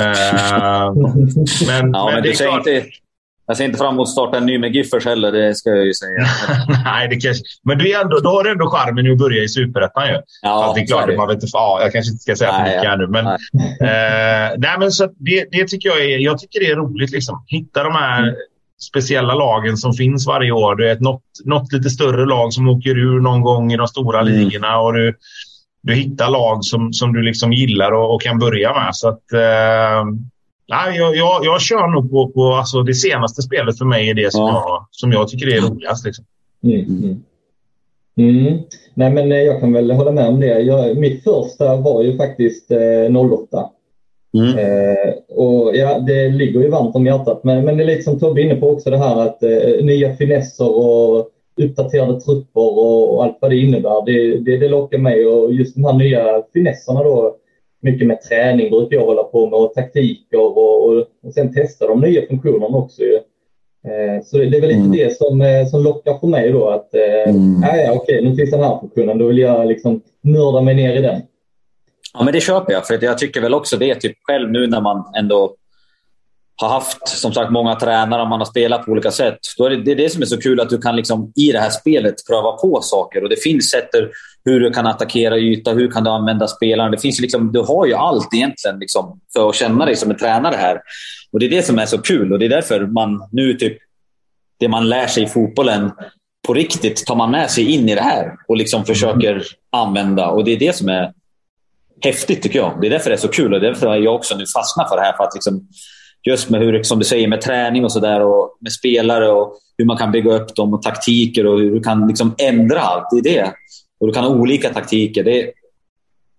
Eh, 0.00 0.04
men, 1.66 1.90
ja, 1.92 2.04
men, 2.06 2.14
men 2.14 2.22
det 2.22 2.28
är 2.28 2.34
klart... 2.34 2.66
Inte, 2.66 2.86
jag 3.48 3.56
ser 3.56 3.64
inte 3.64 3.78
fram 3.78 3.94
emot 3.94 4.02
att 4.02 4.12
starta 4.12 4.38
en 4.38 4.46
ny 4.46 4.58
med 4.58 4.74
Giffers 4.74 5.04
heller, 5.04 5.32
det 5.32 5.54
ska 5.54 5.70
jag 5.70 5.86
ju 5.86 5.94
säga. 5.94 6.26
Nej, 6.84 7.08
det 7.08 7.16
kanske... 7.16 7.44
Men 7.62 7.78
du 7.78 7.92
är 7.92 8.00
ändå, 8.00 8.18
då 8.20 8.28
har 8.28 8.44
du 8.44 8.50
ändå 8.50 8.70
charmen 8.70 9.12
att 9.12 9.18
börja 9.18 9.42
i 9.42 9.48
Superettan 9.48 10.08
ju. 10.08 10.18
Ja, 10.42 10.72
det 10.74 10.80
är 10.80 10.86
klart, 10.86 11.16
man 11.16 11.28
vet 11.28 11.38
ja, 11.52 11.78
jag 11.82 11.92
kanske 11.92 12.10
inte 12.12 12.22
ska 12.22 12.36
säga 12.36 12.52
för 12.52 12.62
mycket 12.62 12.84
ja. 12.84 12.90
här 12.90 12.96
nu. 12.96 13.06
Men, 13.06 13.24
nej. 13.24 13.38
Eh, 13.88 14.54
nej, 14.58 14.78
men 14.78 14.92
så 14.92 15.06
det, 15.16 15.48
det 15.50 15.68
tycker 15.68 15.88
jag 15.88 16.04
är, 16.04 16.18
jag 16.18 16.38
tycker 16.38 16.60
det 16.60 16.66
är 16.66 16.76
roligt. 16.76 17.10
Liksom. 17.10 17.44
Hitta 17.46 17.82
de 17.82 17.92
här 17.92 18.22
mm. 18.22 18.34
speciella 18.90 19.34
lagen 19.34 19.76
som 19.76 19.92
finns 19.92 20.26
varje 20.26 20.52
år. 20.52 20.74
Du 20.74 20.84
vet, 20.84 21.00
något, 21.00 21.22
något 21.44 21.72
lite 21.72 21.90
större 21.90 22.26
lag 22.26 22.52
som 22.52 22.68
åker 22.68 22.98
ur 22.98 23.20
någon 23.20 23.40
gång 23.40 23.72
i 23.72 23.76
de 23.76 23.88
stora 23.88 24.20
mm. 24.20 24.32
ligorna. 24.34 24.80
Och 24.80 24.92
du, 24.92 25.14
du 25.82 25.94
hittar 25.94 26.30
lag 26.30 26.64
som, 26.64 26.92
som 26.92 27.12
du 27.12 27.22
liksom 27.22 27.52
gillar 27.52 27.92
och, 27.92 28.14
och 28.14 28.22
kan 28.22 28.38
börja 28.38 28.74
med. 28.74 28.96
Så 28.96 29.08
att, 29.08 29.32
eh, 29.32 30.04
Nej, 30.68 30.96
jag, 30.96 31.16
jag, 31.16 31.44
jag 31.44 31.60
kör 31.60 31.86
nog 31.86 32.10
på, 32.10 32.28
på 32.28 32.42
alltså 32.42 32.82
det 32.82 32.94
senaste 32.94 33.42
spelet 33.42 33.78
för 33.78 33.84
mig 33.84 34.10
är 34.10 34.14
det 34.14 34.32
som, 34.32 34.46
ja. 34.46 34.64
jag, 34.66 34.86
som 34.90 35.12
jag 35.12 35.28
tycker 35.28 35.46
är 35.46 35.60
roligast. 35.60 36.06
Liksom. 36.06 36.24
Mm, 36.64 36.80
mm. 36.80 37.22
Mm. 38.16 38.58
Nej, 38.94 39.12
men 39.12 39.32
eh, 39.32 39.38
jag 39.38 39.60
kan 39.60 39.72
väl 39.72 39.90
hålla 39.90 40.12
med 40.12 40.28
om 40.28 40.40
det. 40.40 40.60
Jag, 40.60 40.96
mitt 40.96 41.24
första 41.24 41.76
var 41.76 42.02
ju 42.02 42.16
faktiskt 42.16 42.70
eh, 42.70 43.16
08. 43.16 43.70
Mm. 44.34 44.58
Eh, 44.58 45.14
och 45.28 45.76
ja, 45.76 45.98
Det 45.98 46.28
ligger 46.28 46.60
ju 46.60 46.68
varmt 46.68 46.96
om 46.96 47.06
hjärtat. 47.06 47.44
Men, 47.44 47.64
men 47.64 47.76
det 47.76 47.84
är 47.84 47.86
lite 47.86 48.02
som 48.02 48.18
Tobbe 48.18 48.42
inne 48.42 48.54
på 48.54 48.70
också 48.70 48.90
det 48.90 48.98
här 48.98 49.20
att 49.20 49.42
eh, 49.42 49.84
nya 49.84 50.16
finesser 50.16 50.76
och 50.76 51.28
uppdaterade 51.60 52.20
trupper 52.20 52.60
och, 52.60 53.14
och, 53.14 53.24
allt 53.24 53.38
vad 53.40 53.50
det 53.50 53.56
innebär. 53.56 54.06
Det, 54.06 54.38
det, 54.38 54.56
det 54.56 54.68
lockar 54.68 54.98
mig 54.98 55.26
och 55.26 55.52
just 55.52 55.74
de 55.74 55.84
här 55.84 55.92
nya 55.92 56.42
finesserna 56.52 57.02
då 57.02 57.36
mycket 57.80 58.06
med 58.06 58.22
träning 58.22 58.70
brukar 58.70 58.96
jag 58.96 59.04
hålla 59.04 59.22
på 59.22 59.50
med 59.50 59.58
och 59.58 59.74
taktiker 59.74 60.40
och, 60.40 60.88
och, 60.88 61.06
och 61.22 61.34
sen 61.34 61.54
testa 61.54 61.86
de 61.86 62.00
nya 62.00 62.26
funktionerna 62.26 62.76
också. 62.76 63.02
Eh, 63.84 64.24
så 64.24 64.38
det, 64.38 64.50
det 64.50 64.56
är 64.56 64.60
väl 64.60 64.70
lite 64.70 64.80
mm. 64.80 64.92
det 64.92 65.16
som, 65.16 65.42
eh, 65.42 65.66
som 65.66 65.82
lockar 65.82 66.18
för 66.18 66.26
mig 66.26 66.52
då 66.52 66.68
att 66.68 66.94
eh, 66.94 67.34
mm. 67.34 67.62
ja, 67.62 67.92
okej, 67.92 68.24
nu 68.24 68.36
finns 68.36 68.50
den 68.50 68.62
här 68.62 68.78
funktionen, 68.80 69.18
då 69.18 69.26
vill 69.26 69.38
jag 69.38 69.66
liksom 69.66 70.00
nörda 70.20 70.60
mig 70.60 70.74
ner 70.74 70.96
i 70.96 71.02
den. 71.02 71.22
Ja, 72.14 72.24
men 72.24 72.32
det 72.32 72.40
köper 72.40 72.72
jag. 72.72 72.86
För 72.86 73.04
jag 73.04 73.18
tycker 73.18 73.40
väl 73.40 73.54
också 73.54 73.76
det, 73.76 73.94
typ 73.94 74.16
själv 74.22 74.50
nu 74.50 74.66
när 74.66 74.80
man 74.80 75.04
ändå 75.18 75.54
har 76.60 76.68
haft 76.68 77.08
som 77.08 77.32
sagt 77.32 77.50
många 77.50 77.74
tränare 77.74 78.22
och 78.22 78.28
man 78.28 78.38
har 78.38 78.46
spelat 78.46 78.84
på 78.84 78.92
olika 78.92 79.10
sätt. 79.10 79.38
Då 79.58 79.64
är 79.64 79.70
det, 79.70 79.76
det 79.76 79.92
är 79.92 79.96
det 79.96 80.10
som 80.10 80.22
är 80.22 80.26
så 80.26 80.40
kul 80.40 80.60
att 80.60 80.70
du 80.70 80.78
kan 80.78 80.96
liksom, 80.96 81.32
i 81.36 81.52
det 81.52 81.58
här 81.58 81.70
spelet 81.70 82.14
pröva 82.28 82.52
på 82.52 82.80
saker. 82.82 83.22
Och 83.22 83.28
Det 83.28 83.42
finns 83.42 83.70
sätt 83.70 83.88
hur 84.44 84.60
du 84.60 84.70
kan 84.70 84.86
attackera 84.86 85.38
yta, 85.38 85.72
hur 85.72 85.90
kan 85.90 86.04
du 86.04 86.10
använda 86.10 86.46
spelaren. 86.48 86.90
Det 86.90 86.98
finns 86.98 87.20
liksom, 87.20 87.52
du 87.52 87.60
har 87.60 87.86
ju 87.86 87.94
allt 87.94 88.34
egentligen 88.34 88.78
liksom, 88.78 89.20
för 89.32 89.48
att 89.48 89.54
känna 89.54 89.84
dig 89.84 89.96
som 89.96 90.10
en 90.10 90.16
tränare 90.16 90.54
här. 90.54 90.80
Och 91.32 91.40
Det 91.40 91.46
är 91.46 91.50
det 91.50 91.62
som 91.62 91.78
är 91.78 91.86
så 91.86 91.98
kul 91.98 92.32
och 92.32 92.38
det 92.38 92.44
är 92.44 92.50
därför 92.50 92.86
man 92.86 93.28
nu 93.32 93.54
typ 93.54 93.78
det 94.58 94.68
man 94.68 94.88
lär 94.88 95.06
sig 95.06 95.22
i 95.22 95.26
fotbollen 95.26 95.90
på 96.46 96.54
riktigt 96.54 97.06
tar 97.06 97.16
man 97.16 97.30
med 97.30 97.50
sig 97.50 97.72
in 97.72 97.88
i 97.88 97.94
det 97.94 98.00
här 98.00 98.32
och 98.48 98.56
liksom 98.56 98.84
försöker 98.84 99.42
använda. 99.72 100.28
Och 100.28 100.44
Det 100.44 100.50
är 100.50 100.58
det 100.58 100.76
som 100.76 100.88
är 100.88 101.12
häftigt 102.04 102.42
tycker 102.42 102.58
jag. 102.58 102.80
Det 102.80 102.86
är 102.86 102.90
därför 102.90 103.10
det 103.10 103.16
är 103.16 103.20
så 103.20 103.28
kul 103.28 103.54
och 103.54 103.60
därför 103.60 103.96
jag 103.96 104.14
också 104.14 104.36
nu 104.36 104.44
fastnar 104.46 104.88
för 104.88 104.96
det 104.96 105.02
här. 105.02 105.12
För 105.12 105.24
att 105.24 105.34
liksom, 105.34 105.68
just 106.26 106.50
med 106.50 106.60
hur, 106.60 106.82
som 106.82 106.98
du 106.98 107.04
säger, 107.04 107.28
med 107.28 107.40
träning 107.40 107.84
och 107.84 107.92
sådär 107.92 108.20
och 108.20 108.56
med 108.60 108.72
spelare 108.72 109.28
och 109.28 109.56
hur 109.78 109.84
man 109.84 109.96
kan 109.96 110.12
bygga 110.12 110.32
upp 110.32 110.54
dem 110.54 110.74
och 110.74 110.82
taktiker 110.82 111.46
och 111.46 111.58
hur 111.58 111.70
du 111.70 111.80
kan 111.80 112.08
liksom 112.08 112.34
ändra 112.38 112.80
allt. 112.80 113.08
Det 113.10 113.18
är 113.18 113.34
det. 113.34 113.52
Och 114.00 114.06
du 114.06 114.12
kan 114.12 114.24
ha 114.24 114.30
olika 114.30 114.74
taktiker. 114.74 115.24
Det, 115.24 115.52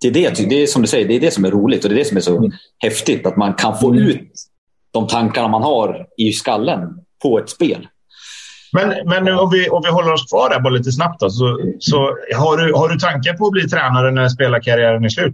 det, 0.02 0.08
är 0.08 0.12
det, 0.12 0.50
det 0.50 0.64
är 0.64 0.68
som 0.68 0.82
du 0.82 0.88
säger, 0.88 1.08
det 1.08 1.16
är 1.16 1.20
det 1.20 1.32
som 1.32 1.46
är 1.46 1.52
roligt 1.52 1.84
och 1.84 1.90
det 1.90 1.96
är 1.96 2.00
det 2.00 2.06
som 2.06 2.18
är 2.18 2.22
så 2.22 2.38
mm. 2.38 2.52
häftigt. 2.78 3.26
Att 3.26 3.38
man 3.38 3.54
kan 3.54 3.78
få 3.78 3.90
mm. 3.90 4.08
ut 4.08 4.32
de 4.92 5.08
tankarna 5.08 5.48
man 5.48 5.64
har 5.64 6.08
i 6.18 6.32
skallen 6.32 6.80
på 7.22 7.40
ett 7.40 7.50
spel. 7.50 7.88
Men, 8.74 8.94
men 9.06 9.28
om, 9.40 9.50
vi, 9.50 9.70
om 9.70 9.82
vi 9.86 9.92
håller 9.92 10.14
oss 10.14 10.30
kvar 10.30 10.50
där 10.50 10.60
bara 10.60 10.74
lite 10.74 10.92
snabbt. 10.92 11.20
Då, 11.20 11.30
så, 11.30 11.60
så 11.80 11.98
har, 12.36 12.58
du, 12.58 12.74
har 12.74 12.90
du 12.90 13.00
tankar 13.00 13.34
på 13.34 13.46
att 13.46 13.52
bli 13.52 13.70
tränare 13.70 14.12
när 14.12 14.30
spelarkarriären 14.30 15.06
är 15.06 15.10
slut? 15.10 15.34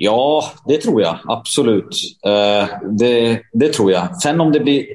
Ja, 0.00 0.44
det 0.66 0.76
tror 0.76 1.02
jag 1.02 1.18
absolut. 1.24 1.96
Eh, 2.26 2.68
det, 2.98 3.40
det 3.52 3.72
tror 3.72 3.92
jag. 3.92 4.22
Sen 4.22 4.40
om 4.40 4.52
det 4.52 4.60
blir 4.60 4.86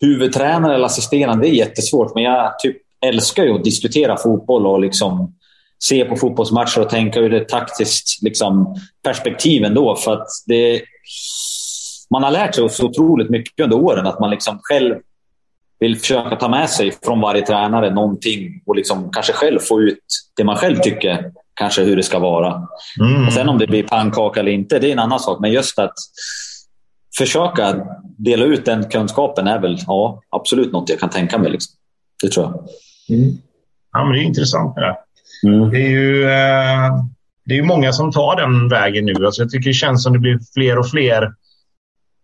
huvudtränare 0.00 0.74
eller 0.74 0.86
assisterande, 0.86 1.42
det 1.42 1.50
är 1.50 1.54
jättesvårt. 1.54 2.14
Men 2.14 2.22
jag, 2.22 2.58
typ, 2.58 2.76
älskar 3.06 3.44
ju 3.44 3.54
att 3.54 3.64
diskutera 3.64 4.16
fotboll 4.16 4.66
och 4.66 4.80
liksom 4.80 5.34
se 5.78 6.04
på 6.04 6.16
fotbollsmatcher 6.16 6.80
och 6.80 6.88
tänka 6.88 7.20
ur 7.20 7.34
ett 7.34 7.48
taktiskt 7.48 8.22
liksom, 8.22 8.76
perspektiv 9.02 9.64
ändå. 9.64 9.96
För 9.96 10.12
att 10.12 10.28
det, 10.46 10.82
man 12.10 12.22
har 12.22 12.30
lärt 12.30 12.54
sig 12.54 12.68
så 12.68 12.86
otroligt 12.86 13.30
mycket 13.30 13.64
under 13.64 13.76
åren 13.76 14.06
att 14.06 14.20
man 14.20 14.30
liksom 14.30 14.58
själv 14.62 14.94
vill 15.80 15.98
försöka 15.98 16.36
ta 16.36 16.48
med 16.48 16.70
sig 16.70 16.92
från 17.04 17.20
varje 17.20 17.46
tränare 17.46 17.94
någonting 17.94 18.62
och 18.66 18.76
liksom 18.76 19.10
kanske 19.12 19.32
själv 19.32 19.58
få 19.58 19.80
ut 19.80 20.04
det 20.36 20.44
man 20.44 20.56
själv 20.56 20.76
tycker 20.76 21.32
kanske 21.58 21.82
hur 21.82 21.96
det 21.96 22.02
ska 22.02 22.18
vara. 22.18 22.62
Mm. 23.00 23.26
Och 23.26 23.32
sen 23.32 23.48
om 23.48 23.58
det 23.58 23.66
blir 23.66 23.82
pannkaka 23.82 24.40
eller 24.40 24.52
inte, 24.52 24.78
det 24.78 24.88
är 24.88 24.92
en 24.92 24.98
annan 24.98 25.20
sak. 25.20 25.40
Men 25.40 25.52
just 25.52 25.78
att 25.78 25.94
försöka 27.18 27.86
dela 28.18 28.44
ut 28.44 28.64
den 28.64 28.84
kunskapen 28.84 29.46
är 29.46 29.58
väl 29.58 29.78
ja, 29.86 30.22
absolut 30.30 30.72
något 30.72 30.88
jag 30.88 31.00
kan 31.00 31.10
tänka 31.10 31.38
mig. 31.38 31.50
Liksom. 31.50 31.74
Det 32.22 32.28
tror 32.28 32.46
jag. 32.46 32.54
Mm. 33.18 33.30
Ja, 33.92 34.04
men 34.04 34.12
det 34.12 34.18
är 34.18 34.24
intressant 34.24 34.74
det 34.74 34.96
mm. 35.48 35.70
Det 35.70 35.78
är 35.78 35.90
ju 35.90 36.24
eh, 36.24 37.04
det 37.44 37.58
är 37.58 37.62
många 37.62 37.92
som 37.92 38.12
tar 38.12 38.36
den 38.36 38.68
vägen 38.68 39.04
nu. 39.04 39.26
Alltså 39.26 39.42
jag 39.42 39.50
tycker 39.50 39.70
det 39.70 39.74
känns 39.74 40.02
som 40.02 40.12
det 40.12 40.18
blir 40.18 40.38
fler 40.54 40.78
och 40.78 40.90
fler 40.90 41.32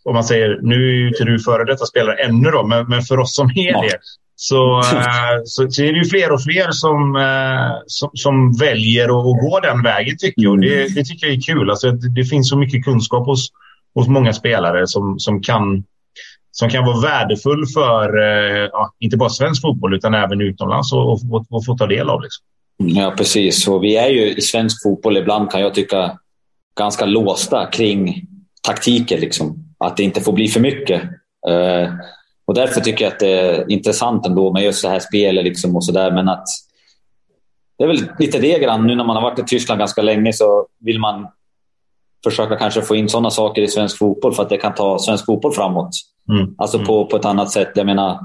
om 0.05 0.15
man 0.15 0.25
säger, 0.25 0.59
nu 0.63 0.75
är 0.75 0.95
ju 0.95 1.09
inte 1.09 1.25
du 1.25 1.39
före 1.39 1.65
detta 1.65 1.87
spelare 1.87 2.17
ännu 2.17 2.51
då, 2.51 2.67
men, 2.67 2.87
men 2.87 3.03
för 3.03 3.19
oss 3.19 3.37
som 3.37 3.47
är 3.47 3.73
ja. 3.73 3.81
det 3.81 3.99
så, 4.37 4.81
äh, 4.81 4.85
så, 5.45 5.71
så, 5.71 5.83
är 5.83 5.93
det 5.93 5.99
ju 5.99 6.05
fler 6.05 6.33
och 6.33 6.43
fler 6.43 6.71
som, 6.71 7.17
äh, 7.17 7.83
som, 7.87 8.11
som, 8.15 8.53
väljer 8.53 9.05
att, 9.05 9.41
gå 9.41 9.61
den 9.61 9.83
vägen 9.83 10.17
tycker 10.19 10.43
jag. 10.43 10.53
Och 10.53 10.61
det, 10.61 10.81
mm. 10.81 10.95
det 10.95 11.05
tycker 11.05 11.27
jag 11.27 11.37
är 11.37 11.41
kul. 11.41 11.71
Alltså, 11.71 11.91
det, 11.91 12.15
det, 12.15 12.25
finns 12.25 12.49
så 12.49 12.59
mycket 12.59 12.85
kunskap 12.85 13.27
hos, 13.27 13.49
hos 13.95 14.09
många 14.09 14.33
spelare 14.33 14.87
som, 14.87 15.19
som, 15.19 15.43
kan, 15.43 15.85
som 16.51 16.71
kan 16.71 16.85
vara 16.85 17.01
värdefull 17.01 17.67
för 17.67 18.23
äh, 18.23 18.69
ja, 18.73 18.95
inte 18.99 19.17
bara 19.17 19.31
svensk 19.31 19.63
fotboll 19.63 19.95
utan 19.95 20.15
även 20.15 20.41
utomlands 20.41 20.93
och, 20.93 21.13
och, 21.13 21.21
och, 21.31 21.47
och 21.51 21.65
få 21.65 21.77
ta 21.77 21.87
del 21.87 22.11
av. 22.11 22.23
Liksom. 22.23 22.45
Ja, 22.77 23.15
precis. 23.17 23.69
Och 23.69 23.85
vi 23.85 23.97
är 23.97 24.09
ju 24.09 24.35
i 24.35 24.41
svensk 24.41 24.83
fotboll 24.83 25.17
ibland 25.17 25.51
kan 25.51 25.61
jag 25.61 25.75
tycka 25.75 26.19
ganska 26.79 27.05
låsta 27.05 27.67
kring 27.67 28.29
taktiker. 28.63 29.19
Liksom. 29.19 29.65
Att 29.79 29.97
det 29.97 30.03
inte 30.03 30.21
får 30.21 30.33
bli 30.33 30.49
för 30.49 30.61
mycket. 30.61 31.03
Uh, 31.51 31.89
och 32.47 32.55
därför 32.55 32.81
tycker 32.81 33.05
jag 33.05 33.13
att 33.13 33.21
det 33.21 33.31
är 33.31 33.71
intressant 33.71 34.27
ändå 34.27 34.53
med 34.53 34.63
just 34.63 34.83
det 34.83 34.89
här 34.89 35.01
spelet. 35.01 35.45
Liksom 35.45 35.77
och 35.77 35.85
så 35.85 35.93
där. 35.93 36.11
Men 36.11 36.29
att 36.29 36.47
det 37.79 37.85
är 37.85 37.89
väl 37.89 38.09
lite 38.19 38.39
det 38.39 38.59
grann. 38.59 38.87
Nu 38.87 38.95
när 38.95 39.05
man 39.05 39.17
har 39.17 39.23
varit 39.23 39.39
i 39.39 39.43
Tyskland 39.43 39.79
ganska 39.79 40.03
länge 40.03 40.33
så 40.33 40.67
vill 40.81 40.99
man 40.99 41.27
försöka 42.25 42.57
kanske 42.57 42.83
få 42.83 42.97
in 42.97 43.09
sådana 43.09 43.31
saker 43.31 43.63
i 43.63 43.69
svensk 43.69 43.99
fotboll 43.99 44.35
för 44.35 44.43
att 44.43 44.49
det 44.49 44.57
kan 44.57 44.75
ta 44.75 44.99
svensk 44.99 45.27
fotboll 45.27 45.53
framåt. 45.53 45.91
Mm. 46.29 46.55
Alltså 46.59 46.79
på, 46.79 46.97
mm. 46.97 47.09
på 47.09 47.17
ett 47.17 47.25
annat 47.25 47.51
sätt. 47.51 47.73
Jag 47.75 47.87
menar, 47.87 48.21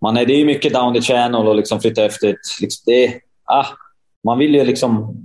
man 0.00 0.16
är, 0.16 0.26
det 0.26 0.32
är 0.32 0.44
mycket 0.44 0.72
down 0.72 0.94
the 0.94 1.00
channel 1.00 1.48
och 1.48 1.56
liksom 1.56 1.80
flytta 1.80 2.04
efter. 2.04 2.36
Liksom, 2.60 2.82
det, 2.86 3.14
ah, 3.44 3.66
man 4.24 4.38
vill 4.38 4.54
ju 4.54 4.64
liksom 4.64 5.24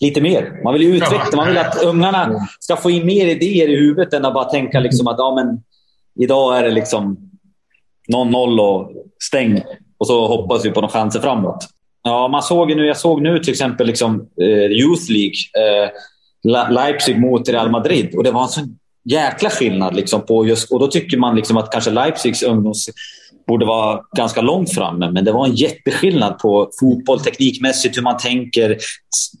lite 0.00 0.20
mer. 0.20 0.60
Man 0.64 0.72
vill 0.72 0.82
ju 0.82 0.96
utveckla. 0.96 1.36
Man 1.36 1.48
vill 1.48 1.58
att 1.58 1.82
ungarna 1.82 2.48
ska 2.60 2.76
få 2.76 2.90
in 2.90 3.06
mer 3.06 3.26
idéer 3.26 3.68
i 3.68 3.76
huvudet 3.76 4.14
än 4.14 4.24
att 4.24 4.34
bara 4.34 4.44
tänka 4.44 4.80
liksom 4.80 5.06
att 5.08 5.18
ja, 5.18 5.34
men, 5.34 5.62
idag 6.18 6.58
är 6.58 6.62
det 6.62 6.70
liksom 6.70 7.30
0-0 8.12 8.60
och 8.60 8.92
stäng 9.22 9.62
och 9.98 10.06
så 10.06 10.26
hoppas 10.26 10.64
vi 10.64 10.70
på 10.70 10.80
några 10.80 10.92
chanser 10.92 11.20
framåt. 11.20 11.68
Ja, 12.02 12.28
man 12.28 12.42
såg 12.42 12.76
nu, 12.76 12.86
jag 12.86 12.96
såg 12.96 13.22
nu 13.22 13.38
till 13.38 13.50
exempel 13.50 13.86
liksom, 13.86 14.28
eh, 14.40 14.70
Youth 14.70 15.10
League, 15.10 15.34
eh, 15.58 15.90
Leipzig 16.70 17.20
mot 17.20 17.48
Real 17.48 17.70
Madrid 17.70 18.14
och 18.14 18.24
det 18.24 18.30
var 18.30 18.42
en 18.42 18.48
sån 18.48 18.78
jäkla 19.04 19.50
skillnad. 19.50 19.96
Liksom 19.96 20.26
på 20.26 20.46
just, 20.46 20.72
och 20.72 20.80
då 20.80 20.86
tycker 20.86 21.16
man 21.16 21.36
liksom 21.36 21.56
att 21.56 21.72
kanske 21.72 21.90
Leipzigs 21.90 22.42
ungdoms 22.42 22.88
borde 23.46 23.66
vara 23.66 24.00
ganska 24.16 24.40
långt 24.40 24.74
framme, 24.74 25.10
men 25.10 25.24
det 25.24 25.32
var 25.32 25.46
en 25.46 25.54
jätteskillnad 25.54 26.38
på 26.38 26.70
fotboll 26.80 27.20
teknikmässigt, 27.20 27.96
hur 27.96 28.02
man 28.02 28.16
tänker, 28.16 28.78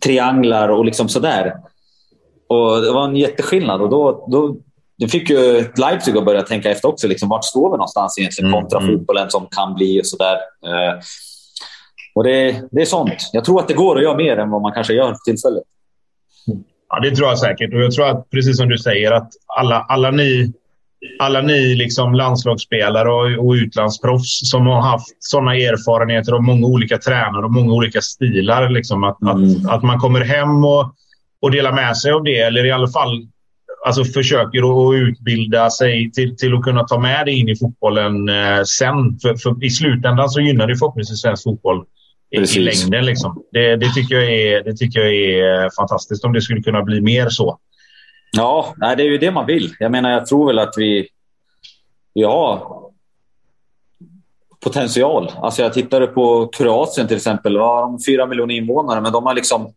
trianglar 0.04 0.68
och 0.68 0.84
liksom 0.84 1.08
sådär. 1.08 1.52
Och 2.48 2.82
det 2.82 2.92
var 2.92 3.08
en 3.08 3.16
jätteskillnad 3.16 3.80
och 3.80 3.90
då, 3.90 4.28
då 4.30 4.56
det 4.98 5.08
fick 5.08 5.30
ju 5.30 5.64
Leipzig 5.76 6.16
att 6.16 6.24
börja 6.24 6.42
tänka 6.42 6.70
efter 6.70 6.88
också. 6.88 7.08
Liksom, 7.08 7.28
vart 7.28 7.44
står 7.44 7.70
vi 7.70 7.72
någonstans 7.72 8.18
egentligen 8.18 8.50
mm, 8.50 8.60
kontra 8.60 8.80
mm. 8.80 8.98
fotbollen 8.98 9.30
som 9.30 9.46
kan 9.50 9.74
bli 9.74 10.00
och 10.00 10.06
sådär. 10.06 10.34
Eh, 10.34 10.98
och 12.14 12.24
det, 12.24 12.62
det 12.70 12.80
är 12.80 12.86
sånt. 12.86 13.30
Jag 13.32 13.44
tror 13.44 13.60
att 13.60 13.68
det 13.68 13.74
går 13.74 13.96
att 13.96 14.02
göra 14.02 14.16
mer 14.16 14.36
än 14.36 14.50
vad 14.50 14.62
man 14.62 14.72
kanske 14.72 14.94
gör 14.94 15.08
för 15.08 15.18
tillfället. 15.24 15.62
Ja, 16.88 17.00
det 17.00 17.16
tror 17.16 17.28
jag 17.28 17.38
säkert. 17.38 17.74
Och 17.74 17.80
jag 17.80 17.92
tror 17.92 18.08
att, 18.08 18.30
precis 18.30 18.56
som 18.56 18.68
du 18.68 18.78
säger, 18.78 19.12
att 19.12 19.30
alla, 19.46 19.86
alla 19.88 20.10
ni, 20.10 20.52
alla 21.18 21.40
ni 21.40 21.74
liksom 21.74 22.14
landslagsspelare 22.14 23.08
och, 23.08 23.46
och 23.46 23.52
utlandsproffs 23.52 24.50
som 24.50 24.66
har 24.66 24.80
haft 24.80 25.16
sådana 25.18 25.54
erfarenheter 25.54 26.32
av 26.32 26.42
många 26.42 26.66
olika 26.66 26.98
tränare 26.98 27.44
och 27.44 27.52
många 27.52 27.72
olika 27.72 28.00
stilar. 28.00 28.68
Liksom, 28.68 29.04
att, 29.04 29.22
mm. 29.22 29.44
att, 29.44 29.74
att 29.74 29.82
man 29.82 29.98
kommer 29.98 30.20
hem 30.20 30.64
och, 30.64 30.94
och 31.42 31.50
delar 31.50 31.72
med 31.72 31.96
sig 31.96 32.12
av 32.12 32.24
det, 32.24 32.38
eller 32.38 32.66
i 32.66 32.70
alla 32.70 32.88
fall 32.88 33.28
alltså 33.86 34.04
försöker 34.04 34.88
att 34.88 34.94
utbilda 34.94 35.70
sig 35.70 36.10
till, 36.10 36.36
till 36.36 36.54
att 36.54 36.62
kunna 36.62 36.84
ta 36.84 36.98
med 36.98 37.26
det 37.26 37.32
in 37.32 37.48
i 37.48 37.56
fotbollen 37.56 38.28
eh, 38.28 38.62
sen. 38.62 39.18
För, 39.22 39.36
för, 39.36 39.64
I 39.64 39.70
slutändan 39.70 40.30
så 40.30 40.40
gynnar 40.40 40.66
det 40.66 40.76
förhoppningsvis 40.76 41.20
svensk 41.20 41.42
fotboll 41.42 41.84
i, 42.30 42.58
i 42.58 42.60
längden. 42.60 43.04
Liksom. 43.04 43.42
Det, 43.52 43.76
det, 43.76 43.94
tycker 43.94 44.14
jag 44.14 44.32
är, 44.32 44.64
det 44.64 44.76
tycker 44.76 45.00
jag 45.00 45.14
är 45.14 45.70
fantastiskt 45.76 46.24
om 46.24 46.32
det 46.32 46.40
skulle 46.40 46.62
kunna 46.62 46.82
bli 46.82 47.00
mer 47.00 47.28
så. 47.28 47.58
Ja, 48.32 48.74
det 48.78 49.02
är 49.02 49.10
ju 49.10 49.18
det 49.18 49.30
man 49.30 49.46
vill. 49.46 49.74
Jag 49.78 49.92
menar, 49.92 50.10
jag 50.10 50.26
tror 50.26 50.46
väl 50.46 50.58
att 50.58 50.74
vi, 50.76 51.08
vi 52.14 52.22
har 52.22 52.62
potential. 54.60 55.32
Alltså 55.36 55.62
jag 55.62 55.72
tittade 55.72 56.06
på 56.06 56.46
Kroatien 56.46 57.08
till 57.08 57.16
exempel. 57.16 57.54
Ja, 57.54 57.80
de 57.80 58.04
fyra 58.06 58.26
miljoner 58.26 58.54
invånare, 58.54 59.00
men 59.00 59.12
de 59.12 59.26
har 59.26 59.34
liksom 59.34 59.72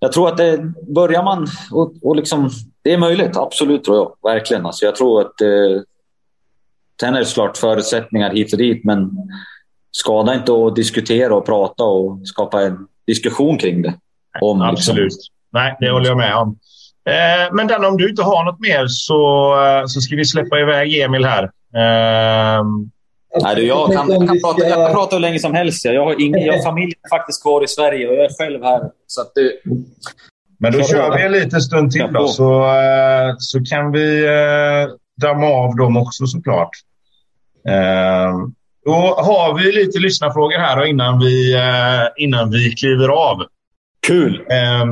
jag 0.00 0.12
tror 0.12 0.28
att 0.28 0.36
det, 0.36 0.72
börjar 0.94 1.22
man 1.22 1.46
och, 1.72 1.92
och 2.02 2.16
liksom, 2.16 2.50
det 2.82 2.92
är 2.92 2.98
möjligt, 2.98 3.36
absolut 3.36 3.84
tror 3.84 3.96
jag. 3.96 4.32
Verkligen. 4.32 4.66
Alltså 4.66 4.84
jag 4.84 4.96
tror 4.96 5.20
att 5.20 5.40
eh, 5.40 5.82
sen 7.00 7.14
är 7.14 7.18
det 7.18 7.34
klart 7.34 7.56
förutsättningar 7.56 8.30
hit 8.30 8.52
och 8.52 8.58
dit, 8.58 8.84
men 8.84 9.10
skada 9.90 10.34
inte 10.34 10.52
att 10.52 10.76
diskutera 10.76 11.34
och 11.34 11.46
prata 11.46 11.84
och 11.84 12.28
skapa 12.28 12.62
en 12.62 12.86
diskussion 13.06 13.58
kring 13.58 13.82
det. 13.82 13.94
Om, 14.40 14.58
liksom- 14.58 14.70
absolut. 14.70 15.04
Liksom. 15.04 15.34
Nej, 15.52 15.76
det 15.80 15.90
håller 15.90 16.06
jag 16.06 16.16
med 16.16 16.36
om. 16.36 16.58
Eh, 17.04 17.52
men 17.52 17.66
den, 17.66 17.84
om 17.84 17.96
du 17.96 18.10
inte 18.10 18.22
har 18.22 18.44
något 18.44 18.60
mer 18.60 18.86
så, 18.88 19.52
eh, 19.64 19.86
så 19.86 20.00
ska 20.00 20.16
vi 20.16 20.24
släppa 20.24 20.60
iväg 20.60 20.98
Emil 21.00 21.24
här. 21.24 21.44
Eh, 21.74 22.64
Nej, 23.42 23.56
du, 23.56 23.66
jag, 23.66 23.92
kan, 23.92 24.10
jag, 24.10 24.28
kan 24.28 24.40
prata, 24.40 24.68
jag 24.68 24.86
kan 24.86 24.94
prata 24.94 25.16
hur 25.16 25.20
länge 25.20 25.38
som 25.38 25.54
helst. 25.54 25.84
Jag 25.84 26.04
har, 26.04 26.20
ingen, 26.20 26.40
jag 26.40 26.52
har 26.52 26.62
familjen 26.62 26.98
faktiskt 27.10 27.42
kvar 27.42 27.64
i 27.64 27.68
Sverige 27.68 28.08
och 28.08 28.14
jag 28.14 28.24
är 28.24 28.38
själv 28.38 28.62
här. 28.62 28.80
Så 29.06 29.20
att 29.20 29.32
du... 29.34 29.60
Men 30.58 30.72
då 30.72 30.82
kör 30.82 31.16
vi 31.16 31.22
en 31.22 31.32
liten 31.32 31.60
stund 31.60 31.92
till 31.92 32.06
då, 32.12 32.28
så, 32.28 32.62
eh, 32.64 33.34
så 33.38 33.64
kan 33.64 33.92
vi 33.92 34.24
eh, 34.24 34.94
damma 35.20 35.46
av 35.46 35.76
dem 35.76 35.96
också 35.96 36.26
såklart. 36.26 36.70
Eh, 37.68 38.34
då 38.84 38.92
har 39.18 39.58
vi 39.58 39.72
lite 39.72 39.98
lyssnarfrågor 39.98 40.58
här 40.58 40.76
då, 40.76 40.86
innan, 40.86 41.18
vi, 41.18 41.54
eh, 41.54 42.24
innan 42.24 42.50
vi 42.50 42.70
kliver 42.70 43.08
av. 43.08 43.42
Kul! 44.06 44.34
Eh, 44.50 44.84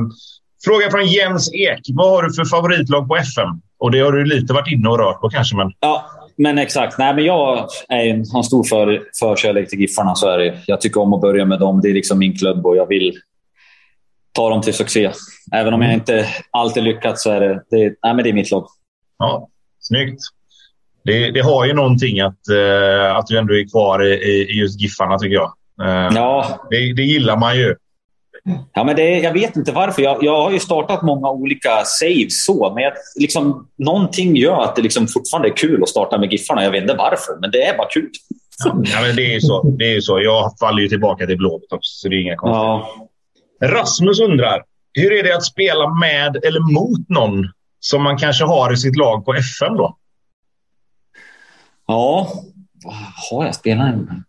fråga 0.65 0.91
från 0.91 1.05
Jens 1.05 1.53
Ek. 1.53 1.81
Vad 1.93 2.09
har 2.09 2.23
du 2.23 2.33
för 2.33 2.45
favoritlag 2.45 3.07
på 3.07 3.15
FM? 3.15 3.61
Och 3.79 3.91
Det 3.91 3.99
har 3.99 4.11
du 4.11 4.25
lite 4.25 4.53
varit 4.53 4.71
inne 4.71 4.89
och 4.89 4.99
rört 4.99 5.21
på 5.21 5.29
kanske. 5.29 5.55
Men... 5.55 5.71
Ja, 5.79 6.05
men 6.39 6.57
exakt. 6.57 6.97
Nej, 6.97 7.15
men 7.15 7.25
jag 7.25 7.67
är 7.89 8.05
en, 8.05 8.25
har 8.31 8.39
en 8.39 8.43
stor 8.43 8.63
för, 8.63 9.03
förkärlek 9.19 9.69
till 9.69 9.79
Giffarna. 9.79 10.15
Så 10.15 10.29
är 10.29 10.37
det. 10.37 10.57
Jag 10.65 10.81
tycker 10.81 11.01
om 11.01 11.13
att 11.13 11.21
börja 11.21 11.45
med 11.45 11.59
dem. 11.59 11.81
Det 11.81 11.89
är 11.89 11.93
liksom 11.93 12.19
min 12.19 12.35
klubb 12.35 12.65
och 12.65 12.77
jag 12.77 12.87
vill 12.87 13.19
ta 14.31 14.49
dem 14.49 14.61
till 14.61 14.73
succé. 14.73 15.11
Även 15.51 15.73
om 15.73 15.81
jag 15.81 15.93
inte 15.93 16.27
alltid 16.51 16.83
lyckats 16.83 17.23
så 17.23 17.31
är 17.31 17.39
det, 17.39 17.63
det, 17.69 17.77
nej, 18.03 18.13
men 18.13 18.17
det 18.17 18.29
är 18.29 18.33
mitt 18.33 18.51
lag. 18.51 18.67
Ja, 19.17 19.49
snyggt. 19.79 20.21
Det, 21.03 21.31
det 21.31 21.39
har 21.39 21.65
ju 21.65 21.73
någonting 21.73 22.19
att, 22.19 22.39
uh, 22.51 23.15
att 23.15 23.27
du 23.27 23.37
ändå 23.37 23.53
är 23.53 23.69
kvar 23.69 24.03
i, 24.03 24.13
i 24.13 24.59
just 24.59 24.81
Giffarna, 24.81 25.17
tycker 25.17 25.35
jag. 25.35 25.53
Uh, 25.81 26.15
ja. 26.15 26.67
Det, 26.69 26.93
det, 26.93 27.03
gillar 27.03 27.37
man 27.37 27.57
ju. 27.57 27.75
Ja, 28.73 28.83
men 28.83 28.95
det, 28.95 29.19
jag 29.19 29.33
vet 29.33 29.55
inte 29.55 29.71
varför. 29.71 30.01
Jag, 30.01 30.23
jag 30.23 30.43
har 30.43 30.51
ju 30.51 30.59
startat 30.59 31.01
många 31.01 31.29
olika 31.29 31.83
saves 31.85 32.45
så, 32.45 32.71
men 32.75 32.83
jag, 32.83 32.93
liksom, 33.15 33.67
någonting 33.77 34.35
gör 34.35 34.61
att 34.61 34.75
det 34.75 34.81
liksom 34.81 35.07
fortfarande 35.07 35.49
är 35.49 35.57
kul 35.57 35.83
att 35.83 35.89
starta 35.89 36.17
med 36.17 36.31
Giffarna. 36.31 36.63
Jag 36.63 36.71
vet 36.71 36.81
inte 36.81 36.95
varför, 36.95 37.39
men 37.41 37.51
det 37.51 37.63
är 37.63 37.77
bara 37.77 37.87
kul. 37.89 38.09
Ja, 38.65 39.01
men 39.01 39.15
det 39.15 39.35
är 39.35 39.39
så. 39.39 39.63
Det 39.63 39.95
är 39.95 40.01
så. 40.01 40.21
Jag 40.21 40.57
faller 40.59 40.81
ju 40.81 40.87
tillbaka 40.87 41.25
till 41.25 41.37
Blåvitt 41.37 41.73
också, 41.73 41.91
så 41.91 42.09
det 42.09 42.15
är 42.15 42.21
inga 42.21 42.35
konstigheter. 42.35 43.09
Ja. 43.59 43.77
Rasmus 43.81 44.19
undrar, 44.19 44.63
hur 44.93 45.11
är 45.11 45.23
det 45.23 45.35
att 45.35 45.43
spela 45.43 45.89
med 45.93 46.35
eller 46.43 46.73
mot 46.73 47.09
någon 47.09 47.47
som 47.79 48.03
man 48.03 48.17
kanske 48.17 48.45
har 48.45 48.73
i 48.73 48.77
sitt 48.77 48.95
lag 48.95 49.25
på 49.25 49.33
FM 49.33 49.77
då? 49.77 49.97
Ja, 51.87 52.27
har 53.31 53.45
jag 53.45 53.55
spelat 53.55 53.87
en? 53.87 54.23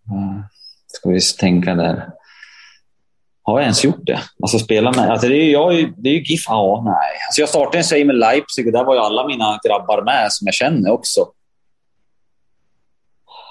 Ska 0.86 1.08
vi 1.08 1.20
tänka 1.40 1.74
där. 1.74 2.06
Har 3.50 3.58
jag 3.58 3.64
ens 3.64 3.84
gjort 3.84 4.06
det? 4.06 4.20
Alltså 4.42 4.58
spela 4.58 4.92
med... 4.92 5.10
Alltså 5.10 5.28
det 5.28 5.36
är, 5.36 5.52
jag, 5.52 5.92
det 5.96 6.08
är 6.08 6.12
ju 6.12 6.22
GIF. 6.22 6.44
Ja, 6.46 6.82
nej. 6.84 6.94
Alltså 7.28 7.40
jag 7.40 7.48
startade 7.48 7.78
en 7.78 7.84
serie 7.84 8.04
med 8.04 8.16
Leipzig 8.16 8.66
och 8.66 8.72
där 8.72 8.84
var 8.84 8.94
ju 8.94 9.00
alla 9.00 9.26
mina 9.26 9.60
grabbar 9.68 10.02
med 10.02 10.32
som 10.32 10.46
jag 10.46 10.54
känner 10.54 10.90
också. 10.90 11.20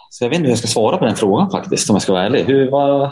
Så 0.10 0.24
jag 0.24 0.30
vet 0.30 0.36
inte 0.36 0.46
hur 0.46 0.52
jag 0.52 0.60
ska 0.60 0.68
svara 0.68 0.98
på 0.98 1.06
den 1.06 1.16
frågan 1.16 1.52
faktiskt, 1.52 1.90
om 1.90 1.96
jag 1.96 2.02
ska 2.02 2.14
vara 2.14 2.24
ärlig. 2.24 2.44
Hur, 2.44 2.72
vad... 2.72 3.12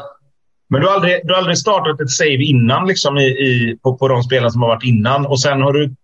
Men 0.69 0.81
du 0.81 0.87
har, 0.87 0.93
aldrig, 0.93 1.19
du 1.23 1.33
har 1.33 1.39
aldrig 1.39 1.57
startat 1.57 2.01
ett 2.01 2.09
save 2.09 2.43
innan 2.43 2.87
liksom, 2.87 3.17
i, 3.17 3.25
i, 3.25 3.77
på, 3.83 3.97
på 3.97 4.07
de 4.07 4.23
spelarna 4.23 4.49
som 4.49 4.61
har 4.61 4.69
varit 4.69 4.83
innan 4.83 5.25
och 5.25 5.41
sen 5.41 5.61
har 5.61 5.73
du 5.73 5.95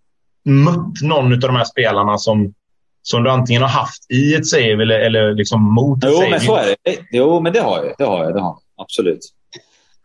mött 0.46 1.02
någon 1.04 1.34
av 1.34 1.40
de 1.40 1.56
här 1.56 1.64
spelarna 1.64 2.18
som, 2.18 2.54
som 3.02 3.24
du 3.24 3.30
antingen 3.30 3.62
har 3.62 3.70
haft 3.70 4.12
i 4.12 4.34
ett 4.34 4.48
save 4.48 4.82
eller, 4.82 5.00
eller 5.00 5.34
liksom 5.34 5.74
mot 5.74 6.04
ett 6.04 6.10
jo, 6.14 6.18
save? 6.18 6.30
men 6.30 6.40
så 6.40 6.56
är 6.56 6.66
det. 6.66 6.98
Jo, 7.12 7.40
men 7.40 7.54
det 7.54 7.60
har 7.60 7.78
jag. 7.78 7.94
Det 7.98 8.04
har 8.04 8.24
jag, 8.24 8.34
det 8.34 8.42
har 8.42 8.48
jag. 8.48 8.84
Absolut. 8.84 9.20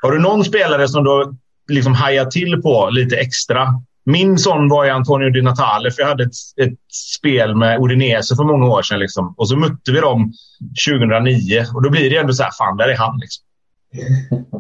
Har 0.03 0.13
du 0.13 0.19
någon 0.19 0.45
spelare 0.45 0.89
som 0.89 1.05
du 1.05 1.37
liksom 1.75 1.95
hajat 1.95 2.31
till 2.31 2.63
på 2.63 2.89
lite 2.91 3.17
extra? 3.17 3.83
Min 4.05 4.39
sån 4.39 4.69
var 4.69 4.85
ju 4.85 4.91
Antonio 4.91 5.31
Di 5.31 5.43
Natale, 5.43 5.91
för 5.91 6.03
jag 6.03 6.09
hade 6.09 6.25
ett, 6.25 6.67
ett 6.67 6.79
spel 7.17 7.55
med 7.55 7.81
Udinese 7.81 8.37
för 8.37 8.45
många 8.45 8.67
år 8.67 8.83
sedan. 8.83 8.99
Liksom. 8.99 9.35
Och 9.37 9.49
så 9.49 9.57
mötte 9.57 9.93
vi 9.93 10.01
dem 10.01 10.33
2009 10.89 11.65
och 11.75 11.83
då 11.83 11.91
blir 11.91 12.11
det 12.11 12.17
ändå 12.17 12.33
så 12.33 12.43
här, 12.43 12.51
fan, 12.59 12.77
där 12.77 12.89
är 12.89 12.97
han. 12.97 13.19
Liksom. 13.19 13.45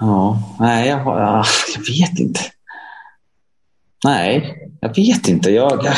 Ja, 0.00 0.56
nej, 0.60 0.88
jag, 0.88 0.98
har, 0.98 1.46
jag 1.74 1.80
vet 1.94 2.18
inte. 2.18 2.40
Nej, 4.04 4.58
jag 4.80 4.96
vet 4.96 5.28
inte. 5.28 5.50
Jag, 5.50 5.72
jag... 5.84 5.94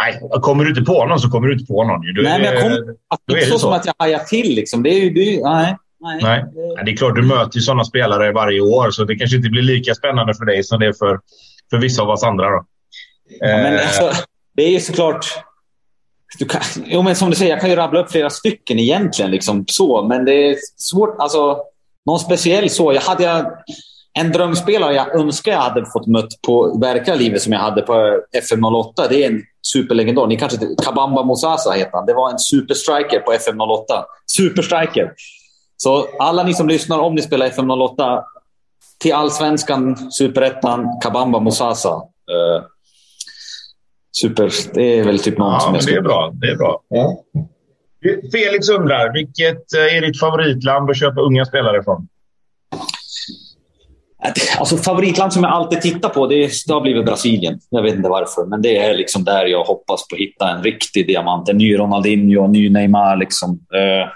Nej, 0.00 0.20
kommer 0.42 0.64
du 0.64 0.70
inte 0.70 0.82
på 0.82 1.06
någon 1.06 1.20
så 1.20 1.30
kommer 1.30 1.48
du 1.48 1.54
inte 1.54 1.66
på 1.66 1.84
någon. 1.84 2.00
Du, 2.00 2.22
nej, 2.22 2.42
men 2.42 2.54
jag 2.54 2.64
är 2.64 2.78
inte 2.78 2.94
det 3.26 3.46
så, 3.46 3.52
så. 3.52 3.58
som 3.58 3.72
att 3.72 3.86
jag 3.86 3.94
hajar 3.98 4.18
till. 4.18 4.54
Liksom. 4.54 4.82
Det 4.82 4.90
är 4.90 5.00
ju, 5.00 5.10
det 5.10 5.36
är 5.36 5.42
nej, 5.42 5.76
nej. 6.02 6.18
Nej. 6.22 6.44
Det- 6.84 6.90
är 6.90 6.96
klart, 6.96 7.14
du 7.16 7.22
möter 7.22 7.56
ju 7.56 7.60
sådana 7.60 7.84
spelare 7.84 8.32
varje 8.32 8.60
år, 8.60 8.90
så 8.90 9.04
det 9.04 9.16
kanske 9.16 9.36
inte 9.36 9.48
blir 9.48 9.62
lika 9.62 9.94
spännande 9.94 10.34
för 10.34 10.44
dig 10.44 10.64
som 10.64 10.80
det 10.80 10.86
är 10.86 10.92
för, 10.92 11.20
för 11.70 11.76
vissa 11.78 12.02
av 12.02 12.08
oss 12.10 12.22
andra. 12.24 12.50
Då. 12.50 12.64
Ja, 13.40 13.46
men 13.46 13.74
Eh, 13.74 13.80
alltså, 13.86 14.12
det 14.56 14.62
är 14.62 14.70
ju 14.70 14.80
såklart... 14.80 15.26
Du 16.38 16.44
kan, 16.44 16.60
jo, 16.86 17.02
men 17.02 17.16
som 17.16 17.30
du 17.30 17.36
säger, 17.36 17.50
jag 17.50 17.60
kan 17.60 17.70
ju 17.70 17.76
rabbla 17.76 18.00
upp 18.00 18.10
flera 18.10 18.30
stycken 18.30 18.78
egentligen. 18.78 19.30
Liksom, 19.30 19.64
så, 19.68 20.02
men 20.02 20.24
det 20.24 20.32
är 20.50 20.56
svårt. 20.76 21.16
Alltså, 21.18 21.58
någon 22.06 22.18
speciell 22.18 22.70
så. 22.70 22.92
Jag 22.92 23.00
hade 23.00 23.22
jag, 23.24 23.46
en 24.18 24.32
drömspelare 24.32 24.94
jag 24.94 25.14
önskar 25.20 25.52
jag 25.52 25.58
hade 25.60 25.86
fått 25.92 26.06
mött 26.06 26.28
på 26.46 26.78
verkliga 26.80 27.16
livet 27.16 27.42
som 27.42 27.52
jag 27.52 27.60
hade 27.60 27.82
på 27.82 28.20
FM08. 28.50 29.06
Det 29.08 29.24
är 29.24 29.30
en 29.30 29.42
superlegendar. 29.62 30.26
Ni 30.26 30.36
kanske 30.36 30.64
inte- 30.64 30.84
Kabamba 30.84 31.22
Mosasa 31.22 31.70
heter 31.72 31.90
han. 31.92 32.06
Det 32.06 32.14
var 32.14 32.30
en 32.30 32.38
superstriker 32.38 33.18
på 33.20 33.32
FM08. 33.32 33.84
Superstriker. 34.36 35.12
Så 35.76 36.08
alla 36.18 36.42
ni 36.42 36.54
som 36.54 36.68
lyssnar, 36.68 36.98
om 36.98 37.14
ni 37.14 37.22
spelar 37.22 37.46
FM08, 37.46 38.22
till 39.00 39.14
Allsvenskan, 39.14 40.10
Superettan, 40.10 41.00
Kabamba 41.02 41.38
Mosasa. 41.40 42.02
Eh, 42.30 42.64
super. 44.22 44.50
Det 44.74 44.98
är 44.98 45.04
väl 45.04 45.18
typ 45.18 45.38
någon 45.38 45.52
ja, 45.52 45.60
som 45.60 45.74
jag 45.74 45.78
det 45.78 45.82
skulle... 45.82 45.98
är 45.98 46.02
bra. 46.02 46.32
Det 46.34 46.46
är 46.46 46.56
bra. 46.56 46.82
Ja. 46.88 47.24
Felix 48.32 48.68
undrar, 48.68 49.12
vilket 49.12 49.74
eh, 49.74 49.96
är 49.96 50.00
ditt 50.00 50.20
favoritland 50.20 50.90
att 50.90 50.98
köpa 50.98 51.20
unga 51.20 51.44
spelare 51.44 51.78
ifrån? 51.78 52.08
Alltså, 54.58 54.76
favoritland 54.76 55.32
som 55.32 55.42
jag 55.42 55.52
alltid 55.52 55.80
tittar 55.80 56.08
på 56.08 56.26
det, 56.26 56.44
är, 56.44 56.50
det 56.66 56.72
har 56.72 56.80
blivit 56.80 57.04
Brasilien. 57.04 57.60
Jag 57.70 57.82
vet 57.82 57.94
inte 57.94 58.08
varför, 58.08 58.46
men 58.46 58.62
det 58.62 58.76
är 58.76 58.94
liksom 58.94 59.24
där 59.24 59.46
jag 59.46 59.64
hoppas 59.64 60.08
på 60.08 60.14
att 60.14 60.20
hitta 60.20 60.50
en 60.50 60.62
riktig 60.62 61.06
diamant. 61.06 61.48
En 61.48 61.58
ny 61.58 61.78
Ronaldinho, 61.78 62.44
en 62.44 62.52
ny 62.52 62.70
Neymar. 62.70 63.16
Liksom. 63.16 63.50
Eh, 63.50 64.08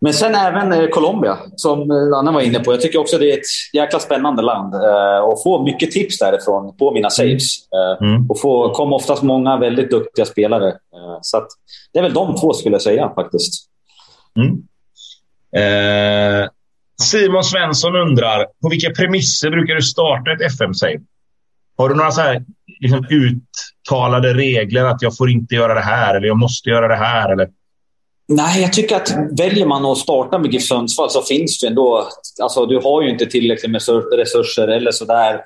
Men 0.00 0.14
sen 0.14 0.34
även 0.34 0.72
eh, 0.72 0.88
Colombia, 0.88 1.38
som 1.56 1.90
eh, 1.90 2.18
Anna 2.18 2.32
var 2.32 2.40
inne 2.40 2.60
på. 2.60 2.72
Jag 2.72 2.80
tycker 2.80 2.98
också 2.98 3.18
det 3.18 3.30
är 3.32 3.38
ett 3.38 3.74
jäkla 3.74 3.98
spännande 3.98 4.42
land. 4.42 4.74
eh, 4.74 5.18
Och 5.24 5.42
få 5.42 5.62
mycket 5.62 5.90
tips 5.90 6.18
därifrån 6.18 6.76
på 6.76 6.90
mina 6.92 7.10
saves. 7.10 7.56
Eh, 7.72 8.06
Mm. 8.06 8.30
Och 8.30 8.40
få, 8.40 8.74
kom 8.74 8.92
oftast 8.92 9.22
många 9.22 9.56
väldigt 9.58 9.90
duktiga 9.90 10.24
spelare. 10.26 10.68
Eh, 10.68 11.18
Så 11.22 11.46
det 11.92 11.98
är 11.98 12.02
väl 12.02 12.12
de 12.14 12.36
två 12.36 12.52
skulle 12.52 12.74
jag 12.74 12.82
säga 12.82 13.12
faktiskt. 13.14 13.68
Mm. 14.36 14.62
Eh, 15.56 16.48
Simon 17.02 17.44
Svensson 17.44 17.96
undrar, 17.96 18.46
på 18.62 18.68
vilka 18.68 18.90
premisser 18.90 19.50
brukar 19.50 19.74
du 19.74 19.82
starta 19.82 20.32
ett 20.32 20.40
FM-save? 20.52 21.00
Har 21.78 21.88
du 21.88 21.94
några 21.94 22.10
så 22.10 22.20
här, 22.20 22.44
liksom, 22.80 23.04
uttalade 23.10 24.34
regler 24.34 24.84
att 24.84 25.02
jag 25.02 25.16
får 25.16 25.30
inte 25.30 25.54
göra 25.54 25.74
det 25.74 25.80
här 25.80 26.14
eller 26.14 26.26
jag 26.26 26.38
måste 26.38 26.70
göra 26.70 26.88
det 26.88 26.96
här? 26.96 27.32
Eller? 27.32 27.48
Nej, 28.32 28.62
jag 28.62 28.72
tycker 28.72 28.96
att 28.96 29.10
väljer 29.38 29.66
man 29.66 29.86
att 29.86 29.98
starta 29.98 30.38
med 30.38 30.52
GIF 30.52 30.62
Sundsvall 30.62 31.10
så 31.10 31.22
finns 31.22 31.60
det 31.60 31.66
ändå... 31.66 32.08
Alltså, 32.42 32.66
du 32.66 32.78
har 32.78 33.02
ju 33.02 33.10
inte 33.10 33.26
tillräckligt 33.26 33.70
med 33.70 33.82
resurser 34.12 34.68
eller 34.68 34.90
sådär. 34.90 35.44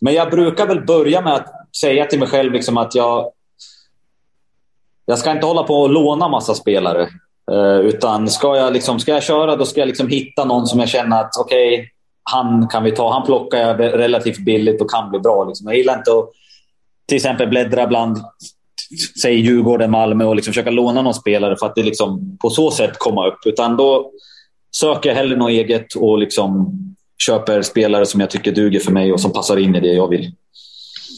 Men 0.00 0.14
jag 0.14 0.30
brukar 0.30 0.66
väl 0.66 0.84
börja 0.84 1.20
med 1.20 1.34
att 1.34 1.46
säga 1.80 2.06
till 2.06 2.18
mig 2.18 2.28
själv 2.28 2.52
liksom 2.52 2.76
att 2.76 2.94
jag... 2.94 3.32
Jag 5.06 5.18
ska 5.18 5.30
inte 5.30 5.46
hålla 5.46 5.62
på 5.62 5.74
och 5.74 5.90
låna 5.90 6.28
massa 6.28 6.54
spelare. 6.54 7.08
Eh, 7.52 7.78
utan 7.78 8.28
ska 8.28 8.56
jag, 8.56 8.72
liksom, 8.72 9.00
ska 9.00 9.12
jag 9.12 9.22
köra, 9.22 9.56
då 9.56 9.66
ska 9.66 9.80
jag 9.80 9.88
liksom 9.88 10.08
hitta 10.08 10.44
någon 10.44 10.66
som 10.66 10.80
jag 10.80 10.88
känner 10.88 11.20
att 11.20 11.36
okej, 11.40 11.92
han 12.22 12.68
kan 12.68 12.84
vi 12.84 12.92
ta. 12.92 13.12
Han 13.12 13.26
plockar 13.26 13.58
jag 13.58 13.80
relativt 13.80 14.38
billigt 14.38 14.80
och 14.80 14.90
kan 14.90 15.10
bli 15.10 15.18
bra. 15.18 15.44
Liksom. 15.44 15.66
Jag 15.66 15.76
gillar 15.76 15.98
inte 15.98 16.10
att 16.10 16.30
till 17.06 17.16
exempel 17.16 17.48
bläddra 17.48 17.86
bland 17.86 18.18
säg 19.22 19.34
Djurgården, 19.34 19.90
Malmö 19.90 20.24
och 20.24 20.36
liksom 20.36 20.52
försöka 20.52 20.70
låna 20.70 21.02
någon 21.02 21.14
spelare 21.14 21.56
för 21.56 21.66
att 21.66 21.74
det 21.74 21.82
liksom 21.82 22.38
på 22.38 22.50
så 22.50 22.70
sätt 22.70 22.98
komma 22.98 23.26
upp. 23.26 23.38
Utan 23.46 23.76
då 23.76 24.10
söker 24.76 25.08
jag 25.08 25.16
hellre 25.16 25.36
något 25.36 25.50
eget 25.50 25.94
och 25.94 26.18
liksom 26.18 26.72
köper 27.26 27.62
spelare 27.62 28.06
som 28.06 28.20
jag 28.20 28.30
tycker 28.30 28.52
duger 28.52 28.80
för 28.80 28.92
mig 28.92 29.12
och 29.12 29.20
som 29.20 29.32
passar 29.32 29.56
in 29.56 29.74
i 29.74 29.80
det 29.80 29.92
jag 29.92 30.08
vill. 30.08 30.32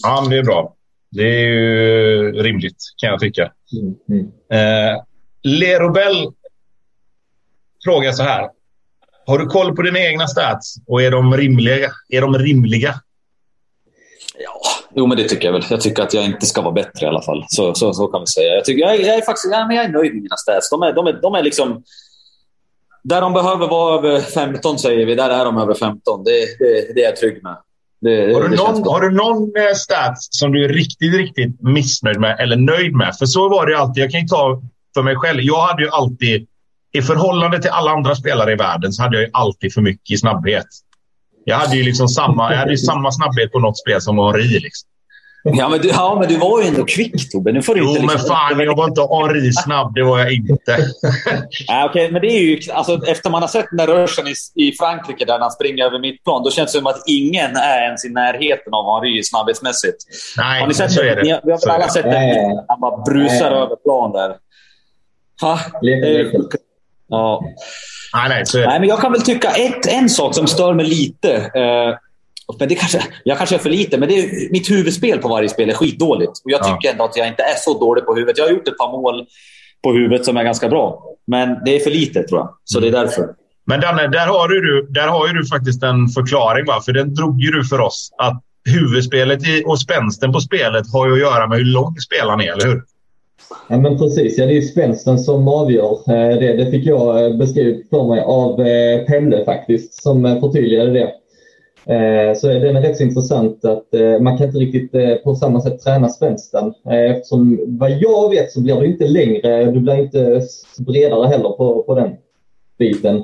Ja, 0.03 0.21
men 0.21 0.31
det 0.31 0.39
är 0.39 0.43
bra. 0.43 0.75
Det 1.11 1.23
är 1.23 1.47
ju 1.47 2.33
rimligt, 2.33 2.77
kan 2.97 3.11
jag 3.11 3.21
tycka. 3.21 3.53
Mm, 3.73 3.95
mm. 4.09 4.27
Eh, 4.51 5.03
Lerobel 5.43 6.33
frågar 7.85 8.13
så 8.13 8.23
här. 8.23 8.49
Har 9.27 9.39
du 9.39 9.47
koll 9.47 9.77
på 9.77 9.83
dina 9.83 9.99
egna 9.99 10.27
stats 10.27 10.75
och 10.87 11.03
är 11.03 11.11
de 11.11 11.37
rimliga? 11.37 11.91
Är 12.09 12.21
de 12.21 12.39
rimliga? 12.39 12.95
Ja, 14.45 14.61
jo, 14.95 15.07
men 15.07 15.17
det 15.17 15.25
tycker 15.29 15.45
jag 15.49 15.53
väl. 15.53 15.65
Jag 15.71 15.81
tycker 15.81 16.03
att 16.03 16.15
jag 16.15 16.25
inte 16.25 16.47
ska 16.47 16.61
vara 16.63 16.73
bättre 16.73 17.07
i 17.07 17.09
alla 17.09 17.23
fall. 17.23 17.45
Så, 17.49 17.75
så, 17.75 17.93
så 17.93 18.07
kan 18.07 18.21
vi 18.21 18.27
säga. 18.27 18.55
Jag, 18.55 18.65
tycker, 18.65 18.81
jag, 18.81 18.95
är- 18.95 19.07
jag 19.07 19.17
är 19.17 19.23
faktiskt 19.23 19.49
ja, 19.53 19.67
men 19.67 19.77
jag 19.77 19.85
är 19.85 19.89
nöjd 19.89 20.13
med 20.15 20.23
mina 20.23 20.37
stats. 20.37 20.71
De 20.71 20.83
är, 20.83 20.93
de 20.93 21.07
är, 21.07 21.13
de 21.23 21.35
är 21.35 21.43
liksom... 21.43 21.83
Där 23.05 23.21
de 23.21 23.33
behöver 23.33 23.67
vara 23.69 23.99
över 23.99 24.21
15, 24.21 24.79
säger 24.79 25.07
vi. 25.07 25.15
Där 25.15 25.31
är 25.31 25.45
de 25.45 25.59
över 25.59 25.75
15. 25.75 26.25
Det, 26.25 26.31
det, 26.59 26.95
det 26.95 27.01
är 27.01 27.05
jag 27.05 27.17
trygg 27.17 27.43
med. 27.43 27.57
Det, 28.01 28.35
Har 28.35 28.43
du, 28.43 28.57
någon, 28.57 28.83
har 28.89 29.01
du 29.01 29.11
någon 29.11 29.43
eh, 29.57 29.75
stats 29.75 30.29
som 30.31 30.53
du 30.53 30.65
är 30.65 30.69
riktigt, 30.69 31.15
riktigt 31.15 31.61
missnöjd 31.63 32.21
med 32.21 32.41
eller 32.41 32.57
nöjd 32.57 32.95
med? 32.97 33.17
För 33.19 33.27
så 33.27 33.49
var 33.49 33.67
det 33.67 33.79
alltid. 33.79 34.05
Jag 34.05 34.11
kan 34.11 34.21
ju 34.21 34.27
ta 34.29 34.63
för 34.95 35.03
mig 35.03 35.17
själv. 35.17 35.41
Jag 35.41 35.61
hade 35.61 35.83
ju 35.83 35.89
alltid, 35.89 36.47
i 36.93 37.03
förhållande 37.03 37.63
till 37.63 37.71
alla 37.71 37.91
andra 37.91 38.15
spelare 38.15 38.53
i 38.53 38.57
världen, 38.57 38.93
så 38.93 39.03
hade 39.03 39.17
jag 39.17 39.23
ju 39.25 39.31
alltid 39.33 39.75
för 39.75 39.81
mycket 39.81 40.11
i 40.11 40.17
snabbhet. 40.17 40.67
Jag 41.45 41.57
hade 41.57 41.77
ju 41.77 41.83
liksom 41.83 42.09
samma, 42.09 42.51
jag 42.53 42.59
hade 42.59 42.71
ju 42.71 42.77
samma 42.79 43.13
snabbhet 43.13 43.53
på 43.53 43.59
något 43.59 43.79
spel 43.79 44.01
som 44.01 44.19
Henri. 44.19 44.43
Liksom. 44.61 44.89
Ja 45.45 45.69
men, 45.69 45.81
du, 45.81 45.89
ja, 45.89 46.17
men 46.21 46.29
du 46.29 46.37
var 46.37 46.63
ju 46.63 46.69
ändå 46.69 46.85
kvick, 46.85 47.31
Tobbe. 47.33 47.53
Nu 47.53 47.63
får 47.63 47.75
du 47.75 47.81
Jo, 47.81 47.89
inte... 47.89 48.01
men 48.01 48.09
liksom- 48.11 48.29
fan, 48.29 48.61
jag 48.61 48.77
var 48.77 48.89
inte 48.89 49.01
Henri 49.01 49.53
snabb. 49.53 49.95
Det 49.95 50.03
var 50.03 50.19
jag 50.19 50.33
inte. 50.33 50.79
Ja, 51.67 51.87
okej, 51.91 52.11
men 52.13 52.21
det 52.21 52.27
är 52.27 52.41
ju, 52.41 52.61
alltså, 52.73 53.01
efter 53.07 53.31
man 53.31 53.43
har 53.43 53.49
sett 53.49 53.67
den 53.71 53.77
där 53.77 53.87
rörelsen 53.87 54.25
i, 54.29 54.35
i 54.69 54.73
Frankrike 54.73 55.25
där 55.25 55.39
han 55.39 55.51
springer 55.51 55.85
över 55.85 55.99
mittplan, 55.99 56.43
då 56.43 56.51
känns 56.51 56.73
det 56.73 56.79
som 56.79 56.87
att 56.87 57.03
ingen 57.07 57.57
är 57.57 57.83
ens 57.83 58.05
i 58.05 58.09
närheten 58.09 58.75
av 58.75 58.95
Henry 58.95 59.23
snabbhetsmässigt. 59.23 59.97
Nej, 60.37 60.61
Har 60.61 60.69
ni 60.69 60.75
sett 60.75 60.93
så 60.93 61.03
det? 61.03 61.11
är 61.11 61.17
det. 61.17 61.23
Ni, 61.23 61.41
vi 61.45 61.51
har 61.53 61.59
väl 61.67 61.71
alla 61.71 61.85
det. 61.87 61.93
sett 61.93 62.05
när 62.07 62.65
han 62.69 62.81
bara 62.81 63.03
brusar 63.03 63.51
Nej. 63.51 63.59
över 63.61 63.77
plan 63.77 64.13
där. 64.13 64.37
Ha, 65.41 65.59
det 65.83 65.93
är-. 65.93 66.33
Ja. 67.13 67.43
Nej, 68.15 68.29
nej, 68.29 68.47
så. 68.47 68.59
Nej, 68.59 68.81
men 68.81 68.89
jag 68.89 69.01
kan 69.01 69.13
väl 69.13 69.23
tycka 69.23 69.49
ett, 69.51 69.87
en 69.87 70.09
sak 70.09 70.35
som 70.35 70.47
stör 70.47 70.75
mig 70.75 70.87
lite. 70.87 71.33
Eh, 71.35 71.97
men 72.59 72.69
det 72.69 72.75
kanske, 72.75 73.03
jag 73.25 73.39
kanske 73.39 73.55
är 73.57 73.59
för 73.59 73.71
lite, 73.71 73.99
men 73.99 74.09
det 74.09 74.15
är, 74.19 74.53
mitt 74.53 74.71
huvudspel 74.71 75.19
på 75.19 75.29
varje 75.29 75.49
spel 75.49 75.71
är 75.71 75.75
skitdåligt. 75.75 76.31
Och 76.45 76.51
jag 76.51 76.61
Ja. 76.63 76.65
tycker 76.75 76.93
ändå 76.93 77.05
att 77.05 77.17
jag 77.17 77.29
inte 77.29 77.43
är 77.43 77.55
så 77.57 77.79
dålig 77.79 78.07
på 78.07 78.15
huvudet. 78.15 78.39
Jag 78.39 78.45
har 78.45 78.51
gjort 78.51 78.69
ett 78.69 78.79
par 78.79 78.93
mål 78.93 79.27
på 79.85 79.93
huvudet 79.93 80.25
som 80.25 80.37
är 80.37 80.45
ganska 80.45 80.69
bra. 80.69 81.05
Men 81.27 81.49
det 81.65 81.77
är 81.77 81.81
för 81.81 81.91
lite, 81.91 82.23
tror 82.23 82.41
jag. 82.41 82.49
Så 82.65 82.81
det 82.81 82.89
är 82.89 82.93
därför. 82.93 83.29
Men 83.67 83.81
Danne, 83.81 84.07
där 84.09 84.27
har, 84.27 84.49
du, 84.49 84.87
där 84.91 85.09
har 85.09 85.27
ju 85.29 85.33
du 85.33 85.47
faktiskt 85.47 85.83
en 85.83 86.09
förklaring. 86.09 86.67
Va? 86.67 86.81
För 86.85 86.93
den 86.93 87.15
drog 87.15 87.41
ju 87.41 87.51
du 87.51 87.65
för 87.65 87.81
oss. 87.81 88.11
Att 88.19 88.43
huvudspelet 88.65 89.47
i, 89.49 89.63
och 89.67 89.81
spänsten 89.81 90.33
på 90.33 90.41
spelet 90.41 90.93
har 90.93 91.07
ju 91.07 91.13
att 91.13 91.19
göra 91.19 91.47
med 91.47 91.59
hur 91.59 91.65
lång 91.65 91.97
spelaren 92.01 92.41
är, 92.41 92.53
eller 92.53 92.67
hur? 92.67 92.83
Ja, 93.69 93.79
men 93.79 93.99
precis. 93.99 94.39
Ja, 94.39 94.47
det 94.47 94.53
är 94.53 94.55
ju 94.55 94.63
spänsten 94.63 95.19
som 95.19 95.49
avgör. 95.49 95.93
Eh, 95.93 96.39
det, 96.39 96.57
det 96.57 96.71
fick 96.71 96.87
jag 96.87 97.25
eh, 97.25 97.37
beskrivet 97.37 97.89
för 97.91 98.09
mig 98.09 98.21
av 98.21 98.61
eh, 98.61 99.05
Pelle 99.05 99.45
faktiskt, 99.45 100.03
som 100.03 100.41
förtydligade 100.41 100.91
det. 100.91 101.15
Så 102.37 102.47
den 102.47 102.77
är 102.77 102.83
rätt 102.83 102.97
så 102.97 103.03
intressant 103.03 103.65
att 103.65 103.87
man 104.21 104.39
kan 104.39 104.47
inte 104.47 104.59
riktigt 104.59 105.25
på 105.25 105.35
samma 105.35 105.61
sätt 105.61 105.81
träna 105.81 106.09
spänsten. 106.09 106.75
Eftersom 106.91 107.61
vad 107.67 107.91
jag 107.91 108.31
vet 108.31 108.53
så 108.53 108.61
blir 108.61 108.81
det 108.81 108.87
inte 108.87 109.09
längre, 109.09 109.65
du 109.65 109.81
blir 109.81 109.95
inte 109.95 110.43
bredare 110.79 111.27
heller 111.27 111.49
på, 111.49 111.83
på 111.83 111.95
den 111.95 112.11
biten. 112.79 113.23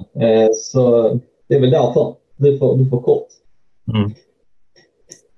Så 0.54 1.14
det 1.48 1.54
är 1.54 1.60
väl 1.60 1.70
därför 1.70 2.14
du 2.36 2.58
får, 2.58 2.76
du 2.76 2.86
får 2.86 3.02
kort. 3.02 3.28
Mm. 3.94 4.10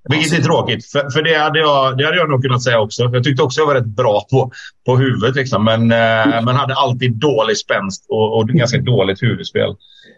Vilket 0.09 0.39
är 0.39 0.43
tråkigt, 0.43 0.87
för, 0.87 1.11
för 1.11 1.23
det, 1.23 1.35
hade 1.35 1.59
jag, 1.59 1.99
det 1.99 2.05
hade 2.05 2.17
jag 2.17 2.31
nog 2.31 2.43
kunnat 2.43 2.63
säga 2.63 2.81
också. 2.81 3.03
Jag 3.03 3.25
tyckte 3.25 3.43
också 3.43 3.61
jag 3.61 3.67
var 3.67 3.75
rätt 3.75 3.97
bra 4.03 4.27
på, 4.31 4.51
på 4.87 4.97
huvudet, 4.97 5.37
liksom, 5.37 5.65
men, 5.65 5.83
eh, 5.83 6.45
men 6.45 6.57
hade 6.57 6.75
alltid 6.75 7.13
dålig 7.13 7.57
spänst 7.57 8.07
och, 8.09 8.37
och 8.37 8.49
ganska 8.49 8.79
dåligt 8.79 9.23
huvudspel. 9.23 9.77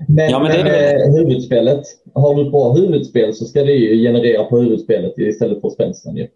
Men, 0.08 0.30
ja, 0.30 0.38
men 0.38 0.52
det 0.52 0.62
det. 0.62 1.04
Eh, 1.04 1.12
huvudspelet, 1.14 1.82
har 2.14 2.34
du 2.34 2.50
bra 2.50 2.72
huvudspel 2.72 3.34
så 3.34 3.44
ska 3.44 3.64
det 3.64 3.72
ju 3.72 4.02
generera 4.02 4.44
på 4.44 4.58
huvudspelet 4.58 5.18
istället 5.18 5.60
för 5.60 5.70
spänsten. 5.70 6.16
Ju. 6.16 6.26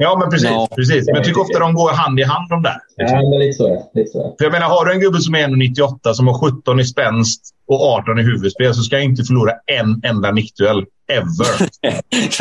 Ja, 0.00 0.16
men 0.18 0.30
precis. 0.30 0.50
Ja. 0.50 0.68
precis. 0.76 1.06
Men 1.06 1.14
jag 1.14 1.24
tycker 1.24 1.40
ofta 1.40 1.58
de 1.58 1.74
går 1.74 1.90
hand 1.90 2.20
i 2.20 2.22
hand 2.22 2.48
de 2.48 2.62
där. 2.62 2.76
Liksom. 2.98 3.18
Ja, 3.18 3.30
men 3.30 3.38
lite 3.38 3.56
så, 3.56 3.90
lite 3.94 4.10
så. 4.10 4.34
För 4.38 4.44
jag 4.44 4.52
menar, 4.52 4.66
har 4.66 4.84
du 4.84 4.92
en 4.92 5.00
gubbe 5.00 5.20
som 5.20 5.34
är 5.34 5.48
1,98 5.48 6.12
som 6.12 6.26
har 6.26 6.34
17 6.34 6.80
i 6.80 6.84
spänst 6.84 7.54
och 7.68 7.82
18 7.82 8.18
i 8.18 8.22
huvudspel 8.22 8.74
så 8.74 8.82
ska 8.82 8.96
jag 8.96 9.04
inte 9.04 9.24
förlora 9.24 9.52
en 9.66 10.00
enda 10.04 10.30
nickduell. 10.30 10.84
Ever. 11.12 11.70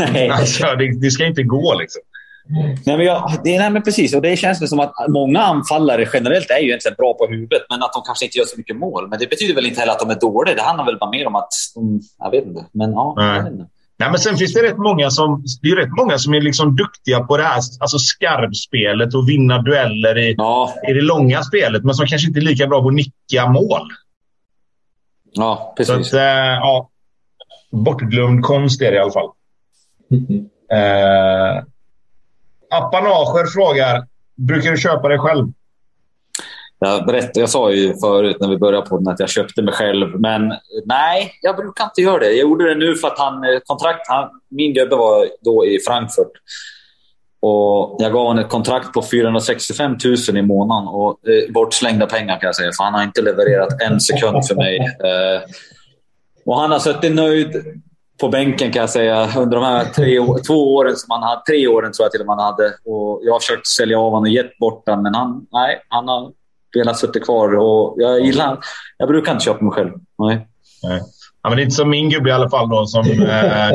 nej. 0.14 0.30
Alltså, 0.30 0.66
det, 0.78 1.01
det, 1.01 1.12
ska 1.12 1.26
inte 1.26 1.43
gå 1.43 1.76
liksom. 1.80 2.01
Nej, 2.86 2.97
men 2.97 3.05
jag, 3.05 3.32
det, 3.43 3.60
nej, 3.60 3.70
men 3.70 3.84
precis. 3.84 4.16
Och 4.16 4.22
det 4.22 4.38
känns 4.38 4.70
som 4.70 4.80
att 4.80 4.93
många 5.08 5.41
anfallare 5.41 6.10
generellt 6.14 6.49
är 6.49 6.60
ju 6.60 6.68
egentligen 6.68 6.95
bra 6.97 7.14
på 7.14 7.28
huvudet, 7.28 7.62
men 7.70 7.84
att 7.84 7.93
de 7.93 8.01
kanske 8.05 8.26
inte 8.26 8.38
gör 8.38 8.45
så 8.45 8.58
mycket 8.58 8.78
mål. 8.78 9.08
Men 9.10 9.20
det 9.20 9.30
betyder 9.30 9.55
väl 9.55 9.66
inte 9.66 9.80
heller 9.80 9.93
att 9.93 9.99
de 9.99 10.10
är 10.10 10.20
dåliga. 10.20 10.55
Det 10.55 10.62
handlar 10.62 10.86
väl 10.86 10.97
bara 10.97 11.10
mer 11.10 11.28
om 11.28 11.36
att... 11.36 11.49
de... 11.76 12.01
jag 12.20 12.32
vet 12.32 12.45
inte. 12.45 12.66
Men 12.72 12.91
ja, 12.91 13.14
nej. 13.18 13.36
jag 13.36 13.43
vet 13.43 13.53
inte. 13.53 13.66
Nej, 14.00 14.12
men 14.12 14.20
sen 14.20 14.38
finns 14.38 14.54
det 14.54 14.64
rätt 14.64 14.78
många 14.78 15.10
som, 15.10 15.43
det 15.62 15.70
är 15.70 15.76
rätt 15.76 15.98
många 15.98 16.18
som 16.18 16.34
är 16.34 16.41
liksom 16.41 16.76
duktiga 16.76 17.20
på 17.20 17.38
det 17.38 17.43
här 17.43 17.62
alltså 17.80 18.00
skarvspelet 18.00 19.14
och 19.14 19.30
vinna 19.30 19.62
dueller 19.62 20.18
i, 20.18 20.36
ja. 20.38 20.74
i 20.89 20.93
det 20.93 21.02
långa 21.02 21.43
spelet, 21.43 21.84
men 21.84 21.95
som 21.95 22.06
kanske 22.06 22.28
inte 22.28 22.39
är 22.39 22.41
lika 22.41 22.68
bra 22.68 22.82
på 22.82 22.88
att 22.88 22.93
nicka 22.93 23.50
mål. 23.50 23.82
Ja, 25.32 25.74
precis. 25.78 25.93
Så 25.93 26.00
att, 26.00 26.14
äh, 26.14 26.22
ja, 26.22 26.89
bortglömd 27.72 28.43
konst 28.43 28.82
är 28.82 28.91
det 28.91 28.98
i 28.98 29.00
alla 29.00 29.12
fall. 29.12 29.30
äh, 30.72 31.64
Apanager 32.78 33.45
frågar, 33.45 34.08
brukar 34.36 34.72
du 34.72 34.78
köpa 34.78 35.08
dig 35.08 35.20
själv? 35.20 35.48
Jag, 36.80 37.05
berättade, 37.05 37.39
jag 37.39 37.49
sa 37.49 37.71
ju 37.71 37.93
förut 37.93 38.38
när 38.39 38.49
vi 38.49 38.57
började 38.57 38.89
på 38.89 38.97
den 38.97 39.07
att 39.07 39.19
jag 39.19 39.30
köpte 39.30 39.61
mig 39.61 39.73
själv, 39.73 40.19
men 40.19 40.53
nej, 40.86 41.32
jag 41.41 41.55
brukar 41.55 41.84
inte 41.84 42.01
göra 42.01 42.19
det. 42.19 42.25
Jag 42.25 42.38
gjorde 42.38 42.69
det 42.69 42.75
nu 42.75 42.95
för 42.95 43.07
att 43.07 43.19
han, 43.19 43.43
eh, 43.43 43.59
kontrakt, 43.65 44.07
han, 44.07 44.30
min 44.49 44.73
gubbe 44.73 44.95
var 44.95 45.28
då 45.41 45.65
i 45.65 45.80
Frankfurt. 45.88 46.32
Och 47.39 47.95
jag 47.99 48.13
gav 48.13 48.28
honom 48.28 48.43
ett 48.43 48.49
kontrakt 48.49 48.93
på 48.93 49.01
465 49.01 49.97
000 50.28 50.38
i 50.38 50.41
månaden. 50.41 50.88
Och, 50.88 51.30
eh, 51.30 51.51
bortslängda 51.51 52.05
pengar 52.05 52.39
kan 52.39 52.47
jag 52.47 52.55
säga, 52.55 52.71
för 52.78 52.84
han 52.84 52.93
har 52.93 53.03
inte 53.03 53.21
levererat 53.21 53.82
en 53.82 53.99
sekund 53.99 54.47
för 54.47 54.55
mig. 54.55 54.78
Eh, 54.80 55.41
och 56.45 56.59
han 56.59 56.71
har 56.71 56.80
suttit 56.80 57.15
nöjd 57.15 57.82
på 58.21 58.30
bänken 58.30 58.71
kan 58.71 58.80
jag 58.80 58.89
säga 58.89 59.30
under 59.38 59.57
de 59.57 59.65
här 59.65 59.86
tre, 59.86 60.19
två 60.47 60.75
åren 60.75 60.95
som 60.95 61.11
han 61.11 61.23
hade. 61.23 61.41
Tre 61.41 61.67
åren 61.67 61.91
tror 61.91 62.05
jag 62.05 62.11
till 62.11 62.21
och 62.21 62.28
med 62.28 62.36
han 62.36 62.45
hade. 62.45 62.73
Och 62.86 63.21
jag 63.23 63.34
har 63.34 63.39
försökt 63.39 63.67
sälja 63.67 63.99
av 63.99 64.03
honom 64.03 64.21
och 64.21 64.30
gett 64.30 64.57
bort 64.57 64.86
den, 64.86 65.01
men 65.01 65.15
han, 65.15 65.47
nej, 65.51 65.82
han 65.88 66.07
har 66.07 66.32
velat 66.80 66.97
sitta 66.97 67.19
kvar. 67.19 67.55
Och 67.55 67.95
jag 67.97 68.25
gillar 68.25 68.57
Jag 68.97 69.07
brukar 69.07 69.32
inte 69.32 69.45
köpa 69.45 69.63
mig 69.63 69.73
själv. 69.73 69.91
Nej. 70.17 70.47
nej. 70.84 71.01
Ja, 71.43 71.49
men 71.49 71.55
det 71.55 71.61
är 71.61 71.63
inte 71.63 71.75
som 71.75 71.89
min 71.89 72.09
gubbe 72.09 72.30
i 72.30 72.34
alla 72.34 72.49
fall 72.49 72.69
då, 72.69 72.86
som 72.86 73.05
eh, 73.21 73.71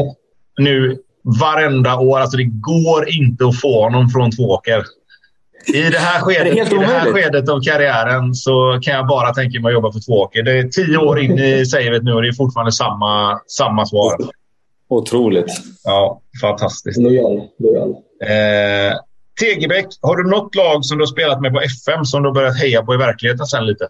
nu 0.59 0.99
varenda 1.41 1.99
år. 1.99 2.19
Alltså 2.19 2.37
det 2.37 2.45
går 2.45 3.09
inte 3.09 3.47
att 3.47 3.61
få 3.61 3.83
honom 3.83 4.09
från 4.09 4.31
Tvååker. 4.31 4.85
I 5.67 5.83
det 5.83 5.99
här 5.99 6.21
skedet, 6.21 6.71
det 6.71 6.77
i 6.77 6.79
det 6.79 6.87
här 6.87 7.13
skedet 7.13 7.49
av 7.49 7.61
karriären 7.61 8.35
så 8.35 8.79
kan 8.83 8.95
jag 8.95 9.07
bara 9.07 9.35
tänka 9.35 9.61
mig 9.61 9.69
att 9.69 9.75
jobba 9.75 9.93
för 9.93 10.01
Tvååker. 10.01 10.43
Det 10.43 10.53
är 10.53 10.69
tio 10.69 10.99
år 10.99 11.21
in 11.21 11.39
i 11.39 11.67
savet 11.73 12.03
nu 12.03 12.13
och 12.13 12.23
det 12.23 12.29
är 12.29 12.33
fortfarande 12.33 12.73
samma, 12.73 13.41
samma 13.47 13.87
svar. 13.87 14.17
Otroligt. 14.89 15.53
Ja, 15.85 16.21
fantastiskt. 16.41 17.01
Lojal. 17.01 17.43
lojal. 17.59 17.91
Eh, 18.23 18.97
Tegebäck, 19.41 19.87
har 20.03 20.17
du 20.17 20.31
något 20.31 20.55
lag 20.55 20.85
som 20.85 20.99
du 20.99 21.03
har 21.03 21.07
spelat 21.07 21.41
med 21.41 21.53
på 21.53 21.61
FM 21.61 22.05
som 22.05 22.23
du 22.23 22.29
har 22.29 22.35
börjat 22.35 22.59
heja 22.59 22.83
på 22.83 22.95
i 22.95 22.97
verkligheten 22.97 23.47
sen 23.47 23.67
lite? 23.67 23.89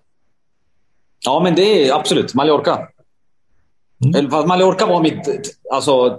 Ja, 1.24 1.40
men 1.40 1.54
det 1.54 1.88
är 1.88 1.94
absolut 1.94 2.34
Mallorca. 2.34 2.88
Mm. 4.04 4.48
Mallorca 4.48 4.86
var 4.86 5.02
mitt... 5.02 5.58
Alltså, 5.72 6.18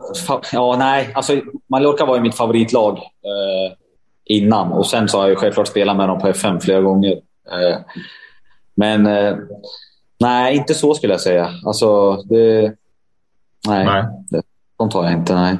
ja, 0.51 0.75
nej. 0.77 1.11
Alltså, 1.15 1.41
Mallorca 1.69 2.05
var 2.05 2.15
ju 2.15 2.21
mitt 2.21 2.35
favoritlag 2.35 2.97
eh, 2.97 3.75
innan. 4.25 4.71
Och 4.71 4.87
sen 4.87 5.09
så 5.09 5.19
har 5.19 5.27
jag 5.27 5.37
självklart 5.37 5.67
spelat 5.67 5.97
med 5.97 6.09
dem 6.09 6.19
på 6.19 6.27
FM 6.27 6.59
flera 6.59 6.81
gånger. 6.81 7.11
Eh, 7.51 7.79
men 8.75 9.07
eh, 9.07 9.35
nej, 10.19 10.55
inte 10.55 10.73
så 10.73 10.93
skulle 10.93 11.13
jag 11.13 11.21
säga. 11.21 11.49
Alltså, 11.65 12.15
det... 12.15 12.73
Nej, 13.67 13.85
nej. 13.85 14.03
Det, 14.29 14.41
sånt 14.77 14.93
har 14.93 15.03
jag 15.03 15.13
inte. 15.13 15.35
Nej. 15.35 15.57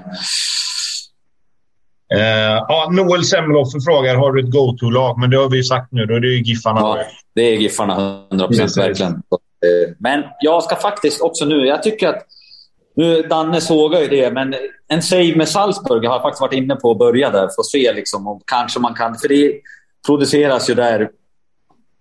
Uh, 2.13 2.65
ja, 2.67 2.89
Noel 2.91 3.23
Semmelhofer 3.23 3.79
frågar, 3.79 4.15
har 4.15 4.31
du 4.31 4.43
ett 4.43 4.51
go-to-lag? 4.51 5.19
Men 5.19 5.29
det 5.29 5.37
har 5.37 5.49
vi 5.49 5.57
ju 5.57 5.63
sagt 5.63 5.91
nu, 5.91 6.05
då 6.05 6.15
är 6.15 6.19
det 6.19 6.27
ju 6.27 6.43
Giffarna. 6.43 6.79
Ja, 6.79 6.97
det 7.35 7.41
är 7.41 7.53
Giffarna, 7.53 8.23
100 8.31 8.47
procent 8.47 8.77
verkligen. 8.77 9.11
Eh, 9.11 9.93
men 9.99 10.23
jag 10.39 10.63
ska 10.63 10.75
faktiskt 10.75 11.21
också 11.21 11.45
nu, 11.45 11.65
jag 11.65 11.83
tycker 11.83 12.07
att 12.07 12.25
nu, 12.95 13.21
Danne 13.21 13.61
sågar 13.61 14.01
ju 14.01 14.07
det, 14.07 14.31
men 14.31 14.55
en 14.87 15.01
save 15.01 15.35
med 15.35 15.49
Salzburg 15.49 16.05
har 16.05 16.15
jag 16.15 16.21
faktiskt 16.21 16.41
varit 16.41 16.53
inne 16.53 16.75
på 16.75 16.91
att 16.91 16.97
börja 16.97 17.29
där 17.29 17.47
för 17.47 17.61
att 17.61 17.65
se 17.65 17.93
liksom, 17.93 18.27
om 18.27 18.41
kanske 18.45 18.79
man 18.79 18.93
kan... 18.93 19.15
För 19.15 19.27
det 19.27 19.53
produceras 20.07 20.69
ju 20.69 20.73
där 20.73 21.09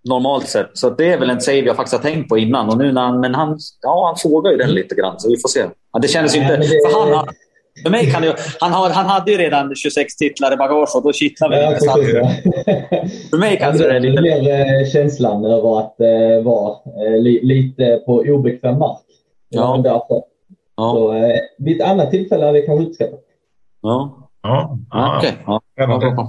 normalt 0.04 0.48
sett. 0.48 0.70
Så 0.72 0.90
det 0.90 1.12
är 1.12 1.18
väl 1.18 1.30
en 1.30 1.40
save 1.40 1.58
jag 1.58 1.76
faktiskt 1.76 2.02
har 2.02 2.10
tänkt 2.10 2.28
på 2.28 2.38
innan. 2.38 2.68
Och 2.68 2.78
nu 2.78 2.92
när 2.92 3.00
han, 3.00 3.20
men 3.20 3.34
han, 3.34 3.58
ja, 3.82 4.06
han 4.06 4.16
sågar 4.16 4.50
ju 4.50 4.56
den 4.56 4.70
lite 4.70 4.94
grann, 4.94 5.20
så 5.20 5.28
vi 5.28 5.36
får 5.36 5.48
se. 5.48 5.64
Ja, 5.92 5.98
det 5.98 6.08
kändes 6.08 6.34
inte... 6.34 6.56
För 6.56 7.14
han, 7.16 7.26
för 7.82 7.90
mig 7.90 8.10
kan 8.10 8.22
det, 8.22 8.36
han, 8.60 8.72
har, 8.72 8.90
han 8.90 9.06
hade 9.06 9.30
ju 9.30 9.38
redan 9.38 9.74
26 9.74 10.16
titlar 10.16 10.52
i 10.52 10.56
bagage 10.56 10.96
och 10.96 11.02
då 11.02 11.12
kittlar 11.12 11.48
väl 11.48 11.76
ja, 11.80 11.94
För 13.30 13.38
mig 13.38 13.58
kanske 13.58 13.88
det 13.88 13.96
är 13.96 14.00
lite... 14.00 14.22
mer 14.22 14.80
eh, 14.80 14.88
känslan 14.90 15.44
över 15.44 15.80
att 15.80 16.00
eh, 16.00 16.44
vara 16.44 16.76
eh, 17.06 17.20
li, 17.22 17.40
lite 17.42 18.02
på 18.06 18.12
obekväm 18.14 18.78
mark. 18.78 19.00
Ja. 19.48 19.80
Därför. 19.84 20.22
Ja. 20.76 20.92
Så, 20.94 21.12
eh, 21.12 21.40
vid 21.58 21.80
ett 21.80 21.86
annat 21.86 22.10
tillfälle 22.10 22.46
hade 22.46 22.58
jag 22.58 22.66
kanske 22.66 22.86
uppskattat. 22.86 23.20
Ja. 23.82 24.28
Ja. 24.42 24.78
ja. 24.90 25.18
Okej. 25.18 25.34
Okay. 25.46 26.10
Ja. 26.10 26.28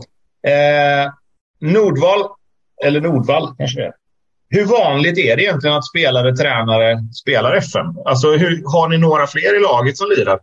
Eh, 0.50 1.12
Nordval, 1.60 2.20
eller 2.86 3.02
Nordvall 3.02 3.56
kanske 3.58 3.80
det 3.80 3.86
är. 3.86 3.94
Hur 4.50 4.66
vanligt 4.66 5.18
är 5.18 5.36
det 5.36 5.44
egentligen 5.44 5.76
att 5.76 5.86
spelare, 5.86 6.36
tränare 6.36 7.00
spelar 7.14 7.56
FM? 7.56 7.86
Alltså, 8.06 8.32
hur, 8.32 8.64
har 8.74 8.90
ni 8.90 8.98
några 8.98 9.28
fler 9.28 9.58
i 9.58 9.60
laget 9.60 9.98
som 9.98 10.08
lirar? 10.18 10.40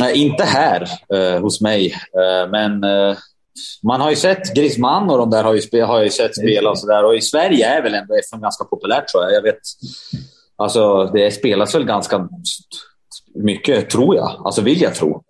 Nej, 0.00 0.16
inte 0.16 0.44
här 0.44 0.88
eh, 1.14 1.40
hos 1.40 1.60
mig, 1.60 1.86
eh, 1.92 2.50
men 2.50 2.84
eh, 2.84 3.16
man 3.82 4.00
har 4.00 4.10
ju 4.10 4.16
sett 4.16 4.54
Griezmann 4.54 5.10
och 5.10 5.18
de 5.18 5.30
där 5.30 5.44
har 5.44 5.54
ju, 5.54 5.82
har 5.82 6.02
ju 6.02 6.10
sett 6.10 6.36
spela 6.36 6.70
och 6.70 6.78
sådär. 6.78 7.04
Och 7.04 7.14
i 7.14 7.20
Sverige 7.20 7.66
är 7.66 7.82
väl 7.82 7.94
ändå 7.94 8.14
FM 8.14 8.40
ganska 8.40 8.64
populärt 8.64 9.08
tror 9.08 9.24
jag. 9.24 9.32
Jag 9.32 9.42
vet, 9.42 9.58
alltså, 10.56 11.04
det 11.04 11.30
spelas 11.30 11.74
väl 11.74 11.84
ganska 11.84 12.28
mycket, 13.34 13.90
tror 13.90 14.16
jag. 14.16 14.42
Alltså 14.44 14.60
vill 14.62 14.80
jag 14.80 14.94
tro. 14.94 15.18
I 15.18 15.22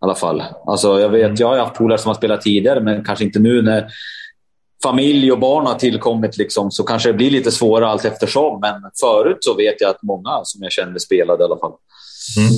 alla 0.00 0.14
fall. 0.14 0.42
Alltså, 0.66 1.00
jag, 1.00 1.08
vet, 1.08 1.24
mm. 1.24 1.36
jag 1.38 1.48
har 1.48 1.58
haft 1.58 1.74
polare 1.74 1.98
som 1.98 2.08
har 2.08 2.14
spelat 2.14 2.40
tidigare, 2.40 2.80
men 2.80 3.04
kanske 3.04 3.24
inte 3.24 3.38
nu 3.38 3.62
när 3.62 3.88
familj 4.82 5.32
och 5.32 5.38
barn 5.38 5.66
har 5.66 5.74
tillkommit. 5.74 6.36
Liksom, 6.36 6.70
så 6.70 6.84
kanske 6.84 7.08
det 7.08 7.18
blir 7.18 7.30
lite 7.30 7.52
svårare 7.52 7.88
allt 7.88 8.04
eftersom. 8.04 8.60
Men 8.60 8.74
förut 9.00 9.38
så 9.40 9.54
vet 9.54 9.80
jag 9.80 9.90
att 9.90 10.02
många 10.02 10.40
som 10.44 10.62
jag 10.62 10.72
kände 10.72 11.00
spelade 11.00 11.42
i 11.42 11.44
alla 11.44 11.58
fall. 11.58 11.72
Mm. 12.38 12.52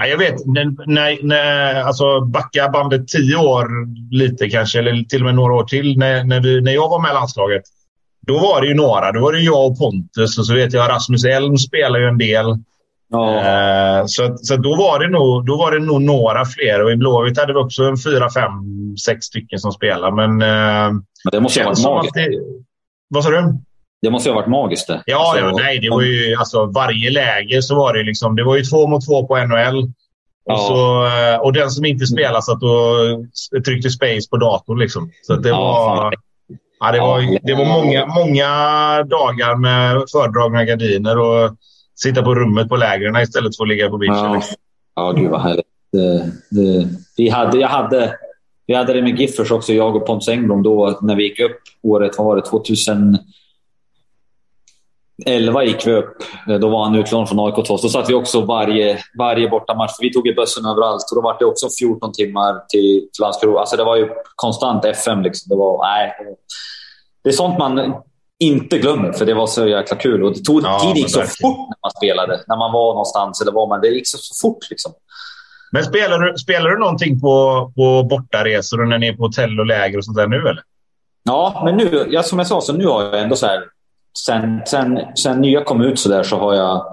Ja, 0.00 0.06
jag 0.06 0.18
vet, 0.18 0.46
när, 0.46 1.26
när, 1.26 1.82
alltså 1.82 2.20
backa 2.20 2.68
bandet 2.68 3.08
tio 3.08 3.36
år 3.36 3.68
lite 4.10 4.50
kanske, 4.50 4.78
eller 4.78 5.04
till 5.04 5.20
och 5.20 5.26
med 5.26 5.34
några 5.34 5.54
år 5.54 5.64
till, 5.64 5.98
när, 5.98 6.24
när, 6.24 6.40
vi, 6.40 6.60
när 6.60 6.72
jag 6.72 6.88
var 6.88 7.02
med 7.02 7.10
i 7.10 7.14
landslaget. 7.14 7.62
Då 8.26 8.38
var 8.38 8.60
det 8.60 8.66
ju 8.66 8.74
några. 8.74 9.12
Då 9.12 9.20
var 9.20 9.32
det 9.32 9.40
jag 9.40 9.66
och 9.66 9.78
Pontus 9.78 10.38
och 10.38 10.46
så 10.46 10.54
vet 10.54 10.72
jag 10.72 10.90
Rasmus 10.90 11.24
Elm 11.24 11.56
spelar 11.56 11.98
ju 11.98 12.08
en 12.08 12.18
del. 12.18 12.58
Ja. 13.10 13.36
Eh, 13.36 14.04
så, 14.06 14.36
så 14.36 14.56
då, 14.56 14.76
var 14.76 15.00
det 15.00 15.08
nog, 15.08 15.46
då 15.46 15.56
var 15.56 15.72
det 15.72 15.78
nog 15.78 16.02
några 16.02 16.44
fler. 16.44 16.84
Och 16.84 16.90
i 16.92 16.96
Blåvitt 16.96 17.38
hade 17.38 17.52
vi 17.52 17.58
också 17.58 17.82
en 17.82 17.96
fyra, 17.96 18.30
fem, 18.30 18.52
sex 19.04 19.26
stycken 19.26 19.58
som 19.58 19.72
spelade. 19.72 20.16
Men, 20.16 20.42
eh, 20.42 20.92
men 21.24 21.30
det 21.32 21.40
måste 21.40 21.62
ha 21.62 21.68
varit 21.68 21.84
magiskt. 21.84 22.16
Vad 23.08 23.24
sa 23.24 23.30
du? 23.30 23.58
Det 24.02 24.10
måste 24.10 24.30
ha 24.30 24.34
varit 24.34 24.48
magiskt 24.48 24.86
det. 24.86 25.02
Ja, 25.06 25.30
alltså, 25.30 25.44
ja 25.44 25.52
nej, 25.56 25.78
det 25.78 25.90
var 25.90 26.02
ju 26.02 26.34
alltså 26.34 26.66
varje 26.66 27.10
läge 27.10 27.62
så 27.62 27.74
var 27.74 27.94
det 27.94 28.02
liksom. 28.02 28.36
Det 28.36 28.44
var 28.44 28.56
ju 28.56 28.62
två 28.62 28.86
mot 28.86 29.06
två 29.06 29.26
på 29.26 29.36
NHL. 29.36 29.78
Och, 30.44 30.52
ja. 30.52 30.56
så, 30.56 31.06
eh, 31.06 31.40
och 31.40 31.52
den 31.52 31.70
som 31.70 31.84
inte 31.84 32.06
spelade 32.06 32.42
satt 32.42 32.62
och 32.62 33.64
tryckte 33.64 33.90
space 33.90 34.28
på 34.30 34.36
datorn. 34.36 34.78
Liksom. 34.78 35.10
Så 35.22 35.36
det 35.36 35.52
var... 35.52 36.14
Ja, 36.80 36.92
det 36.92 37.00
var, 37.00 37.38
det 37.42 37.54
var 37.54 37.64
många, 37.64 38.06
många 38.06 38.48
dagar 39.02 39.56
med 39.56 40.04
fördragna 40.12 40.64
gardiner 40.64 41.18
och 41.18 41.50
sitta 41.94 42.22
på 42.22 42.34
rummet 42.34 42.68
på 42.68 42.76
lägren 42.76 43.16
istället 43.16 43.56
för 43.56 43.64
att 43.64 43.68
ligga 43.68 43.88
på 43.88 43.98
beachen. 43.98 44.24
Ja, 44.24 44.34
liksom. 44.34 44.56
ja 44.94 45.12
gud 45.12 45.30
vad 45.30 45.40
härligt. 45.40 45.66
Det, 45.92 46.32
det, 46.50 46.88
vi 47.16 47.28
hade, 47.28 47.58
jag 47.58 47.68
hade, 47.68 48.14
vi 48.66 48.74
hade 48.74 48.92
det 48.92 49.02
med 49.02 49.20
Giffers 49.20 49.50
också, 49.50 49.72
jag 49.72 49.96
och 49.96 50.06
Pontus 50.06 50.28
Engblom, 50.28 50.62
då 50.62 50.98
när 51.02 51.16
vi 51.16 51.22
gick 51.22 51.40
upp 51.40 51.60
året, 51.82 52.18
vad 52.18 52.26
var 52.26 52.36
det, 52.36 52.42
2000... 52.42 53.18
11 55.26 55.64
gick 55.64 55.86
vi 55.86 55.92
upp. 55.92 56.16
Då 56.60 56.68
var 56.68 56.84
han 56.84 56.94
utlånad 56.94 57.28
från 57.28 57.40
AIK 57.40 57.54
till 57.54 57.74
oss. 57.74 57.82
Då 57.82 57.88
satt 57.88 58.10
vi 58.10 58.14
också 58.14 58.40
varje, 58.40 58.98
varje 59.18 59.48
bortamatch. 59.48 59.92
Vi 60.00 60.12
tog 60.12 60.26
ju 60.26 60.34
bussen 60.34 60.66
överallt. 60.66 61.04
Och 61.10 61.16
då 61.16 61.20
var 61.22 61.36
det 61.38 61.44
också 61.44 61.68
14 61.80 62.12
timmar 62.12 62.52
till, 62.68 63.08
till 63.12 63.22
Landskrona. 63.22 63.60
Alltså 63.60 63.76
det 63.76 63.84
var 63.84 63.96
ju 63.96 64.08
konstant 64.36 64.84
FM. 64.84 65.22
Liksom. 65.22 65.48
Det, 65.48 65.56
var, 65.56 65.86
nej, 65.86 66.14
det 67.24 67.30
är 67.30 67.32
sånt 67.32 67.58
man 67.58 67.94
inte 68.38 68.78
glömmer, 68.78 69.12
för 69.12 69.26
det 69.26 69.34
var 69.34 69.46
så 69.46 69.68
jäkla 69.68 69.96
kul. 69.96 70.24
Och 70.24 70.32
det 70.34 70.44
tog, 70.44 70.62
ja, 70.64 70.78
tiden 70.80 70.96
gick 70.96 71.10
så 71.10 71.20
fort 71.20 71.58
när 71.58 71.78
man 71.82 71.90
spelade. 71.96 72.44
När 72.46 72.56
man 72.56 72.72
var 72.72 72.92
någonstans 72.92 73.40
eller 73.40 73.52
var 73.52 73.68
man. 73.68 73.80
Det 73.80 73.88
gick 73.88 74.08
så, 74.08 74.18
så 74.18 74.48
fort. 74.48 74.70
Liksom. 74.70 74.92
Men 75.72 75.84
spelar 75.84 76.18
du, 76.18 76.38
spelar 76.38 76.70
du 76.70 76.78
någonting 76.78 77.20
på, 77.20 77.72
på 77.76 78.02
bortaresor 78.10 78.80
och 78.80 78.88
när 78.88 78.98
ni 78.98 79.08
är 79.08 79.12
på 79.12 79.22
hotell 79.22 79.60
och 79.60 79.66
läger 79.66 79.98
och 79.98 80.04
sånt 80.04 80.16
där 80.16 80.26
nu, 80.26 80.36
eller? 80.36 80.62
Ja, 81.22 81.62
men 81.64 81.76
nu, 81.76 82.06
ja, 82.10 82.22
som 82.22 82.38
jag 82.38 82.46
sa, 82.48 82.60
så 82.60 82.72
nu 82.72 82.86
har 82.86 83.02
jag 83.02 83.20
ändå 83.20 83.36
så 83.36 83.46
här... 83.46 83.64
Sen, 84.18 84.60
sen, 84.66 85.00
sen 85.16 85.40
nya 85.40 85.64
kom 85.64 85.80
ut 85.80 85.98
så 85.98 86.08
där 86.08 86.22
så 86.22 86.36
har 86.36 86.54
jag 86.54 86.86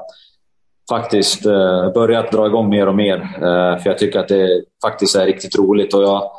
faktiskt 0.89 1.45
eh, 1.45 1.91
börjat 1.93 2.31
dra 2.31 2.47
igång 2.47 2.69
mer 2.69 2.87
och 2.87 2.95
mer. 2.95 3.15
Eh, 3.17 3.81
för 3.81 3.89
jag 3.89 3.97
tycker 3.97 4.19
att 4.19 4.27
det 4.27 4.63
faktiskt 4.81 5.15
är 5.15 5.25
riktigt 5.25 5.57
roligt. 5.57 5.93
Och 5.93 6.03
jag, 6.03 6.31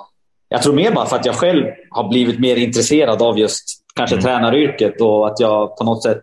jag 0.49 0.63
tror 0.63 0.75
mer 0.75 0.91
bara 0.91 1.07
för 1.07 1.17
att 1.17 1.27
jag 1.27 1.35
själv 1.35 1.67
har 1.91 2.09
blivit 2.09 2.41
mer 2.41 2.57
intresserad 2.57 3.23
av 3.23 3.39
just 3.39 3.65
kanske 3.95 4.17
mm. 4.17 4.25
tränaryrket 4.25 5.01
och 5.01 5.27
att 5.27 5.41
jag 5.41 5.77
på 5.77 5.85
något 5.85 6.03
sätt 6.03 6.21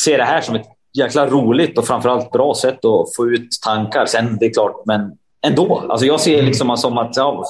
ser 0.00 0.18
det 0.18 0.24
här 0.24 0.40
som 0.40 0.54
ett 0.54 0.66
jäkla 0.98 1.26
roligt 1.26 1.78
och 1.78 1.86
framförallt 1.86 2.32
bra 2.32 2.54
sätt 2.54 2.84
att 2.84 3.16
få 3.16 3.26
ut 3.26 3.48
tankar. 3.64 4.06
Sen 4.06 4.36
det 4.40 4.46
är 4.46 4.52
klart, 4.52 4.82
men 4.86 5.12
ändå. 5.46 5.86
Alltså 5.88 6.06
jag 6.06 6.20
ser 6.20 6.42
liksom 6.42 6.76
som 6.76 6.98
att 6.98 7.16
ja, 7.16 7.44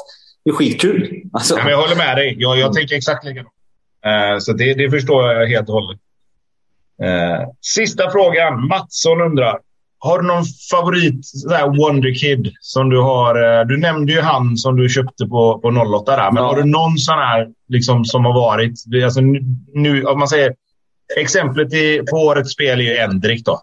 det 0.45 0.51
är 0.51 0.55
skitkul. 0.55 1.23
Alltså. 1.33 1.55
Ja, 1.57 1.63
men 1.65 1.73
jag 1.73 1.81
håller 1.81 1.97
med 1.97 2.17
dig. 2.17 2.37
Jag, 2.39 2.59
jag 2.59 2.73
tänker 2.73 2.97
exakt 2.97 3.25
likadant. 3.25 3.49
Uh, 4.07 4.39
så 4.39 4.53
det, 4.53 4.75
det, 4.75 4.91
förstår 4.91 5.33
jag 5.33 5.47
helt 5.47 5.69
och 5.69 5.75
hållet. 5.75 6.01
Uh, 7.05 7.49
sista 7.61 8.11
frågan. 8.11 8.67
Mattsson 8.69 9.21
undrar. 9.21 9.59
Har 9.99 10.19
du 10.19 10.27
någon 10.27 10.45
favorit 10.71 11.27
Wonderkid 11.79 12.53
som 12.61 12.91
du 12.91 13.01
har? 13.01 13.61
Uh, 13.61 13.67
du 13.67 13.77
nämnde 13.77 14.13
ju 14.13 14.21
han 14.21 14.57
som 14.57 14.77
du 14.77 14.89
köpte 14.89 15.27
på, 15.27 15.59
på 15.59 15.69
08 15.69 16.17
där. 16.17 16.33
Men 16.33 16.43
ja. 16.43 16.49
har 16.49 16.57
du 16.57 16.65
någon 16.65 16.99
sån 16.99 17.19
här 17.19 17.49
liksom, 17.69 18.05
som 18.05 18.25
har 18.25 18.35
varit... 18.35 18.73
Alltså, 19.05 19.21
nu, 19.75 20.05
om 20.05 20.19
man 20.19 20.29
säger, 20.29 20.55
exemplet 21.17 21.73
i, 21.75 22.03
på 22.11 22.17
årets 22.17 22.53
spel 22.53 22.81
är 22.81 22.85
ju 22.85 22.97
Endrik 22.97 23.45
då. 23.45 23.61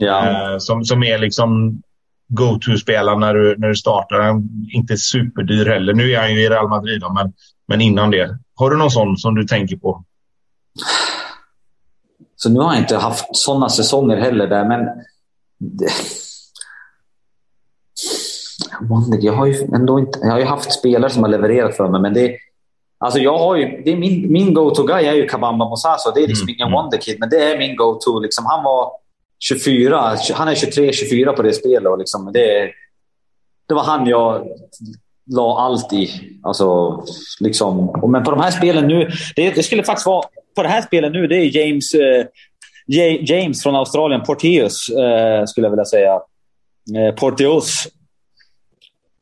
Ja. 0.00 0.56
som, 0.60 0.84
som 0.84 1.02
är 1.02 1.18
liksom 1.18 1.82
go-to-spelare 2.28 3.18
när 3.18 3.34
du, 3.34 3.56
när 3.58 3.68
du 3.68 3.74
startar. 3.74 4.20
Han 4.20 4.48
inte 4.72 4.96
superdyr 4.96 5.66
heller. 5.66 5.94
Nu 5.94 6.12
är 6.12 6.20
han 6.20 6.34
ju 6.34 6.42
i 6.42 6.48
Real 6.48 6.68
Madrid, 6.68 7.00
då, 7.00 7.12
men, 7.12 7.32
men 7.68 7.80
innan 7.80 8.10
det. 8.10 8.38
Har 8.54 8.70
du 8.70 8.76
någon 8.76 8.90
sån 8.90 9.16
som 9.16 9.34
du 9.34 9.44
tänker 9.44 9.76
på? 9.76 10.04
Så 12.42 12.50
nu 12.50 12.60
har 12.60 12.74
jag 12.74 12.82
inte 12.82 12.96
haft 12.96 13.36
såna 13.36 13.68
säsonger 13.68 14.16
heller 14.16 14.46
där, 14.46 14.64
men... 14.64 14.88
Jag 19.20 19.32
har 19.32 19.46
ju 19.46 19.54
ändå 19.74 19.98
inte... 19.98 20.18
Jag 20.22 20.32
har 20.32 20.44
haft 20.44 20.72
spelare 20.72 21.10
som 21.10 21.22
har 21.22 21.30
levererat 21.30 21.76
för 21.76 21.88
mig, 21.88 22.00
men 22.00 22.14
det... 22.14 22.36
Alltså 22.98 23.18
jag 23.20 23.38
har 23.38 23.56
ju, 23.56 23.82
det 23.84 23.92
är 23.92 23.96
min, 23.96 24.32
min 24.32 24.54
go-to-guy 24.54 25.04
är 25.04 25.14
ju 25.14 25.28
Kabamba 25.28 25.68
Mosaso. 25.68 26.10
Det 26.14 26.20
är 26.20 26.28
liksom 26.28 26.44
mm. 26.44 26.54
ingen 26.54 26.68
mm. 26.68 26.82
wonderkid, 26.82 27.16
men 27.20 27.28
det 27.28 27.52
är 27.52 27.58
min 27.58 27.76
go-to. 27.76 28.20
Liksom, 28.20 28.46
han 28.46 28.64
var 28.64 28.92
24, 29.38 30.16
han 30.34 30.48
är 30.48 30.54
23-24 30.54 31.32
på 31.32 31.42
det 31.42 31.52
spelet. 31.52 31.92
Och 31.92 31.98
liksom, 31.98 32.32
det, 32.32 32.70
det 33.68 33.74
var 33.74 33.82
han 33.82 34.06
jag 34.06 34.46
la 35.30 35.60
allt 35.60 35.92
i. 35.92 36.10
Alltså, 36.42 37.00
liksom. 37.40 38.00
Men 38.10 38.24
på 38.24 38.30
de 38.30 38.40
här 38.40 38.50
spelen 38.50 38.86
nu, 38.86 39.10
det, 39.36 39.50
det, 39.50 39.62
skulle 39.62 39.84
faktiskt 39.84 40.06
vara... 40.06 40.24
På 40.58 40.62
det 40.62 40.68
här 40.68 40.82
spelet 40.82 41.12
nu, 41.12 41.26
det 41.26 41.36
är 41.36 41.56
James, 41.56 41.94
eh, 41.94 42.26
James 43.20 43.62
från 43.62 43.76
Australien, 43.76 44.22
Porteus, 44.22 44.88
eh, 44.88 45.44
skulle 45.44 45.66
jag 45.66 45.70
vilja 45.70 45.84
säga. 45.84 46.12
Eh, 46.96 47.14
Porteus. 47.14 47.88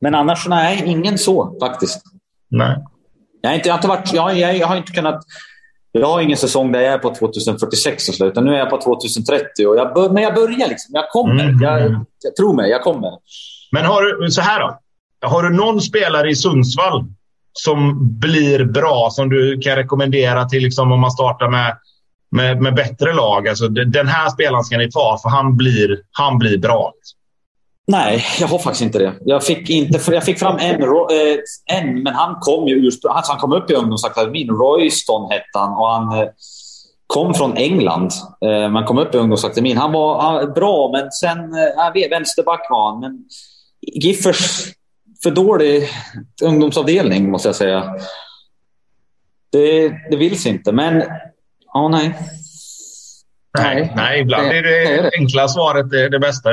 Men 0.01 0.15
annars, 0.15 0.49
nej, 0.49 0.83
ingen 0.87 1.19
så 1.19 1.57
faktiskt. 1.61 2.03
Nej. 2.49 2.77
Jag 3.41 3.51
har 3.51 3.55
inte, 3.55 3.69
jag 3.69 3.75
har 3.75 3.79
inte, 3.79 3.89
varit, 3.89 4.13
jag, 4.13 4.39
jag, 4.39 4.57
jag 4.57 4.67
har 4.67 4.77
inte 4.77 4.93
kunnat 4.93 5.23
jag 5.93 6.07
har 6.07 6.21
ingen 6.21 6.37
säsong 6.37 6.73
där 6.73 6.81
jag 6.81 6.93
är 6.93 6.99
på 6.99 7.15
2046 7.15 8.09
och 8.09 8.15
så, 8.15 8.27
utan 8.27 8.45
nu 8.45 8.55
är 8.55 8.59
jag 8.59 8.71
på 8.71 8.81
2030. 8.81 9.67
Och 9.67 9.77
jag 9.77 9.95
bör, 9.95 10.11
men 10.11 10.23
jag 10.23 10.35
börjar 10.35 10.69
liksom. 10.69 10.95
Jag 10.95 11.11
kommer. 11.11 11.45
Mm. 11.45 11.63
Jag, 11.63 12.05
jag 12.25 12.37
tror 12.37 12.57
mig, 12.57 12.71
jag 12.71 12.83
kommer. 12.83 13.11
Men 13.73 13.85
har 13.85 14.03
du, 14.03 14.31
så 14.31 14.41
här 14.41 14.61
då. 14.61 14.79
Har 15.29 15.43
du 15.43 15.51
någon 15.57 15.81
spelare 15.81 16.31
i 16.31 16.35
Sundsvall 16.35 17.05
som 17.65 17.99
blir 18.19 18.65
bra, 18.65 19.09
som 19.11 19.29
du 19.29 19.61
kan 19.61 19.77
rekommendera 19.77 20.45
till 20.45 20.63
liksom, 20.63 20.93
om 20.93 21.01
man 21.01 21.11
startar 21.11 21.49
med, 21.49 21.77
med, 22.31 22.63
med 22.63 22.75
bättre 22.75 23.13
lag? 23.13 23.49
Alltså, 23.49 23.69
den 23.69 24.09
här 24.09 24.31
spelaren 24.31 24.65
ska 24.65 24.79
ni 24.79 24.91
ta, 24.91 25.19
för 25.23 25.29
han 25.29 25.57
blir, 25.57 26.01
han 26.13 26.39
blir 26.39 26.59
bra. 26.59 26.93
Nej, 27.89 28.25
jag 28.41 28.49
har 28.49 28.59
faktiskt 28.59 28.83
inte 28.83 28.99
det. 28.99 29.15
Jag 29.21 29.45
fick, 29.45 29.71
inte, 29.71 30.13
jag 30.13 30.25
fick 30.25 30.39
fram 30.39 30.57
en, 30.57 30.83
eh, 30.83 31.79
en 31.79 32.03
men 32.03 32.15
han 32.15 32.37
kom 32.41 32.69
ju 32.69 32.75
ursprungligen... 32.75 33.17
Alltså 33.17 33.33
han 33.33 33.41
kom 33.41 33.53
upp 33.53 33.71
i 33.71 33.75
ungdomsakademin. 33.75 34.49
Royston 34.49 35.31
hette 35.31 35.59
han 35.59 35.73
och 35.73 35.89
han 35.89 36.19
eh, 36.19 36.29
kom 37.07 37.35
från 37.35 37.57
England. 37.57 38.11
Eh, 38.45 38.71
man 38.71 38.85
kom 38.85 38.99
upp 38.99 39.15
i 39.15 39.19
ungdomsakademin. 39.19 39.77
Han 39.77 39.93
var 39.93 40.47
bra, 40.55 40.91
men 40.93 41.11
sen... 41.11 41.39
Eh, 41.39 41.61
jag 41.77 41.93
vet, 41.93 42.13
vänsterback 42.13 42.67
var 42.71 42.91
han. 42.91 43.01
Men 43.01 43.25
Giffers 43.81 44.73
för 45.27 45.31
dålig 45.31 45.89
ungdomsavdelning, 46.43 47.31
måste 47.31 47.49
jag 47.49 47.57
säga. 47.57 47.95
Det, 49.53 49.89
det 50.11 50.17
sig 50.37 50.53
inte, 50.53 50.73
men... 50.73 51.05
Ja, 51.73 51.89
nej. 51.89 52.19
Nej, 53.59 53.93
nej, 53.97 54.21
ibland 54.21 54.47
är 54.47 54.63
det, 54.63 55.03
det 55.03 55.11
enkla 55.19 55.49
svaret 55.49 55.91
det, 55.91 56.09
det 56.09 56.19
bästa. 56.19 56.51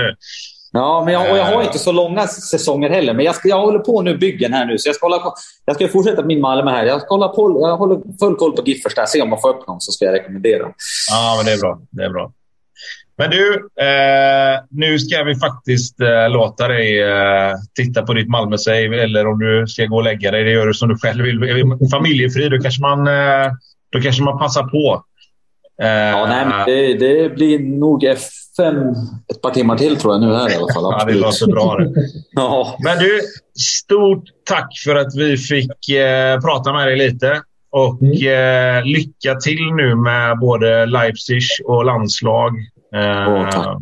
Ja, 0.71 1.01
men 1.05 1.13
jag, 1.13 1.31
och 1.31 1.37
jag 1.37 1.45
har 1.45 1.63
inte 1.63 1.79
så 1.79 1.91
långa 1.91 2.27
säsonger 2.27 2.89
heller. 2.89 3.13
Men 3.13 3.25
jag, 3.25 3.35
ska, 3.35 3.47
jag 3.47 3.61
håller 3.61 3.79
på 3.79 4.01
nu 4.01 4.17
byggen 4.17 4.53
här 4.53 4.65
nu. 4.65 4.77
Så 4.77 4.89
jag 4.89 4.95
ska, 4.95 5.05
hålla 5.05 5.19
på, 5.19 5.33
jag 5.65 5.75
ska 5.75 5.87
fortsätta 5.87 6.25
min 6.25 6.41
Malmö 6.41 6.71
här. 6.71 6.85
Jag, 6.85 7.01
ska 7.01 7.13
hålla 7.13 7.27
på, 7.27 7.59
jag 7.61 7.77
håller 7.77 8.17
full 8.19 8.35
koll 8.35 8.55
på 8.55 8.63
Giffers 8.65 8.95
där. 8.95 9.05
Se 9.05 9.21
om 9.21 9.29
man 9.29 9.41
får 9.41 9.49
upp 9.49 9.67
någon 9.67 9.81
så 9.81 9.91
ska 9.91 10.05
jag 10.05 10.13
rekommendera. 10.13 10.63
Ja, 11.11 11.33
men 11.37 11.45
det 11.45 11.51
är 11.51 11.59
bra. 11.59 11.81
Det 11.89 12.03
är 12.03 12.09
bra. 12.09 12.31
Men 13.17 13.29
du, 13.29 13.69
eh, 13.79 14.59
nu 14.69 14.99
ska 14.99 15.23
vi 15.23 15.35
faktiskt 15.35 16.01
eh, 16.01 16.29
låta 16.29 16.67
dig 16.67 17.01
eh, 17.01 17.53
titta 17.75 18.01
på 18.01 18.13
ditt 18.13 18.29
Malmö-save. 18.29 19.03
Eller 19.03 19.27
om 19.27 19.39
du 19.39 19.67
ska 19.67 19.85
gå 19.85 19.95
och 19.95 20.03
lägga 20.03 20.31
dig. 20.31 20.43
Det 20.43 20.51
gör 20.51 20.67
du 20.67 20.73
som 20.73 20.89
du 20.89 20.97
själv 20.97 21.23
vill. 21.23 21.77
Familjefri, 21.91 22.49
då 22.49 22.59
kanske 22.59 22.81
man, 22.81 23.07
eh, 23.07 23.51
då 23.91 24.01
kanske 24.01 24.23
man 24.23 24.39
passar 24.39 24.63
på. 24.63 25.03
ja, 25.77 26.25
nej, 26.25 26.63
det, 26.65 26.93
det, 26.93 27.35
blir 27.35 27.59
nog 27.59 28.03
fem, 28.57 28.75
ett 29.31 29.41
par 29.41 29.51
timmar 29.51 29.77
till 29.77 29.95
tror 29.95 30.13
jag 30.13 30.21
nu 30.21 30.35
här 30.35 30.51
i 30.51 30.55
alla 30.55 30.73
fall. 30.73 30.83
ja, 30.83 31.05
det 31.05 31.13
låter 31.13 31.47
bra 31.47 31.75
det. 31.77 31.93
ja. 32.31 32.77
Men 32.83 32.97
du, 32.97 33.21
stort 33.83 34.23
tack 34.45 34.69
för 34.85 34.95
att 34.95 35.15
vi 35.15 35.37
fick 35.37 35.89
eh, 35.89 36.39
prata 36.39 36.73
med 36.73 36.87
dig 36.87 36.97
lite. 36.97 37.41
Och 37.71 38.01
mm. 38.01 38.77
eh, 38.77 38.85
lycka 38.85 39.35
till 39.35 39.73
nu 39.75 39.95
med 39.95 40.39
både 40.39 40.85
Leipzig 40.85 41.41
och 41.65 41.85
landslag. 41.85 42.53
Oh, 42.93 43.77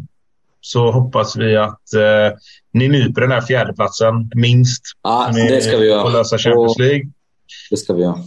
så 0.62 0.92
hoppas 0.92 1.36
vi 1.36 1.58
att 1.58 1.94
eh, 1.94 2.38
ni 2.74 2.88
nyper 2.88 3.22
den 3.22 3.32
här 3.32 3.42
fjärdeplatsen 3.42 4.32
minst. 4.36 4.82
Ja, 5.04 5.30
det 5.34 5.62
ska 5.62 5.78
vi 5.78 5.88
göra. 5.88 6.04
Och 6.04 6.12
lösa 6.12 6.38
Champions 6.38 6.80
League. 6.80 7.10
Det 7.70 7.78
ska 7.78 7.94
vi 7.94 8.02
göra. 8.02 8.18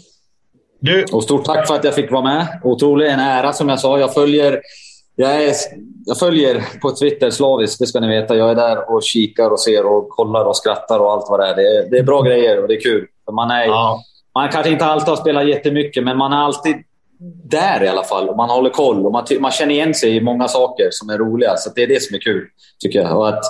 Du. 0.80 1.04
Och 1.12 1.22
stort 1.22 1.44
tack 1.44 1.66
för 1.66 1.74
att 1.74 1.84
jag 1.84 1.94
fick 1.94 2.10
vara 2.10 2.22
med. 2.22 2.60
Otrolig 2.64 3.08
en 3.08 3.20
ära 3.20 3.52
som 3.52 3.68
jag 3.68 3.80
sa. 3.80 3.98
Jag 3.98 4.14
följer 4.14 4.60
jag, 5.16 5.44
är, 5.44 5.54
jag 6.06 6.18
följer 6.18 6.80
på 6.80 6.90
Twitter 6.90 7.30
slaviskt, 7.30 7.78
det 7.78 7.86
ska 7.86 8.00
ni 8.00 8.08
veta. 8.08 8.36
Jag 8.36 8.50
är 8.50 8.54
där 8.54 8.90
och 8.90 9.02
kikar 9.02 9.50
och 9.50 9.60
ser 9.60 9.86
och 9.86 10.08
kollar 10.08 10.44
och 10.44 10.56
skrattar 10.56 10.98
och 11.00 11.12
allt 11.12 11.26
vad 11.28 11.40
det 11.40 11.46
är. 11.48 11.56
Det 11.56 11.62
är, 11.62 11.90
det 11.90 11.98
är 11.98 12.02
bra 12.02 12.22
grejer 12.22 12.62
och 12.62 12.68
det 12.68 12.74
är 12.74 12.80
kul. 12.80 13.06
Man, 13.32 13.50
är, 13.50 13.64
ja. 13.64 14.02
man 14.34 14.48
kanske 14.48 14.70
inte 14.70 14.84
alltid 14.84 15.08
har 15.08 15.16
spelat 15.16 15.48
jättemycket, 15.48 16.04
men 16.04 16.18
man 16.18 16.32
är 16.32 16.36
alltid 16.36 16.76
där 17.44 17.82
i 17.82 17.88
alla 17.88 18.04
fall. 18.04 18.36
Man 18.36 18.50
håller 18.50 18.70
koll 18.70 19.06
och 19.06 19.12
man, 19.12 19.26
man 19.40 19.50
känner 19.50 19.74
igen 19.74 19.94
sig 19.94 20.16
i 20.16 20.20
många 20.20 20.48
saker 20.48 20.88
som 20.90 21.10
är 21.10 21.18
roliga. 21.18 21.56
Så 21.56 21.70
det 21.74 21.82
är 21.82 21.86
det 21.86 22.02
som 22.02 22.16
är 22.16 22.20
kul, 22.20 22.46
tycker 22.80 22.98
jag. 23.02 23.18
Och 23.18 23.28
att 23.28 23.44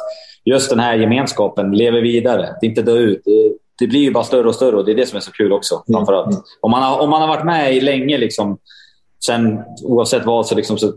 just 0.44 0.70
den 0.70 0.80
här 0.80 0.94
gemenskapen 0.94 1.70
lever 1.70 2.00
vidare. 2.00 2.48
Att 2.48 2.62
inte 2.62 2.82
dö 2.82 2.96
ut. 2.96 3.22
Det, 3.24 3.52
det 3.78 3.86
blir 3.86 4.00
ju 4.00 4.12
bara 4.12 4.24
större 4.24 4.48
och 4.48 4.54
större 4.54 4.76
och 4.76 4.84
det 4.84 4.92
är 4.92 4.96
det 4.96 5.06
som 5.06 5.16
är 5.16 5.20
så 5.20 5.32
kul 5.32 5.52
också. 5.52 5.74
Mm. 5.88 5.98
Framförallt. 5.98 6.44
Om, 6.60 6.70
man 6.70 6.82
har, 6.82 6.98
om 6.98 7.10
man 7.10 7.20
har 7.20 7.28
varit 7.28 7.44
med 7.44 7.74
i 7.76 7.80
länge, 7.80 8.18
liksom, 8.18 8.58
sen, 9.26 9.62
oavsett 9.82 10.24
vad, 10.24 10.46
så, 10.46 10.54
liksom, 10.54 10.78
så 10.78 10.92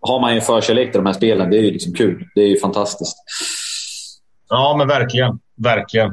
har 0.00 0.20
man 0.20 0.32
ju 0.32 0.36
en 0.36 0.44
förkärlek 0.44 0.92
till 0.92 0.98
de 0.98 1.06
här 1.06 1.12
spelen. 1.12 1.50
Det 1.50 1.58
är 1.58 1.62
ju 1.62 1.70
liksom 1.70 1.92
kul. 1.92 2.24
Det 2.34 2.40
är 2.40 2.48
ju 2.48 2.58
fantastiskt. 2.58 3.16
Ja, 4.48 4.74
men 4.78 4.88
verkligen. 4.88 5.38
Verkligen. 5.56 6.08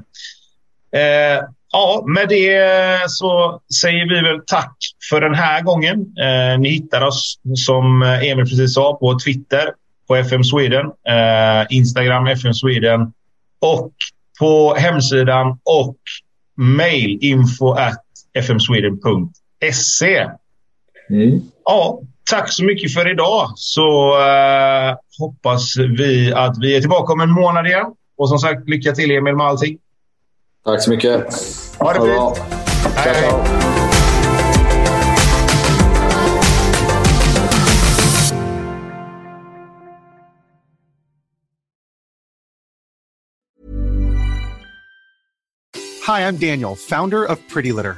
Eh, 0.91 1.43
ja, 1.73 2.03
med 2.07 2.29
det 2.29 2.59
så 3.07 3.61
säger 3.81 4.09
vi 4.09 4.21
väl 4.21 4.41
tack 4.47 4.75
för 5.09 5.21
den 5.21 5.35
här 5.35 5.61
gången. 5.61 5.99
Eh, 5.99 6.59
ni 6.59 6.69
hittar 6.69 7.01
oss, 7.01 7.39
som 7.55 8.01
Emil 8.01 8.45
precis 8.45 8.73
sa, 8.73 8.97
på 8.97 9.19
Twitter 9.19 9.73
på 10.07 10.15
FM 10.15 10.43
Sweden, 10.43 10.85
eh, 10.85 11.65
Instagram 11.69 12.27
FM 12.27 12.53
Sweden 12.53 13.13
och 13.59 13.91
på 14.39 14.75
hemsidan 14.75 15.59
och 15.63 15.97
mail 16.55 17.17
info 17.21 17.71
at 17.71 18.01
fmsweden.se. 18.33 20.29
Mm. 21.09 21.41
Ja, 21.65 22.01
tack 22.29 22.53
så 22.53 22.63
mycket 22.63 22.93
för 22.93 23.11
idag. 23.11 23.51
Så 23.55 24.17
uh, 24.17 24.95
hoppas 25.19 25.77
vi 25.77 26.33
att 26.33 26.57
vi 26.59 26.75
är 26.75 26.79
tillbaka 26.79 27.13
om 27.13 27.21
en 27.21 27.31
månad 27.31 27.67
igen. 27.67 27.85
Och 28.17 28.29
som 28.29 28.39
sagt, 28.39 28.69
lycka 28.69 28.91
till 28.91 29.11
Emil 29.11 29.35
med 29.35 29.45
allting. 29.45 29.77
Tack 30.65 30.81
så 30.81 30.89
mycket. 30.89 31.25
Ha 31.79 31.93
det 31.93 31.99
fint. 31.99 32.37
Hej. 32.95 33.15
Ciao, 33.21 33.43
Hi, 46.05 46.27
I'm 46.27 46.37
Daniel, 46.37 46.75
founder 46.75 47.23
of 47.23 47.39
Pretty 47.49 47.71
Litter. 47.71 47.97